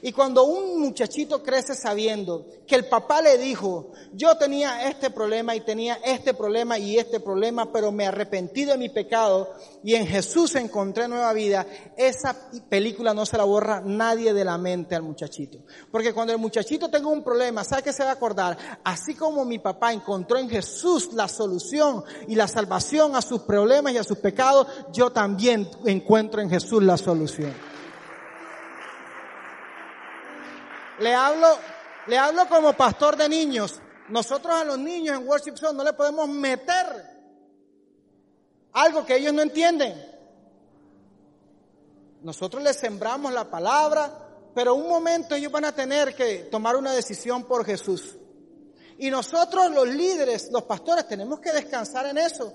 Y 0.03 0.13
cuando 0.13 0.45
un 0.45 0.81
muchachito 0.81 1.43
crece 1.43 1.75
sabiendo 1.75 2.47
que 2.67 2.75
el 2.75 2.87
papá 2.87 3.23
le 3.23 3.39
dijo, 3.39 3.93
yo 4.13 4.37
tenía 4.37 4.89
este 4.89 5.11
problema 5.11 5.55
y 5.55 5.61
tenía 5.61 5.95
este 6.05 6.35
problema 6.35 6.79
y 6.79 6.99
este 6.99 7.21
problema, 7.21 7.73
pero 7.73 7.93
me 7.93 8.07
arrepentí 8.07 8.65
de 8.65 8.77
mi 8.77 8.89
pecado 8.89 9.51
y 9.83 9.95
en 9.95 10.07
Jesús 10.07 10.55
encontré 10.55 11.09
nueva 11.09 11.33
vida, 11.33 11.67
esa 11.97 12.37
película 12.69 13.15
no 13.15 13.27
se 13.27 13.37
la 13.37 13.45
borra 13.45 13.81
nadie 13.85 14.33
de 14.33 14.45
la 14.45 14.59
mente 14.59 14.95
al 14.95 15.03
muchachito. 15.03 15.59
Porque 15.91 16.13
cuando 16.13 16.33
el 16.33 16.39
muchachito 16.39 16.89
tenga 16.89 17.09
un 17.09 17.23
problema, 17.23 17.65
¿sabe 17.65 17.83
qué 17.83 17.93
se 17.93 18.05
va 18.05 18.11
a 18.11 18.15
acordar? 18.15 18.57
Así 18.85 19.15
como 19.15 19.45
mi 19.45 19.59
papá 19.59 19.93
encontró 19.93 20.39
en 20.39 20.49
Jesús 20.49 21.13
la 21.13 21.29
solución 21.29 22.05
y 22.29 22.35
la 22.35 22.49
salvación 22.49 23.17
a 23.17 23.23
sus 23.23 23.43
problemas 23.43 23.93
y 23.93 23.99
a 23.99 24.05
sus 24.05 24.19
pecados, 24.19 24.67
yo 24.93 25.11
también 25.11 25.69
encuentro 25.85 26.41
en 26.41 26.51
Jesús 26.51 26.83
la 26.83 26.97
solución. 26.97 27.72
Le 31.03 31.13
hablo, 31.13 31.49
le 32.07 32.17
hablo 32.17 32.49
como 32.49 32.75
pastor 32.75 33.17
de 33.17 33.29
niños. 33.29 33.81
Nosotros 34.09 34.55
a 34.55 34.65
los 34.65 34.79
niños 34.79 35.19
en 35.19 35.27
Worship 35.27 35.57
Zone 35.57 35.77
no 35.77 35.83
le 35.83 35.95
podemos 35.95 36.29
meter 36.29 36.87
algo 38.73 39.05
que 39.05 39.17
ellos 39.17 39.33
no 39.33 39.43
entienden. 39.43 40.01
Nosotros 42.23 42.63
les 42.63 42.77
sembramos 42.77 43.33
la 43.33 43.51
palabra, 43.51 44.13
pero 44.55 44.77
un 44.77 44.89
momento 44.89 45.35
ellos 45.35 45.51
van 45.51 45.65
a 45.65 45.75
tener 45.75 46.15
que 46.15 46.49
tomar 46.53 46.77
una 46.77 46.93
decisión 46.93 47.43
por 47.45 47.65
Jesús. 47.65 48.17
Y 48.99 49.11
nosotros 49.11 49.73
los 49.73 49.89
líderes, 49.89 50.53
los 50.53 50.63
pastores, 50.63 51.09
tenemos 51.09 51.41
que 51.41 51.51
descansar 51.51 52.07
en 52.07 52.19
eso. 52.19 52.53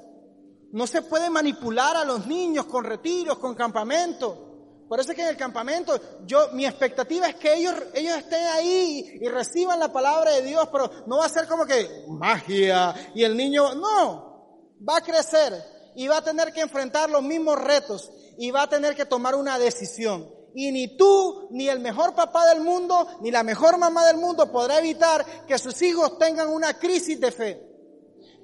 No 0.72 0.88
se 0.88 1.02
puede 1.02 1.30
manipular 1.30 1.98
a 1.98 2.06
los 2.06 2.26
niños 2.28 2.66
con 2.68 2.86
retiros, 2.86 3.40
con 3.40 3.56
campamentos. 3.56 4.47
Por 4.88 5.00
eso 5.00 5.12
es 5.12 5.16
que 5.16 5.22
en 5.22 5.28
el 5.28 5.38
campamento, 5.38 6.00
yo, 6.26 6.50
mi 6.54 6.66
expectativa 6.66 7.28
es 7.28 7.36
que 7.36 7.54
ellos, 7.54 7.76
ellos 7.94 8.18
estén 8.18 8.44
ahí 8.48 9.20
y 9.22 9.28
reciban 9.28 9.80
la 9.80 9.92
palabra 9.92 10.32
de 10.32 10.44
Dios, 10.44 10.70
pero 10.72 10.90
no 11.08 11.18
va 11.18 11.26
a 11.26 11.30
ser 11.30 11.48
como 11.48 11.66
que 11.66 12.06
magia 12.08 12.96
y 13.14 13.24
el 13.24 13.36
niño, 13.36 13.76
no, 13.76 14.72
va 14.88 14.98
a 14.98 15.02
crecer 15.02 15.54
y 15.96 16.08
va 16.08 16.18
a 16.18 16.24
tener 16.24 16.54
que 16.54 16.62
enfrentar 16.62 17.10
los 17.10 17.22
mismos 17.22 17.60
retos 17.62 18.10
y 18.38 18.52
va 18.52 18.64
a 18.64 18.70
tener 18.70 18.96
que 18.96 19.06
tomar 19.06 19.36
una 19.36 19.60
decisión. 19.60 20.32
Y 20.56 20.72
ni 20.72 20.96
tú, 20.96 21.50
ni 21.52 21.68
el 21.68 21.80
mejor 21.80 22.16
papá 22.16 22.48
del 22.48 22.62
mundo, 22.62 23.08
ni 23.22 23.30
la 23.30 23.44
mejor 23.44 23.78
mamá 23.78 24.06
del 24.08 24.18
mundo 24.18 24.52
podrá 24.52 24.80
evitar 24.80 25.46
que 25.46 25.58
sus 25.58 25.82
hijos 25.82 26.18
tengan 26.18 26.48
una 26.48 26.80
crisis 26.80 27.20
de 27.20 27.32
fe. 27.32 27.62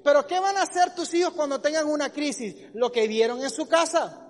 Pero 0.04 0.26
¿qué 0.26 0.38
van 0.38 0.58
a 0.58 0.62
hacer 0.62 0.94
tus 0.94 1.14
hijos 1.14 1.32
cuando 1.32 1.60
tengan 1.60 1.86
una 1.86 2.10
crisis? 2.12 2.54
Lo 2.74 2.92
que 2.92 3.08
vieron 3.08 3.42
en 3.42 3.50
su 3.50 3.66
casa. 3.66 4.23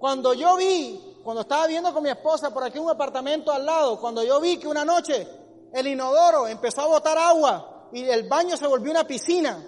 Cuando 0.00 0.32
yo 0.32 0.56
vi, 0.56 0.98
cuando 1.22 1.42
estaba 1.42 1.66
viendo 1.66 1.92
con 1.92 2.02
mi 2.02 2.08
esposa 2.08 2.48
por 2.54 2.64
aquí 2.64 2.78
un 2.78 2.88
apartamento 2.88 3.52
al 3.52 3.66
lado, 3.66 4.00
cuando 4.00 4.24
yo 4.24 4.40
vi 4.40 4.56
que 4.56 4.66
una 4.66 4.82
noche 4.82 5.28
el 5.74 5.86
inodoro 5.86 6.48
empezó 6.48 6.80
a 6.80 6.86
botar 6.86 7.18
agua 7.18 7.88
y 7.92 8.04
el 8.04 8.26
baño 8.26 8.56
se 8.56 8.66
volvió 8.66 8.90
una 8.90 9.06
piscina, 9.06 9.62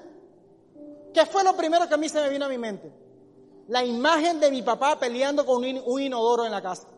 ¿qué 1.12 1.26
fue 1.26 1.44
lo 1.44 1.54
primero 1.54 1.86
que 1.86 1.92
a 1.92 1.98
mí 1.98 2.08
se 2.08 2.18
me 2.22 2.30
vino 2.30 2.46
a 2.46 2.48
mi 2.48 2.56
mente? 2.56 2.90
La 3.68 3.84
imagen 3.84 4.40
de 4.40 4.50
mi 4.50 4.62
papá 4.62 4.98
peleando 4.98 5.44
con 5.44 5.62
un 5.62 6.00
inodoro 6.00 6.46
en 6.46 6.50
la 6.52 6.62
casa. 6.62 6.88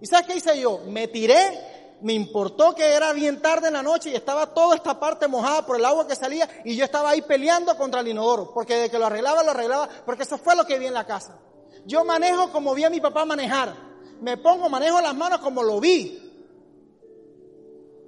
¿Y 0.00 0.06
sabes 0.06 0.26
qué 0.26 0.36
hice 0.38 0.58
yo? 0.58 0.80
Me 0.88 1.06
tiré, 1.06 1.96
me 2.00 2.12
importó 2.12 2.74
que 2.74 2.92
era 2.92 3.12
bien 3.12 3.40
tarde 3.40 3.68
en 3.68 3.74
la 3.74 3.84
noche 3.84 4.10
y 4.10 4.16
estaba 4.16 4.52
toda 4.52 4.74
esta 4.74 4.98
parte 4.98 5.28
mojada 5.28 5.64
por 5.64 5.76
el 5.76 5.84
agua 5.84 6.08
que 6.08 6.16
salía 6.16 6.48
y 6.64 6.74
yo 6.74 6.84
estaba 6.84 7.10
ahí 7.10 7.22
peleando 7.22 7.76
contra 7.76 8.00
el 8.00 8.08
inodoro, 8.08 8.52
porque 8.52 8.74
de 8.74 8.90
que 8.90 8.98
lo 8.98 9.06
arreglaba, 9.06 9.44
lo 9.44 9.52
arreglaba, 9.52 9.88
porque 10.04 10.24
eso 10.24 10.36
fue 10.38 10.56
lo 10.56 10.66
que 10.66 10.80
vi 10.80 10.86
en 10.86 10.94
la 10.94 11.06
casa. 11.06 11.38
Yo 11.86 12.04
manejo 12.04 12.50
como 12.50 12.74
vi 12.74 12.84
a 12.84 12.90
mi 12.90 13.00
papá 13.00 13.24
manejar. 13.24 13.74
Me 14.20 14.36
pongo, 14.36 14.68
manejo 14.68 15.00
las 15.00 15.14
manos 15.14 15.38
como 15.38 15.62
lo 15.62 15.80
vi. 15.80 16.22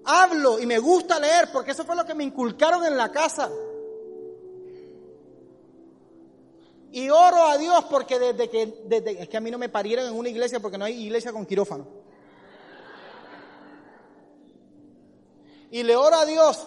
Hablo 0.04 0.58
y 0.58 0.66
me 0.66 0.78
gusta 0.78 1.18
leer 1.20 1.50
porque 1.52 1.70
eso 1.70 1.84
fue 1.84 1.94
lo 1.94 2.04
que 2.04 2.14
me 2.14 2.24
inculcaron 2.24 2.84
en 2.84 2.96
la 2.96 3.12
casa. 3.12 3.48
Y 6.90 7.10
oro 7.10 7.44
a 7.44 7.58
Dios 7.58 7.84
porque 7.90 8.18
desde 8.18 8.48
que, 8.48 8.82
desde, 8.86 9.22
es 9.22 9.28
que 9.28 9.36
a 9.36 9.40
mí 9.40 9.50
no 9.50 9.58
me 9.58 9.68
parieron 9.68 10.06
en 10.06 10.14
una 10.14 10.28
iglesia 10.28 10.58
porque 10.58 10.78
no 10.78 10.86
hay 10.86 11.04
iglesia 11.04 11.32
con 11.32 11.46
quirófano. 11.46 11.86
Y 15.70 15.82
le 15.82 15.94
oro 15.94 16.16
a 16.16 16.24
Dios 16.24 16.66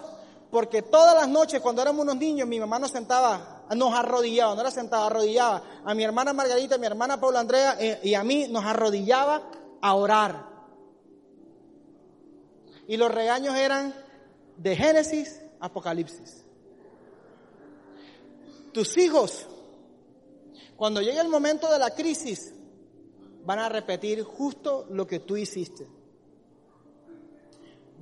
porque 0.51 0.83
todas 0.83 1.15
las 1.15 1.27
noches 1.27 1.59
cuando 1.59 1.81
éramos 1.81 2.03
unos 2.03 2.17
niños 2.17 2.47
mi 2.47 2.59
mamá 2.59 2.77
nos 2.77 2.91
sentaba 2.91 3.60
nos 3.75 3.93
arrodillaba, 3.93 4.55
no 4.55 4.61
era 4.61 4.71
sentado, 4.71 5.05
arrodillaba. 5.05 5.63
A 5.85 5.93
mi 5.93 6.03
hermana 6.03 6.33
Margarita, 6.33 6.75
a 6.75 6.77
mi 6.77 6.85
hermana 6.85 7.19
Paula 7.19 7.39
Andrea 7.39 7.77
eh, 7.79 7.99
y 8.03 8.13
a 8.13 8.23
mí 8.23 8.47
nos 8.49 8.65
arrodillaba 8.65 9.43
a 9.81 9.95
orar. 9.95 10.45
Y 12.87 12.97
los 12.97 13.11
regaños 13.11 13.55
eran 13.55 13.93
de 14.57 14.75
Génesis, 14.75 15.41
Apocalipsis. 15.59 16.43
Tus 18.73 18.97
hijos, 18.97 19.47
cuando 20.75 21.01
llegue 21.01 21.19
el 21.19 21.29
momento 21.29 21.71
de 21.71 21.79
la 21.79 21.91
crisis, 21.91 22.53
van 23.45 23.59
a 23.59 23.69
repetir 23.69 24.23
justo 24.23 24.85
lo 24.89 25.07
que 25.07 25.19
tú 25.19 25.37
hiciste. 25.37 25.87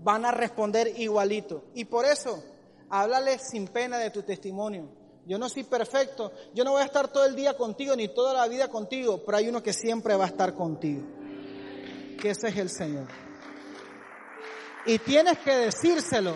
Van 0.01 0.25
a 0.25 0.31
responder 0.31 0.99
igualito. 0.99 1.65
Y 1.73 1.85
por 1.85 2.05
eso, 2.05 2.43
háblale 2.89 3.37
sin 3.39 3.67
pena 3.67 3.97
de 3.97 4.09
tu 4.09 4.23
testimonio. 4.23 4.98
Yo 5.29 5.37
no 5.37 5.47
soy 5.47 5.63
perfecto. 5.63 6.31
Yo 6.55 6.63
no 6.63 6.71
voy 6.71 6.81
a 6.81 6.85
estar 6.85 7.07
todo 7.07 7.23
el 7.23 7.35
día 7.35 7.55
contigo 7.55 7.95
ni 7.95 8.07
toda 8.07 8.33
la 8.33 8.47
vida 8.47 8.67
contigo, 8.67 9.21
pero 9.23 9.37
hay 9.37 9.47
uno 9.47 9.61
que 9.61 9.73
siempre 9.73 10.15
va 10.15 10.23
a 10.23 10.29
estar 10.29 10.55
contigo. 10.55 11.03
Que 12.19 12.31
ese 12.31 12.47
es 12.47 12.57
el 12.57 12.71
Señor. 12.71 13.05
Y 14.87 14.97
tienes 14.97 15.37
que 15.37 15.53
decírselo. 15.53 16.33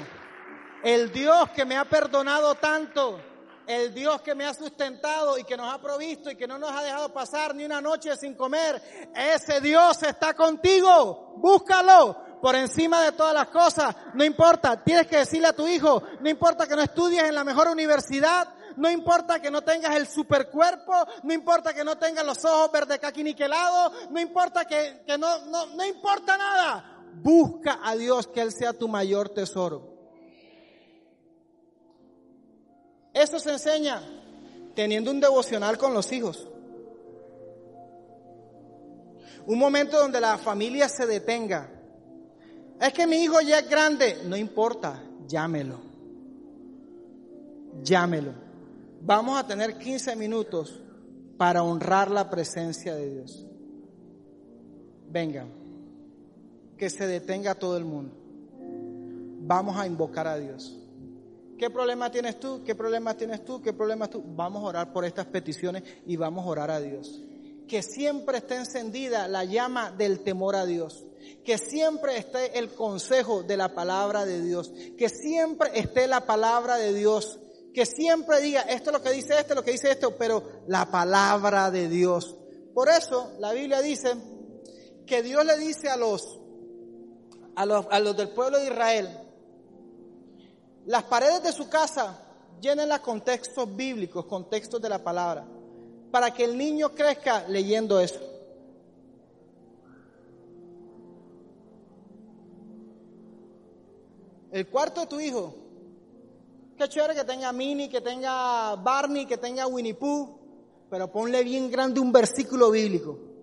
El 0.84 1.12
Dios 1.12 1.50
que 1.56 1.66
me 1.66 1.76
ha 1.76 1.86
perdonado 1.86 2.54
tanto, 2.54 3.20
el 3.66 3.96
Dios 3.96 4.22
que 4.22 4.36
me 4.36 4.46
ha 4.46 4.54
sustentado 4.54 5.40
y 5.40 5.44
que 5.44 5.58
nos 5.58 5.74
ha 5.74 5.82
provisto 5.82 6.30
y 6.30 6.36
que 6.36 6.46
no 6.46 6.60
nos 6.60 6.70
ha 6.70 6.84
dejado 6.84 7.12
pasar 7.12 7.56
ni 7.56 7.66
una 7.66 7.82
noche 7.82 8.16
sin 8.16 8.36
comer, 8.36 8.80
ese 9.16 9.60
Dios 9.60 10.04
está 10.04 10.36
contigo. 10.36 11.34
Búscalo 11.38 12.16
por 12.44 12.56
encima 12.56 13.02
de 13.02 13.14
todas 13.14 13.34
las 13.34 13.48
cosas. 13.48 13.96
No 14.14 14.24
importa, 14.24 14.84
tienes 14.84 15.08
que 15.08 15.18
decirle 15.18 15.48
a 15.48 15.56
tu 15.56 15.68
hijo, 15.68 16.04
no 16.20 16.30
importa 16.30 16.68
que 16.68 16.76
no 16.76 16.82
estudies 16.84 17.24
en 17.24 17.34
la 17.34 17.46
mejor 17.46 17.70
universidad, 17.70 18.53
no 18.78 18.90
importa 18.90 19.42
que 19.42 19.52
no 19.52 19.62
tengas 19.62 19.96
el 19.96 20.08
supercuerpo, 20.08 20.94
no 21.24 21.34
importa 21.34 21.74
que 21.74 21.84
no 21.84 21.98
tengas 21.98 22.26
los 22.26 22.44
ojos 22.46 22.72
verde 22.72 23.00
niquelados, 23.24 24.10
no 24.10 24.20
importa 24.20 24.66
que, 24.66 25.04
que 25.06 25.18
no, 25.18 25.46
no, 25.46 25.68
no 25.68 25.86
importa 25.86 26.38
nada. 26.38 27.04
Busca 27.16 27.80
a 27.84 27.96
Dios 27.96 28.28
que 28.28 28.42
Él 28.42 28.52
sea 28.52 28.74
tu 28.74 28.88
mayor 28.88 29.30
tesoro. 29.30 29.94
Eso 33.14 33.40
se 33.40 33.52
enseña 33.52 34.02
teniendo 34.74 35.12
un 35.12 35.20
devocional 35.20 35.78
con 35.78 35.94
los 35.94 36.12
hijos. 36.12 36.48
Un 39.46 39.60
momento 39.60 40.00
donde 40.00 40.20
la 40.20 40.38
familia 40.38 40.90
se 40.90 41.06
detenga. 41.06 41.70
Es 42.82 42.94
que 42.94 43.06
mi 43.06 43.18
hijo 43.18 43.40
ya 43.42 43.60
es 43.60 43.70
grande. 43.70 44.22
No 44.26 44.36
importa, 44.36 45.04
llámelo. 45.28 45.80
Llámelo 47.84 48.43
vamos 49.06 49.38
a 49.38 49.46
tener 49.46 49.78
15 49.78 50.16
minutos 50.16 50.80
para 51.38 51.64
honrar 51.64 52.10
la 52.10 52.30
presencia 52.30 52.96
de 52.96 53.10
Dios. 53.10 53.46
Vengan, 55.10 55.50
que 56.78 56.90
se 56.90 57.06
detenga 57.06 57.56
todo 57.56 57.78
el 57.78 57.86
mundo. 57.86 58.16
Vamos 59.46 59.78
a 59.78 59.86
invocar 59.86 60.28
a 60.28 60.38
Dios. 60.38 60.80
¿Qué 61.58 61.70
problema 61.70 62.12
tienes 62.12 62.40
tú? 62.40 62.64
¿Qué 62.66 62.76
problemas 62.76 63.18
tienes 63.18 63.46
tú? 63.46 63.62
¿Qué 63.62 63.74
problemas 63.74 64.10
tú? 64.10 64.24
Vamos 64.26 64.64
a 64.64 64.68
orar 64.68 64.94
por 64.94 65.06
estas 65.06 65.26
peticiones 65.28 65.84
y 66.06 66.16
vamos 66.16 66.46
a 66.46 66.50
orar 66.50 66.72
a 66.72 66.80
Dios. 66.80 67.22
Que 67.68 67.84
siempre 67.84 68.40
esté 68.40 68.56
encendida 68.56 69.28
la 69.28 69.46
llama 69.46 69.92
del 69.92 70.22
temor 70.22 70.56
a 70.56 70.66
Dios. 70.66 71.06
Que 71.46 71.58
siempre 71.58 72.18
esté 72.18 72.58
el 72.58 72.70
consejo 72.70 73.44
de 73.44 73.58
la 73.58 73.74
palabra 73.76 74.26
de 74.26 74.42
Dios. 74.42 74.74
Que 74.98 75.10
siempre 75.10 75.72
esté 75.74 76.08
la 76.08 76.26
palabra 76.26 76.78
de 76.78 76.94
Dios 76.94 77.40
que 77.74 77.86
siempre 77.86 78.40
diga, 78.40 78.62
esto 78.62 78.92
es 78.92 78.98
lo 78.98 79.02
que 79.02 79.12
dice 79.12 79.40
esto, 79.40 79.56
lo 79.56 79.64
que 79.64 79.72
dice 79.72 79.92
esto, 79.92 80.16
pero 80.16 80.44
la 80.68 80.86
palabra 80.92 81.72
de 81.72 81.90
Dios. 81.90 82.36
Por 82.74 82.88
eso 82.88 83.34
la 83.40 83.52
Biblia 83.52 83.82
dice 83.82 84.14
que 85.08 85.24
Dios 85.24 85.44
le 85.44 85.58
dice 85.58 85.90
a 85.90 85.98
los, 85.98 86.40
a 87.56 87.66
los, 87.66 87.88
a 87.90 88.00
los 88.00 88.16
del 88.16 88.30
pueblo 88.30 88.60
de 88.60 88.66
Israel, 88.66 89.10
las 90.86 91.04
paredes 91.04 91.42
de 91.44 91.52
su 91.52 91.68
casa 91.68 92.20
llenenlas 92.62 93.00
con 93.00 93.22
textos 93.22 93.76
bíblicos, 93.76 94.26
con 94.26 94.50
textos 94.50 94.80
de 94.80 94.90
la 94.90 95.04
palabra, 95.04 95.46
para 96.12 96.32
que 96.32 96.44
el 96.44 96.58
niño 96.58 96.94
crezca 96.94 97.48
leyendo 97.48 98.00
eso. 98.00 98.20
El 104.52 104.68
cuarto 104.68 105.02
de 105.02 105.08
tu 105.08 105.20
hijo 105.20 105.63
Qué 106.78 106.90
chévere 106.90 107.16
que 107.16 107.24
tenga 107.24 107.52
Minnie, 107.52 107.90
que 107.90 108.02
tenga 108.02 108.76
Barney, 108.76 109.26
que 109.26 109.38
tenga 109.38 109.68
Winnie 109.68 109.94
Pooh, 109.94 110.40
pero 110.90 111.12
ponle 111.12 111.44
bien 111.44 111.70
grande 111.70 112.00
un 112.00 112.12
versículo 112.12 112.72
bíblico. 112.72 113.34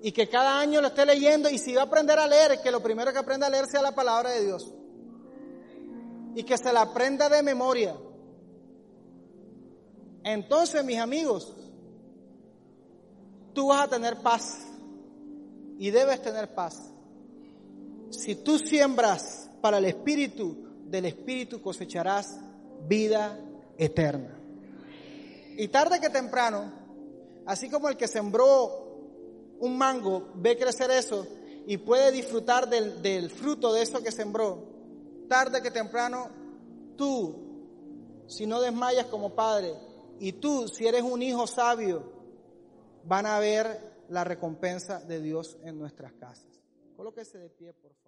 y 0.00 0.12
que 0.12 0.28
cada 0.28 0.60
año 0.60 0.80
lo 0.80 0.88
esté 0.88 1.04
leyendo 1.04 1.50
y 1.50 1.58
si 1.58 1.74
va 1.74 1.82
a 1.82 1.84
aprender 1.86 2.18
a 2.18 2.26
leer, 2.26 2.60
que 2.62 2.70
lo 2.70 2.80
primero 2.80 3.12
que 3.12 3.18
aprenda 3.18 3.46
a 3.46 3.50
leer 3.50 3.66
sea 3.66 3.82
la 3.82 3.94
palabra 3.94 4.30
de 4.30 4.44
Dios. 4.44 4.72
Y 6.34 6.44
que 6.44 6.56
se 6.56 6.72
la 6.72 6.82
aprenda 6.82 7.28
de 7.28 7.42
memoria. 7.42 7.96
Entonces, 10.22 10.84
mis 10.84 10.98
amigos, 10.98 11.52
tú 13.54 13.68
vas 13.68 13.82
a 13.82 13.88
tener 13.88 14.18
paz 14.18 14.58
y 15.78 15.90
debes 15.90 16.22
tener 16.22 16.54
paz. 16.54 16.92
Si 18.10 18.36
tú 18.36 18.58
siembras 18.58 19.50
para 19.60 19.78
el 19.78 19.86
Espíritu, 19.86 20.67
del 20.90 21.06
Espíritu 21.06 21.60
cosecharás 21.60 22.38
vida 22.86 23.38
eterna. 23.76 24.38
Y 25.56 25.68
tarde 25.68 26.00
que 26.00 26.10
temprano, 26.10 26.72
así 27.46 27.68
como 27.68 27.88
el 27.88 27.96
que 27.96 28.08
sembró 28.08 28.86
un 29.60 29.76
mango 29.76 30.30
ve 30.34 30.56
crecer 30.56 30.90
eso 30.90 31.26
y 31.66 31.76
puede 31.78 32.12
disfrutar 32.12 32.68
del, 32.68 33.30
fruto 33.30 33.72
de 33.72 33.82
eso 33.82 34.02
que 34.02 34.12
sembró, 34.12 34.64
tarde 35.28 35.60
que 35.60 35.70
temprano, 35.70 36.28
tú, 36.96 38.24
si 38.26 38.46
no 38.46 38.60
desmayas 38.60 39.06
como 39.06 39.34
padre, 39.34 39.74
y 40.20 40.32
tú, 40.32 40.66
si 40.68 40.86
eres 40.86 41.02
un 41.02 41.22
hijo 41.22 41.46
sabio, 41.46 42.12
van 43.04 43.26
a 43.26 43.38
ver 43.38 44.04
la 44.08 44.24
recompensa 44.24 45.00
de 45.00 45.20
Dios 45.20 45.58
en 45.62 45.78
nuestras 45.78 46.12
casas. 46.14 46.48
Colóquese 46.96 47.38
de 47.38 47.50
pie, 47.50 47.72
por 47.74 47.92
favor. 47.94 48.07